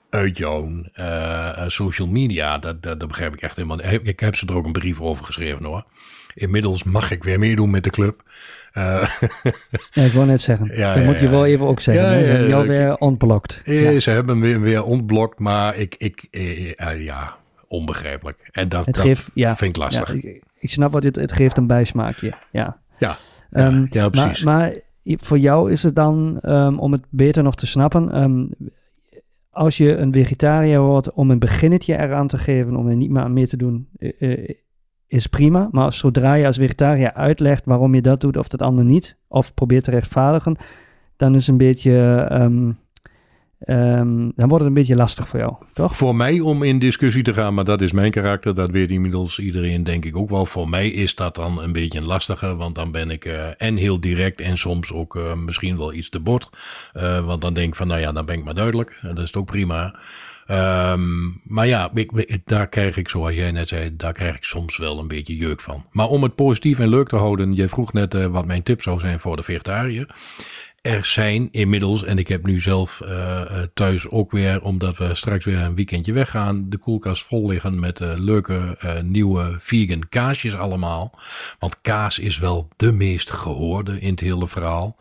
uit 0.10 0.38
jouw 0.38 0.84
uh, 0.96 1.68
social 1.68 2.08
media. 2.08 2.58
Dat, 2.58 2.84
dat, 2.84 3.00
dat, 3.00 3.08
begrijp 3.08 3.34
ik 3.34 3.42
echt 3.42 3.56
helemaal. 3.56 3.84
Ik, 3.84 4.04
ik 4.04 4.20
heb 4.20 4.36
ze 4.36 4.46
er 4.46 4.56
ook 4.56 4.66
een 4.66 4.72
brief 4.72 5.02
over 5.02 5.26
geschreven 5.26 5.64
hoor. 5.64 5.86
Inmiddels 6.36 6.84
mag 6.84 7.12
ik 7.12 7.24
weer 7.24 7.40
meedoen 7.40 7.70
met 7.70 7.84
de 7.84 7.90
club. 7.90 8.24
Uh, 8.74 9.10
ja, 9.92 10.04
ik 10.04 10.12
wou 10.12 10.26
net 10.26 10.42
zeggen. 10.42 10.78
Ja, 10.78 10.96
dat 10.96 11.04
moet 11.04 11.20
je 11.20 11.30
wel 11.30 11.46
even 11.46 11.66
ook 11.66 11.80
zeggen. 11.80 12.26
Ze 12.26 12.32
hebben 12.32 12.48
jou 12.48 12.68
weer 12.68 12.96
ontblokt. 12.96 13.62
Ja. 13.64 14.00
Ze 14.00 14.10
hebben 14.10 14.38
me 14.38 14.46
weer, 14.46 14.62
weer 14.62 14.84
ontblokt, 14.84 15.40
maar 15.40 15.76
ik, 15.76 15.96
ik 15.98 16.28
uh, 16.32 17.04
ja, 17.04 17.36
onbegrijpelijk. 17.68 18.50
En 18.52 18.70
dat, 18.70 18.86
het 18.86 18.96
dat 18.96 19.04
geeft, 19.04 19.30
vind 19.34 19.62
ik 19.62 19.76
lastig. 19.76 20.14
Ik, 20.14 20.42
ik, 20.60 20.72
snap 20.72 20.92
wat 20.92 21.04
het, 21.04 21.16
het 21.16 21.32
geeft 21.32 21.58
een 21.58 21.68
bijsmaakje. 21.68 22.34
Ja, 22.52 22.78
ja, 22.98 23.16
um, 23.52 23.88
ja, 23.90 24.10
precies. 24.10 24.44
Maar, 24.44 24.58
maar 24.58 24.76
voor 25.04 25.40
jou 25.40 25.72
is 25.72 25.84
het 25.84 25.96
dan, 25.96 26.40
um, 26.42 26.80
om 26.80 26.92
het 26.92 27.06
beter 27.10 27.44
nog 27.44 27.56
te 27.56 27.68
snappen, 27.68 28.22
um, 28.22 28.50
als 29.50 29.78
je 29.78 29.98
een 29.98 30.14
vegetariër 30.14 30.82
wordt, 30.82 31.14
om 31.14 31.32
een 31.32 31.40
beginnetje 31.40 31.98
eraan 31.98 32.28
te 32.28 32.38
geven, 32.38 32.76
om 32.76 32.88
er 32.88 32.96
niet 32.96 33.10
meer 33.10 33.22
aan 33.22 33.34
mee 33.34 33.48
te 33.48 33.58
doen, 33.58 33.88
uh, 34.00 34.50
is 35.08 35.28
prima. 35.28 35.68
Maar 35.72 35.94
zodra 35.94 36.34
je 36.34 36.46
als 36.46 36.58
vegetariër 36.58 37.14
uitlegt 37.14 37.66
waarom 37.66 37.96
je 37.96 38.02
dat 38.02 38.22
doet 38.22 38.38
of 38.38 38.48
dat 38.48 38.62
ander 38.62 38.86
niet, 38.86 39.18
of 39.28 39.54
probeert 39.54 39.84
te 39.84 39.92
rechtvaardigen, 39.92 40.56
dan 41.16 41.36
is 41.36 41.48
een 41.48 41.58
beetje 41.58 42.28
um, 42.32 42.78
Um, 43.68 44.32
dan 44.36 44.48
wordt 44.48 44.64
het 44.64 44.64
een 44.64 44.74
beetje 44.74 44.96
lastig 44.96 45.28
voor 45.28 45.40
jou, 45.40 45.54
toch? 45.74 45.96
Voor 45.96 46.16
mij 46.16 46.40
om 46.40 46.64
in 46.64 46.80
discussie 46.80 47.24
te 47.24 47.34
gaan, 47.34 47.54
maar 47.54 47.66
dat 47.66 47.82
is 47.82 47.92
mijn 47.92 48.12
karakter, 48.12 48.56
dat 48.56 48.70
weet 48.70 48.90
inmiddels 48.90 49.40
iedereen 49.40 49.84
denk 49.84 50.06
ik 50.06 50.18
ook 50.18 50.30
wel. 50.30 50.46
Voor 50.46 50.70
mij 50.70 50.90
is 50.90 51.16
dat 51.16 51.36
dan 51.36 51.62
een 51.62 51.72
beetje 51.72 52.00
een 52.00 52.06
lastige, 52.06 52.56
want 52.56 52.76
dan 52.76 52.92
ben 52.92 53.10
ik 53.10 53.26
uh, 53.26 53.48
en 53.58 53.76
heel 53.76 54.00
direct 54.00 54.42
en 54.42 54.58
soms 54.58 54.92
ook 54.92 55.16
uh, 55.16 55.34
misschien 55.34 55.78
wel 55.78 55.94
iets 55.94 56.10
te 56.10 56.20
bot. 56.20 56.50
Uh, 56.94 57.26
want 57.26 57.42
dan 57.42 57.54
denk 57.54 57.68
ik 57.68 57.76
van, 57.76 57.88
nou 57.88 58.00
ja, 58.00 58.12
dan 58.12 58.26
ben 58.26 58.38
ik 58.38 58.44
maar 58.44 58.54
duidelijk. 58.54 59.00
En 59.02 59.16
dat 59.16 59.24
is 59.24 59.36
ook 59.36 59.46
prima. 59.46 59.96
Um, 60.48 61.42
maar 61.44 61.68
ja, 61.68 61.92
ik, 61.94 62.40
daar 62.46 62.68
krijg 62.68 62.98
ik, 62.98 63.10
zoals 63.10 63.34
jij 63.34 63.52
net 63.52 63.68
zei, 63.68 63.96
daar 63.96 64.14
krijg 64.14 64.36
ik 64.36 64.44
soms 64.44 64.78
wel 64.78 65.00
een 65.00 65.08
beetje 65.08 65.36
jeuk 65.36 65.62
van. 65.62 65.86
Maar 65.92 66.08
om 66.08 66.24
het 66.24 66.36
positief 66.36 66.80
en 66.80 66.90
leuk 66.90 67.08
te 67.08 67.16
houden, 67.16 67.54
jij 67.54 67.70
vroeg 67.70 67.94
net 67.94 68.28
wat 68.28 68.46
mijn 68.46 68.64
tip 68.64 68.82
zou 68.82 69.00
zijn 69.00 69.20
voor 69.20 69.36
de 69.36 69.44
vegetariër 69.44 70.16
er 70.84 71.06
zijn 71.06 71.48
inmiddels, 71.52 72.04
en 72.04 72.18
ik 72.18 72.28
heb 72.28 72.46
nu 72.46 72.62
zelf 72.62 73.02
uh, 73.04 73.42
thuis 73.74 74.10
ook 74.10 74.32
weer, 74.32 74.62
omdat 74.62 74.98
we 74.98 75.16
straks 75.16 75.46
weer 75.46 75.60
een 75.60 75.76
weekendje 75.76 76.14
weggaan, 76.14 76.70
de 76.70 76.78
koelkast 76.78 77.24
vol 77.24 77.48
liggen 77.48 77.80
met 77.80 78.00
uh, 78.00 78.14
leuke 78.16 78.78
nieuwe 79.02 79.58
vegan 79.60 80.10
kaasjes 80.10 80.56
allemaal. 80.56 81.20
Want 81.60 81.82
kaas 81.82 82.20
is 82.20 82.38
wel 82.38 82.68
de 82.76 82.92
meest 82.92 83.32
gehoorde 83.32 84.00
in 84.00 84.12
het 84.12 84.20
hele 84.20 84.48
verhaal. 84.48 84.98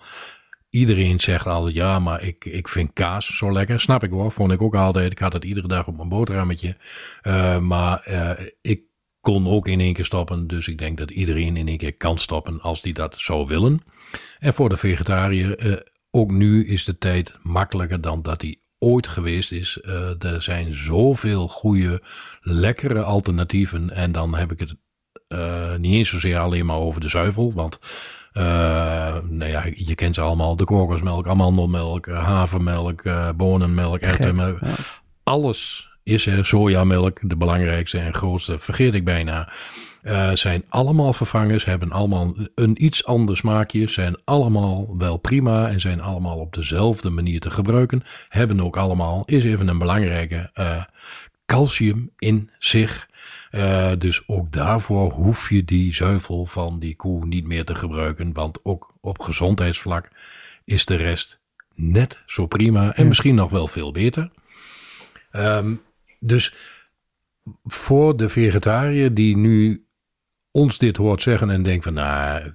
Iedereen 0.70 1.20
zegt 1.20 1.46
altijd, 1.46 1.74
ja, 1.74 1.98
maar 1.98 2.22
ik, 2.22 2.44
ik 2.44 2.68
vind 2.68 2.92
kaas 2.92 3.36
zo 3.36 3.52
lekker. 3.52 3.80
Snap 3.80 4.02
ik 4.02 4.10
hoor, 4.10 4.32
vond 4.32 4.52
ik 4.52 4.62
ook 4.62 4.74
altijd. 4.74 5.12
Ik 5.12 5.18
had 5.18 5.32
het 5.32 5.44
iedere 5.44 5.68
dag 5.68 5.86
op 5.86 5.96
mijn 5.96 6.08
boterhammetje. 6.08 6.76
maar 7.60 8.08
ik 8.60 8.80
kon 9.22 9.48
ook 9.48 9.68
in 9.68 9.80
één 9.80 9.92
keer 9.92 10.04
stoppen. 10.04 10.46
Dus 10.46 10.68
ik 10.68 10.78
denk 10.78 10.98
dat 10.98 11.10
iedereen 11.10 11.56
in 11.56 11.68
één 11.68 11.76
keer 11.76 11.96
kan 11.96 12.18
stoppen 12.18 12.60
als 12.60 12.82
die 12.82 12.94
dat 12.94 13.14
zou 13.18 13.46
willen. 13.46 13.80
En 14.38 14.54
voor 14.54 14.68
de 14.68 14.76
vegetariër, 14.76 15.58
eh, 15.58 15.76
ook 16.10 16.30
nu 16.30 16.66
is 16.66 16.84
de 16.84 16.98
tijd 16.98 17.38
makkelijker 17.42 18.00
dan 18.00 18.22
dat 18.22 18.40
die 18.40 18.62
ooit 18.78 19.08
geweest 19.08 19.52
is. 19.52 19.78
Uh, 19.82 20.24
er 20.24 20.42
zijn 20.42 20.74
zoveel 20.74 21.48
goede, 21.48 22.02
lekkere 22.40 23.02
alternatieven. 23.02 23.90
En 23.90 24.12
dan 24.12 24.34
heb 24.34 24.52
ik 24.52 24.58
het 24.58 24.74
uh, 25.28 25.76
niet 25.76 25.94
eens 25.94 26.08
zozeer 26.08 26.38
alleen 26.38 26.66
maar 26.66 26.76
over 26.76 27.00
de 27.00 27.08
zuivel. 27.08 27.52
Want 27.52 27.78
uh, 28.32 28.42
nou 29.28 29.50
ja, 29.50 29.64
je 29.74 29.94
kent 29.94 30.14
ze 30.14 30.20
allemaal. 30.20 30.56
De 30.56 30.64
kokosmelk, 30.64 31.26
amandelmelk, 31.26 32.06
havermelk, 32.06 33.02
bonenmelk, 33.36 34.00
erwtenmelk. 34.00 34.58
Alles 35.22 35.91
is 36.02 36.26
er. 36.26 36.46
Sojamelk, 36.46 37.18
de 37.22 37.36
belangrijkste 37.36 37.98
en 37.98 38.14
grootste, 38.14 38.58
vergeet 38.58 38.94
ik 38.94 39.04
bijna. 39.04 39.52
Uh, 40.02 40.32
zijn 40.32 40.64
allemaal 40.68 41.12
vervangers, 41.12 41.64
hebben 41.64 41.92
allemaal 41.92 42.34
een 42.54 42.84
iets 42.84 43.04
ander 43.04 43.36
smaakje, 43.36 43.88
zijn 43.88 44.16
allemaal 44.24 44.96
wel 44.98 45.16
prima 45.16 45.68
en 45.68 45.80
zijn 45.80 46.00
allemaal 46.00 46.38
op 46.38 46.54
dezelfde 46.54 47.10
manier 47.10 47.40
te 47.40 47.50
gebruiken. 47.50 48.02
Hebben 48.28 48.60
ook 48.60 48.76
allemaal, 48.76 49.22
is 49.26 49.44
even 49.44 49.68
een 49.68 49.78
belangrijke, 49.78 50.50
uh, 50.54 50.84
calcium 51.46 52.10
in 52.18 52.50
zich. 52.58 53.08
Uh, 53.52 53.90
dus 53.98 54.28
ook 54.28 54.52
daarvoor 54.52 55.12
hoef 55.12 55.50
je 55.50 55.64
die 55.64 55.94
zuivel 55.94 56.46
van 56.46 56.78
die 56.78 56.96
koe 56.96 57.26
niet 57.26 57.46
meer 57.46 57.64
te 57.64 57.74
gebruiken, 57.74 58.32
want 58.32 58.58
ook 58.62 58.94
op 59.00 59.20
gezondheidsvlak 59.20 60.08
is 60.64 60.84
de 60.84 60.96
rest 60.96 61.40
net 61.74 62.18
zo 62.26 62.46
prima 62.46 62.94
en 62.94 63.08
misschien 63.08 63.34
nog 63.34 63.50
wel 63.50 63.68
veel 63.68 63.92
beter. 63.92 64.30
Um, 65.32 65.80
dus 66.22 66.54
voor 67.64 68.16
de 68.16 68.28
vegetariër 68.28 69.14
die 69.14 69.36
nu 69.36 69.86
ons 70.50 70.78
dit 70.78 70.96
hoort 70.96 71.22
zeggen 71.22 71.50
en 71.50 71.62
denkt 71.62 71.84
van 71.84 71.94
nou, 71.94 72.52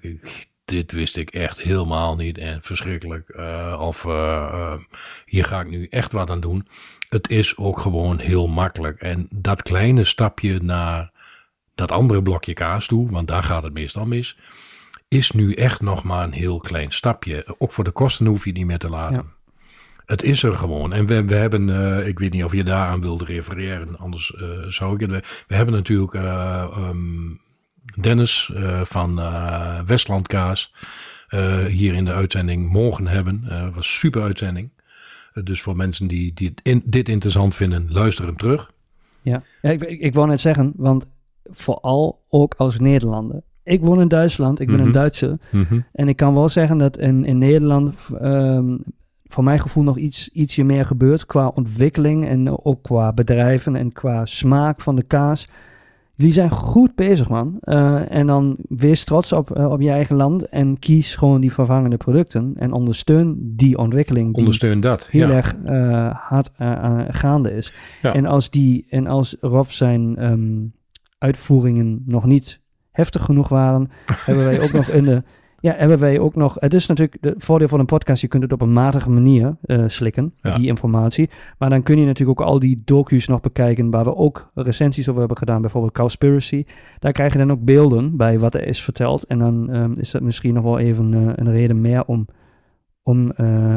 dit 0.66 0.92
wist 0.92 1.18
ik 1.18 1.30
echt 1.30 1.58
helemaal 1.58 2.16
niet 2.16 2.38
en 2.38 2.60
verschrikkelijk. 2.62 3.34
Uh, 3.36 3.78
of 3.80 4.04
uh, 4.04 4.12
uh, 4.14 4.74
hier 5.26 5.46
ga 5.46 5.60
ik 5.60 5.70
nu 5.70 5.88
echt 5.90 6.12
wat 6.12 6.30
aan 6.30 6.40
doen. 6.40 6.68
Het 7.10 7.30
is 7.30 7.58
ook 7.58 7.80
gewoon 7.80 8.20
heel 8.20 8.48
makkelijk. 8.48 9.02
En 9.02 9.28
dat 9.32 9.62
kleine 9.62 10.04
stapje 10.04 10.60
naar 10.60 11.12
dat 11.76 11.92
andere 11.92 12.22
blokje 12.22 12.54
kaas 12.54 12.88
toe, 12.88 13.12
want 13.12 13.28
daar 13.28 13.44
gaat 13.44 13.64
het 13.64 13.74
meestal 13.74 14.06
mis, 14.06 14.38
is 15.08 15.32
nu 15.32 15.54
echt 15.54 15.82
nog 15.82 16.04
maar 16.04 16.24
een 16.24 16.34
heel 16.34 16.58
klein 16.58 16.92
stapje. 16.92 17.56
Ook 17.58 17.74
voor 17.74 17.84
de 17.84 17.92
kosten 17.92 18.26
hoef 18.26 18.46
je 18.46 18.52
niet 18.52 18.66
meer 18.66 18.78
te 18.78 18.90
laten. 18.90 19.37
Het 20.08 20.24
is 20.24 20.44
er 20.44 20.54
gewoon. 20.54 20.94
En 20.94 21.06
we, 21.06 21.26
we 21.26 21.36
hebben, 21.36 21.68
uh, 21.68 22.08
ik 22.08 22.20
weet 22.20 22.34
niet 22.34 22.44
of 22.44 22.54
je 22.54 22.64
daaraan 22.64 23.02
wilde 23.02 23.26
refereren, 23.26 23.98
anders 23.98 24.34
uh, 24.42 24.50
zou 24.68 24.94
ik 24.94 25.00
het. 25.00 25.44
We, 25.48 25.56
hebben 25.56 25.74
natuurlijk 25.74 26.14
uh, 26.14 26.88
um, 26.90 27.40
Dennis 28.02 28.52
van 28.84 29.20
Westland 29.86 30.28
Kaas 30.28 30.74
hier 31.68 31.94
in 31.94 32.06
de 32.06 32.14
uitzending 32.14 32.72
mogen 32.72 33.08
hebben. 33.08 33.44
Was 33.76 33.98
super 34.00 34.22
uitzending. 34.22 34.70
dus 35.44 35.62
voor 35.62 35.76
mensen 35.76 36.08
die, 36.08 36.34
die 36.34 36.54
in, 36.64 36.82
dit 36.86 37.10
interessant 37.10 37.56
vinden, 37.56 37.88
luister 37.90 38.26
hem 38.26 38.38
terug. 38.38 38.72
Ja, 39.22 39.42
ja 39.62 39.70
ik, 39.70 39.82
ik, 39.84 40.00
ik 40.00 40.14
wou 40.14 40.28
net 40.28 40.40
zeggen, 40.40 40.74
want 40.76 41.06
vooral 41.44 42.24
ook 42.30 42.54
als 42.58 42.80
Nederlander. 42.80 43.42
Ik 43.64 43.82
woon 43.82 44.02
in 44.02 44.08
Duitsland, 44.08 44.60
ik 44.60 44.68
ben 44.68 44.76
Mhm. 44.76 44.86
een 44.86 44.92
Duitser. 44.92 45.38
Mhm. 45.52 45.80
En 45.94 46.08
ik 46.08 46.16
kan 46.16 46.34
wel 46.34 46.50
zeggen 46.50 46.78
dat 46.78 46.98
in, 46.98 47.26
in 47.26 47.38
Nederland 47.38 47.94
ehm, 48.22 48.76
voor 49.28 49.44
mijn 49.44 49.60
gevoel 49.60 49.84
nog 49.84 49.98
iets, 49.98 50.30
ietsje 50.30 50.64
meer 50.64 50.86
gebeurt 50.86 51.26
qua 51.26 51.48
ontwikkeling 51.48 52.28
en 52.28 52.66
ook 52.66 52.84
qua 52.84 53.14
bedrijven 53.14 53.76
en 53.76 53.92
qua 53.92 54.26
smaak 54.26 54.82
van 54.82 54.96
de 54.96 55.04
kaas. 55.04 55.48
Jullie 56.16 56.34
zijn 56.34 56.50
goed 56.50 56.96
bezig, 56.96 57.30
man. 57.30 57.58
Eh, 57.62 58.12
en 58.12 58.28
dan 58.28 58.58
wees 58.70 59.04
trots 59.04 59.32
op, 59.34 59.52
eh, 59.52 59.72
op 59.72 59.82
je 59.82 59.90
eigen 59.90 60.16
land 60.16 60.50
en 60.50 60.80
kies 60.80 61.16
gewoon 61.16 61.42
die 61.42 61.54
vervangende 61.54 61.98
producten 61.98 62.54
en 62.56 62.72
ondersteun 62.72 63.36
die 63.56 63.78
ontwikkeling 63.78 64.28
die 64.28 64.38
Ondersteun 64.38 64.80
dat. 64.80 65.08
heel 65.12 65.28
ja. 65.28 65.34
erg 65.36 65.56
eh, 65.66 66.10
hard 66.30 66.50
aan- 66.58 67.14
gaande 67.14 67.52
is. 67.52 67.74
Ja. 68.02 68.14
En 68.14 68.26
als 68.26 68.50
die 68.50 68.86
en 68.90 69.08
als 69.08 69.36
Rob 69.42 69.70
zijn 69.70 70.16
ehm, 70.18 70.66
uitvoeringen 71.18 72.04
nog 72.06 72.26
niet 72.26 72.60
heftig 72.92 73.24
genoeg 73.24 73.50
waren, 73.50 73.90
hebben 74.26 74.46
wij 74.46 74.62
ook 74.62 74.72
nog 74.72 74.88
in 74.88 75.04
de 75.04 75.24
ja, 75.68 75.76
hebben 75.78 76.00
wij 76.00 76.20
ook 76.20 76.36
nog. 76.36 76.56
Het 76.60 76.74
is 76.74 76.86
natuurlijk 76.86 77.18
het 77.22 77.36
voordeel 77.38 77.68
van 77.68 77.80
een 77.80 77.86
podcast. 77.86 78.22
Je 78.22 78.28
kunt 78.28 78.44
het 78.44 78.52
op 78.52 78.62
een 78.62 78.74
matige 78.74 79.10
manier 79.10 79.56
eh, 79.62 79.84
slikken, 79.88 80.34
Ja. 80.36 80.54
die 80.58 80.68
informatie. 80.68 81.30
Maar 81.58 81.70
dan 81.70 81.84
kun 81.84 82.00
je 82.00 82.06
natuurlijk 82.06 82.42
ook 82.42 82.48
al 82.48 82.60
die 82.60 82.82
docu's 82.86 83.28
nog 83.28 83.42
bekijken, 83.42 83.90
waar 83.90 84.04
we 84.04 84.16
ook 84.16 84.52
recensies 84.54 85.08
over 85.08 85.20
hebben 85.20 85.38
gedaan, 85.38 85.62
bijvoorbeeld 85.62 85.94
Cowspiracy. 85.94 86.66
Daar 87.00 87.12
krijg 87.12 87.32
je 87.34 87.40
dan 87.40 87.52
ook 87.52 87.64
beelden 87.64 88.18
bij 88.18 88.40
wat 88.40 88.56
er 88.56 88.68
is 88.68 88.84
verteld. 88.84 89.24
En 89.26 89.40
dan 89.40 89.70
ehm, 89.72 89.94
is 89.98 90.12
dat 90.12 90.22
misschien 90.22 90.54
nog 90.54 90.64
wel 90.64 90.80
even 90.80 91.14
eh, 91.14 91.22
een 91.36 91.52
reden 91.52 91.82
meer 91.82 92.06
om, 92.06 92.28
om, 93.04 93.32
eh, 93.32 93.76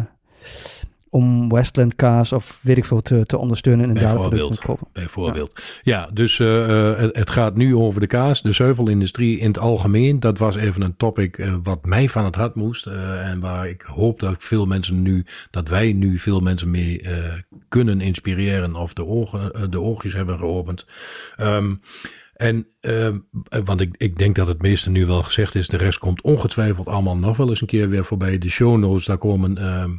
om 1.10 1.48
Westland 1.48 1.94
kaas 1.94 2.32
of 2.32 2.58
weet 2.62 2.76
ik 2.76 2.84
veel 2.84 3.00
te, 3.00 3.26
te 3.26 3.38
ondersteunen 3.38 3.88
en 3.88 3.94
Bijvoorbeeld. 3.94 4.52
te 4.52 4.66
kopen. 4.66 4.86
bijvoorbeeld. 4.92 5.62
Ja, 5.82 6.08
dus 6.12 6.40
eh, 6.40 6.90
eh, 6.90 6.98
het, 6.98 7.16
het 7.16 7.30
gaat 7.30 7.56
nu 7.56 7.76
over 7.76 8.00
de 8.00 8.06
kaas, 8.06 8.42
de 8.42 8.52
zuivelindustrie 8.52 9.38
in 9.38 9.46
het 9.46 9.58
algemeen. 9.58 10.20
Dat 10.20 10.38
was 10.38 10.56
even 10.56 10.82
een 10.82 10.96
topic 10.96 11.38
eh, 11.38 11.54
wat 11.62 11.84
mij 11.84 12.08
van 12.08 12.24
het 12.24 12.34
hart 12.34 12.54
moest. 12.54 12.86
en 12.86 13.40
waar 13.40 13.68
ik 13.68 13.82
hoop 13.82 14.20
dat 14.20 14.36
veel 14.38 14.66
mensen 14.66 15.02
nu, 15.02 15.24
dat 15.50 15.68
wij 15.68 15.92
nu 15.92 16.18
veel 16.18 16.40
mensen 16.40 16.70
mee 16.70 17.02
kunnen 17.68 18.00
inspireren 18.00 18.74
of 18.74 18.92
de, 18.92 19.06
ogen, 19.06 19.70
de 19.70 19.80
oogjes 19.80 20.12
hebben 20.12 20.38
geopend. 20.38 20.86
Ehm, 21.36 21.74
en, 22.34 22.66
want 23.64 23.80
ik, 23.80 23.94
ik 23.96 24.18
denk 24.18 24.36
dat 24.36 24.46
het 24.46 24.62
meeste 24.62 24.90
nu 24.90 25.06
wel 25.06 25.22
gezegd 25.22 25.54
is. 25.54 25.68
De 25.68 25.76
rest 25.76 25.98
komt 25.98 26.22
ongetwijfeld 26.22 26.86
allemaal 26.86 27.16
nog 27.16 27.36
wel 27.36 27.48
eens 27.48 27.60
een 27.60 27.66
keer 27.66 27.88
weer 27.88 28.04
voorbij. 28.04 28.38
De 28.38 28.50
show 28.50 28.78
notes, 28.78 29.04
daar 29.04 29.18
komen 29.18 29.58
ehm, 29.58 29.90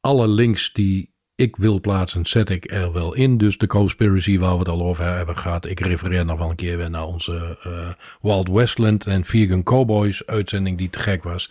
alle 0.00 0.28
links 0.28 0.72
die 0.72 1.10
ik 1.40 1.56
wil 1.56 1.80
plaatsen, 1.80 2.26
zet 2.26 2.50
ik 2.50 2.72
er 2.72 2.92
wel 2.92 3.14
in. 3.14 3.38
Dus 3.38 3.58
de 3.58 3.66
Conspiracy 3.66 4.38
waar 4.38 4.52
we 4.52 4.58
het 4.58 4.68
al 4.68 4.82
over 4.82 5.04
hebben 5.04 5.36
gehad. 5.36 5.66
Ik 5.66 5.80
refereer 5.80 6.24
nog 6.24 6.38
wel 6.38 6.50
een 6.50 6.56
keer 6.56 6.76
weer 6.76 6.90
naar 6.90 7.06
onze 7.06 7.58
eh, 7.62 7.90
Wild 8.20 8.48
Westland 8.48 9.06
en 9.06 9.24
Vegan 9.24 9.62
Cowboys 9.62 10.26
uitzending 10.26 10.78
die 10.78 10.90
te 10.90 10.98
gek 10.98 11.22
was. 11.22 11.50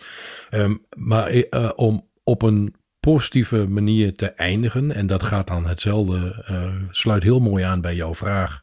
Ehm, 0.50 0.74
maar 0.96 1.26
eh, 1.26 1.70
om 1.76 2.08
op 2.24 2.42
een 2.42 2.74
positieve 3.00 3.68
manier 3.68 4.16
te 4.16 4.26
eindigen. 4.26 4.94
En 4.94 5.06
dat 5.06 5.22
gaat 5.22 5.46
dan 5.46 5.66
hetzelfde, 5.66 6.44
eh, 6.46 6.74
sluit 6.90 7.22
heel 7.22 7.40
mooi 7.40 7.64
aan 7.64 7.80
bij 7.80 7.94
jouw 7.94 8.14
vraag. 8.14 8.62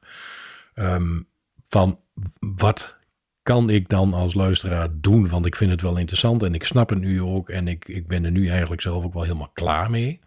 Ehm, 0.73 1.19
van 1.63 1.99
wat 2.39 2.96
kan 3.47 3.69
ik 3.69 3.89
dan 3.89 4.13
als 4.13 4.33
luisteraar 4.33 4.89
doen? 4.91 5.29
Want 5.29 5.45
ik 5.45 5.55
vind 5.55 5.71
het 5.71 5.81
wel 5.81 5.97
interessant 5.97 6.43
en 6.43 6.53
ik 6.53 6.63
snap 6.63 6.89
het 6.89 6.99
nu 6.99 7.21
ook. 7.21 7.49
En 7.49 7.67
ik, 7.67 7.87
ik 7.87 8.07
ben 8.07 8.25
er 8.25 8.31
nu 8.31 8.49
eigenlijk 8.49 8.81
zelf 8.81 9.03
ook 9.03 9.13
wel 9.13 9.23
helemaal 9.23 9.51
klaar 9.53 9.89
mee. 9.89 10.19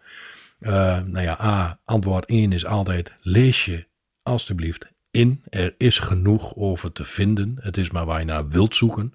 Eh, 0.59 1.01
nou 1.03 1.21
ja, 1.21 1.41
A, 1.41 1.79
antwoord 1.85 2.25
1 2.25 2.51
is 2.51 2.65
altijd 2.65 3.13
lees 3.21 3.65
je 3.65 3.85
alstublieft 4.23 4.87
in. 5.11 5.43
Er 5.49 5.75
is 5.77 5.99
genoeg 5.99 6.55
over 6.55 6.91
te 6.91 7.03
vinden. 7.03 7.57
Het 7.59 7.77
is 7.77 7.91
maar 7.91 8.05
waar 8.05 8.19
je 8.19 8.25
naar 8.25 8.47
wilt 8.47 8.75
zoeken. 8.75 9.13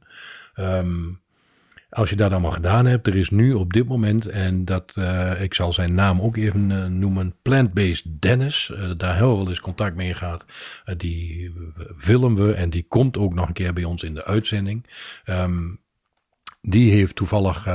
Ehm, 0.55 1.05
als 1.89 2.11
je 2.11 2.17
dat 2.17 2.31
allemaal 2.31 2.51
gedaan 2.51 2.87
hebt, 2.87 3.07
er 3.07 3.17
is 3.17 3.31
nu 3.31 3.53
op 3.53 3.73
dit 3.73 3.89
moment, 3.89 4.27
en 4.27 4.65
dat, 4.65 4.93
eh, 4.95 5.43
ik 5.43 5.55
zal 5.55 5.73
zijn 5.73 5.95
naam 5.95 6.21
ook 6.21 6.37
even 6.37 6.71
eh, 6.71 6.87
noemen, 6.87 7.35
Plant-Based 7.43 8.05
Dennis. 8.21 8.71
Eh, 8.71 8.91
daar 8.97 9.15
we 9.19 9.37
wel 9.37 9.49
eens 9.49 9.61
contact 9.61 9.97
mee. 9.97 10.15
Eh, 10.15 10.97
die 10.97 11.53
willen 12.01 12.35
we 12.35 12.53
en 12.53 12.71
die 12.71 12.87
komt 12.89 13.17
ook 13.17 13.35
nog 13.35 13.49
een 13.49 13.55
keer 13.55 13.73
bij 13.73 13.85
ons 13.85 14.03
in 14.03 14.15
de 14.15 14.25
uitzending. 14.25 14.87
Ehm, 15.25 15.65
die 16.61 16.93
heeft 16.93 17.17
toevallig 17.17 17.69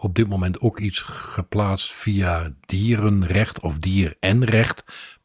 op 0.00 0.14
dit 0.14 0.28
moment 0.28 0.60
ook 0.60 0.78
iets 0.78 0.98
geplaatst 1.00 1.92
via 1.92 2.52
dierenrecht 2.66 3.60
of 3.60 3.78
dier 3.78 4.16
en 4.20 4.44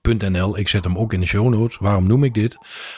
recht.nl. 0.02 0.58
Ik 0.58 0.68
zet 0.68 0.84
hem 0.84 0.98
ook 0.98 1.14
in 1.14 1.20
de 1.20 1.26
show 1.26 1.50
notes. 1.50 1.78
Waarom 1.78 2.08
noem 2.08 2.24
ik 2.24 2.34
dit? 2.34 2.58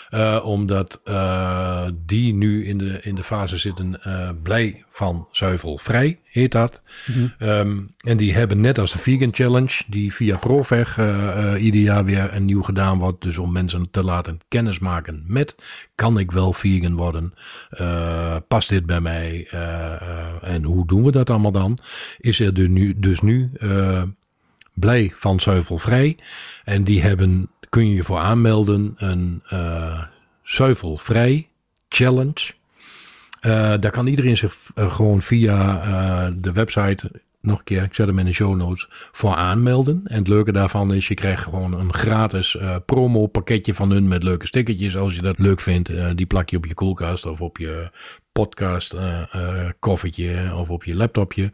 Eh, 0.10 0.42
omdat 0.44 1.02
eh, 1.04 1.86
die 2.06 2.34
nu 2.34 2.66
in 2.66 2.78
de, 2.78 3.00
in 3.02 3.16
de 3.16 3.24
fase 3.24 3.58
zitten 3.58 4.04
eh, 4.04 4.30
blij 4.44 4.84
van 4.92 5.28
zuivelvrij, 5.32 6.20
heet 6.24 6.52
dat. 6.52 6.82
Ehm, 7.38 7.78
en 7.98 8.18
die 8.18 8.34
hebben 8.34 8.62
net 8.62 8.80
als 8.80 8.92
de 8.92 9.00
Vegan 9.00 9.34
Challenge, 9.34 9.84
die 9.88 10.14
via 10.14 10.38
Proveg 10.38 10.98
ieder 11.58 11.82
jaar 11.82 12.06
weer 12.06 12.34
een 12.34 12.46
nieuw 12.46 12.62
gedaan 12.62 13.00
wordt. 13.00 13.22
Dus 13.22 13.38
om 13.38 13.52
mensen 13.52 13.88
te 13.92 14.04
laten 14.04 14.40
kennismaken 14.48 15.24
met, 15.28 15.56
kan 15.96 16.20
ik 16.20 16.32
wel 16.32 16.54
vegan 16.54 16.96
worden? 16.96 17.34
Past 18.48 18.70
dit 18.70 18.86
bij 18.86 19.02
mij? 19.02 19.48
En 20.42 20.64
hoe 20.64 20.88
doen 20.88 21.04
we 21.04 21.12
dat 21.12 21.30
allemaal 21.30 21.52
dan? 21.52 21.78
Is 22.18 22.40
er 22.40 22.54
de 22.54 22.70
nu, 22.70 23.00
dus 23.00 23.22
nu 23.22 23.52
blij 24.74 25.12
van 25.16 25.40
zuivelvrij. 25.40 26.18
En 26.64 26.84
die 26.84 27.02
hebben, 27.02 27.50
kun 27.70 27.88
je 27.88 27.96
je 27.96 28.04
voor 28.04 28.20
aanmelden, 28.20 28.94
een 28.98 29.42
eh 29.48 30.04
zuivelvrij 30.44 31.48
challenge. 31.90 32.54
Eh, 33.40 33.74
daar 33.80 33.92
kan 33.92 34.08
iedereen 34.08 34.38
zich 34.38 34.56
eh, 34.76 34.94
gewoon 34.94 35.22
via 35.22 36.32
de 36.38 36.52
website, 36.52 37.12
nog 37.42 37.58
een 37.58 37.64
keer, 37.64 37.84
ik 37.84 37.94
zet 37.94 38.08
hem 38.08 38.20
in 38.20 38.26
de 38.26 38.34
show 38.34 38.56
notes, 38.56 38.88
voor 39.12 39.36
aanmelden. 39.36 40.02
En 40.06 40.18
het 40.18 40.28
leuke 40.28 40.52
daarvan 40.52 40.94
is, 40.94 41.08
je 41.08 41.14
krijgt 41.14 41.44
gewoon 41.44 41.74
een 41.74 41.94
gratis 41.94 42.58
promo 42.86 43.28
pakketje 43.28 43.74
van 43.74 43.92
hun 43.92 44.08
met 44.08 44.24
leuke 44.24 44.48
stickertjes. 44.48 44.98
Als 44.98 45.16
je 45.16 45.22
dat 45.22 45.40
leuk 45.40 45.60
vindt, 45.60 45.92
die 46.16 46.26
plak 46.26 46.50
je 46.50 46.58
op 46.58 46.66
je 46.66 46.74
koelkast 46.74 47.26
of 47.26 47.42
op 47.42 47.58
je 47.58 47.90
podcast 48.32 48.96
koffertje 49.80 50.56
of 50.56 50.70
op 50.70 50.84
je 50.84 50.96
laptopje. 50.96 51.52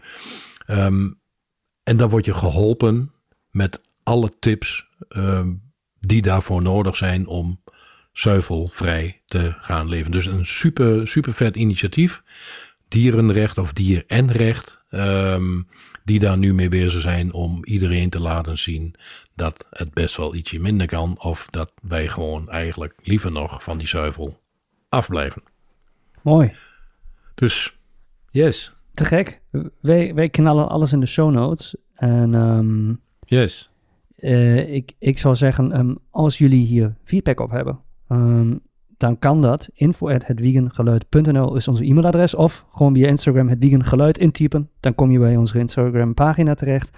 Ehm, 0.66 1.08
en 1.90 1.98
dan 1.98 2.10
word 2.10 2.26
je 2.26 2.34
geholpen 2.34 3.12
met 3.52 3.82
alle 4.04 4.32
tips 4.40 4.88
ehm, 5.10 5.54
die 6.00 6.22
daarvoor 6.22 6.62
nodig 6.62 6.98
zijn 6.98 7.28
om 7.28 7.62
zuivelvrij 8.14 9.22
te 9.26 9.54
gaan 9.58 9.88
leven. 9.88 10.12
Dus 10.12 10.26
een 10.26 10.46
super, 10.46 11.08
super 11.08 11.34
vet 11.34 11.56
initiatief. 11.56 12.24
Dierenrecht 12.88 13.58
of 13.58 13.74
dier 13.74 14.04
en 14.08 14.32
recht. 14.32 14.78
ehm, 14.90 15.62
die 16.04 16.20
daar 16.20 16.38
nu 16.38 16.54
mee 16.54 16.70
bezig 16.70 17.02
zijn 17.02 17.34
om 17.34 17.66
iedereen 17.66 18.10
te 18.10 18.20
laten 18.20 18.58
zien 18.58 18.96
dat 19.36 19.68
het 19.70 19.94
best 19.94 20.18
wel 20.18 20.36
ietsje 20.36 20.60
minder 20.60 20.88
kan. 20.88 21.20
Of 21.20 21.48
dat 21.50 21.72
wij 21.82 22.08
gewoon 22.08 22.50
eigenlijk 22.50 22.96
liever 23.04 23.32
nog 23.32 23.64
van 23.64 23.78
die 23.78 23.88
zuivel 23.88 24.42
afblijven. 24.90 25.44
Mooi. 26.22 26.54
Dus 27.36 27.78
yes, 28.32 28.74
Te 29.00 29.06
gek. 29.06 29.42
Wij, 29.82 30.14
wij 30.14 30.30
knallen 30.30 30.70
alles 30.70 30.94
in 30.94 31.00
de 31.00 31.06
show 31.06 31.32
notes. 31.32 31.76
En 31.94 32.36
ehm, 32.36 32.94
yes. 33.26 33.72
eh, 34.16 34.74
ik, 34.74 34.96
ik 34.98 35.18
zou 35.18 35.36
zeggen, 35.36 35.72
ehm, 35.72 35.96
als 36.10 36.38
jullie 36.38 36.66
hier 36.66 36.96
feedback 37.04 37.40
op 37.40 37.52
hebben, 37.52 37.80
ehm, 38.08 38.56
dan 38.98 39.20
kan 39.20 39.42
dat. 39.42 39.70
info@hetwiegengeluid.nl 39.74 41.56
is 41.56 41.68
onze 41.68 41.84
e-mailadres. 41.84 42.36
Of 42.36 42.66
gewoon 42.72 42.94
via 42.94 43.08
Instagram 43.08 43.48
het 43.48 43.60
Wiegengeluid 43.60 44.18
intypen. 44.18 44.70
Dan 44.80 44.96
kom 44.96 45.12
je 45.12 45.20
bij 45.20 45.36
onze 45.36 45.60
Instagram 45.60 46.14
pagina 46.14 46.54
terecht. 46.54 46.92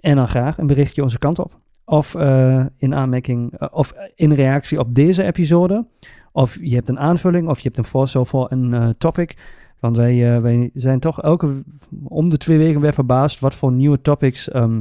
En 0.00 0.16
dan 0.16 0.28
graag 0.28 0.58
een 0.58 0.66
berichtje 0.66 1.02
onze 1.02 1.18
kant 1.18 1.38
op. 1.38 1.58
Of 1.84 2.14
eh, 2.14 2.66
in 2.76 2.94
aanmerking, 2.94 3.52
eh, 3.58 3.68
of 3.70 3.94
in 4.14 4.32
reactie 4.32 4.78
op 4.78 4.94
deze 4.94 5.22
episode. 5.24 5.86
Of 6.32 6.58
je 6.60 6.74
hebt 6.74 6.88
een 6.88 6.98
aanvulling, 6.98 7.48
of 7.48 7.56
je 7.56 7.64
hebt 7.64 7.78
een 7.78 7.84
voorstel 7.84 8.24
voor 8.24 8.46
een 8.50 8.94
topic. 8.98 9.36
Want 9.80 9.96
wij, 9.96 10.34
eh, 10.34 10.40
wij 10.42 10.70
zijn 10.74 11.00
toch 11.00 11.22
elke 11.22 11.62
om 12.02 12.28
de 12.28 12.36
twee 12.36 12.58
weken 12.58 12.80
weer 12.80 12.92
verbaasd 12.94 13.40
wat 13.40 13.54
voor 13.54 13.72
nieuwe 13.72 14.00
topics 14.02 14.50
ehm, 14.50 14.80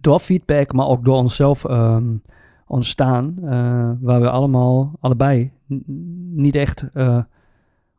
door 0.00 0.18
feedback, 0.18 0.72
maar 0.72 0.86
ook 0.86 1.04
door 1.04 1.16
onszelf 1.16 1.64
ehm, 1.64 2.04
ontstaan. 2.66 3.34
eh, 3.42 3.90
waar 4.00 4.20
we 4.20 4.30
allemaal, 4.30 4.92
allebei, 5.00 5.50
niet 6.34 6.54
echt 6.54 6.84
eh, 6.92 7.18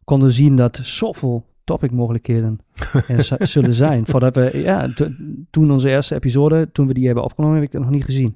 konden 0.03 0.31
zien 0.31 0.55
dat 0.55 0.75
zoveel 0.83 1.45
topic 1.63 1.91
mogelijkheden 1.91 2.59
er 3.07 3.47
zullen 3.47 3.73
zijn. 3.73 4.05
Voordat 4.05 4.35
we, 4.35 4.51
ja, 4.57 4.93
to- 4.93 5.11
toen 5.49 5.71
onze 5.71 5.89
eerste 5.89 6.15
episode, 6.15 6.69
toen 6.71 6.87
we 6.87 6.93
die 6.93 7.05
hebben 7.05 7.23
opgenomen, 7.23 7.55
heb 7.55 7.65
ik 7.65 7.71
dat 7.71 7.81
nog 7.81 7.89
niet 7.91 8.03
gezien. 8.05 8.35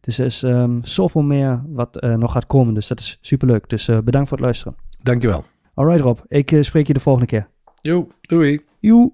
Dus 0.00 0.18
er 0.18 0.24
is 0.24 0.42
ehm, 0.42 0.78
zoveel 0.82 1.22
meer 1.22 1.62
wat 1.68 2.00
nog 2.16 2.32
gaat 2.32 2.46
komen. 2.46 2.74
Dus 2.74 2.86
dat 2.88 3.00
is 3.00 3.18
superleuk. 3.20 3.68
Dus 3.68 3.86
bedankt 4.04 4.28
voor 4.28 4.36
het 4.36 4.46
luisteren. 4.46 4.74
Dankjewel. 5.02 5.44
Alright 5.80 6.00
Rob, 6.00 6.18
ik 6.28 6.52
eh, 6.52 6.62
spreek 6.62 6.86
je 6.86 6.92
de 6.92 7.00
volgende 7.00 7.26
keer. 7.28 7.48
Jo, 7.82 8.08
doei. 8.20 8.60
Joe. 8.80 9.12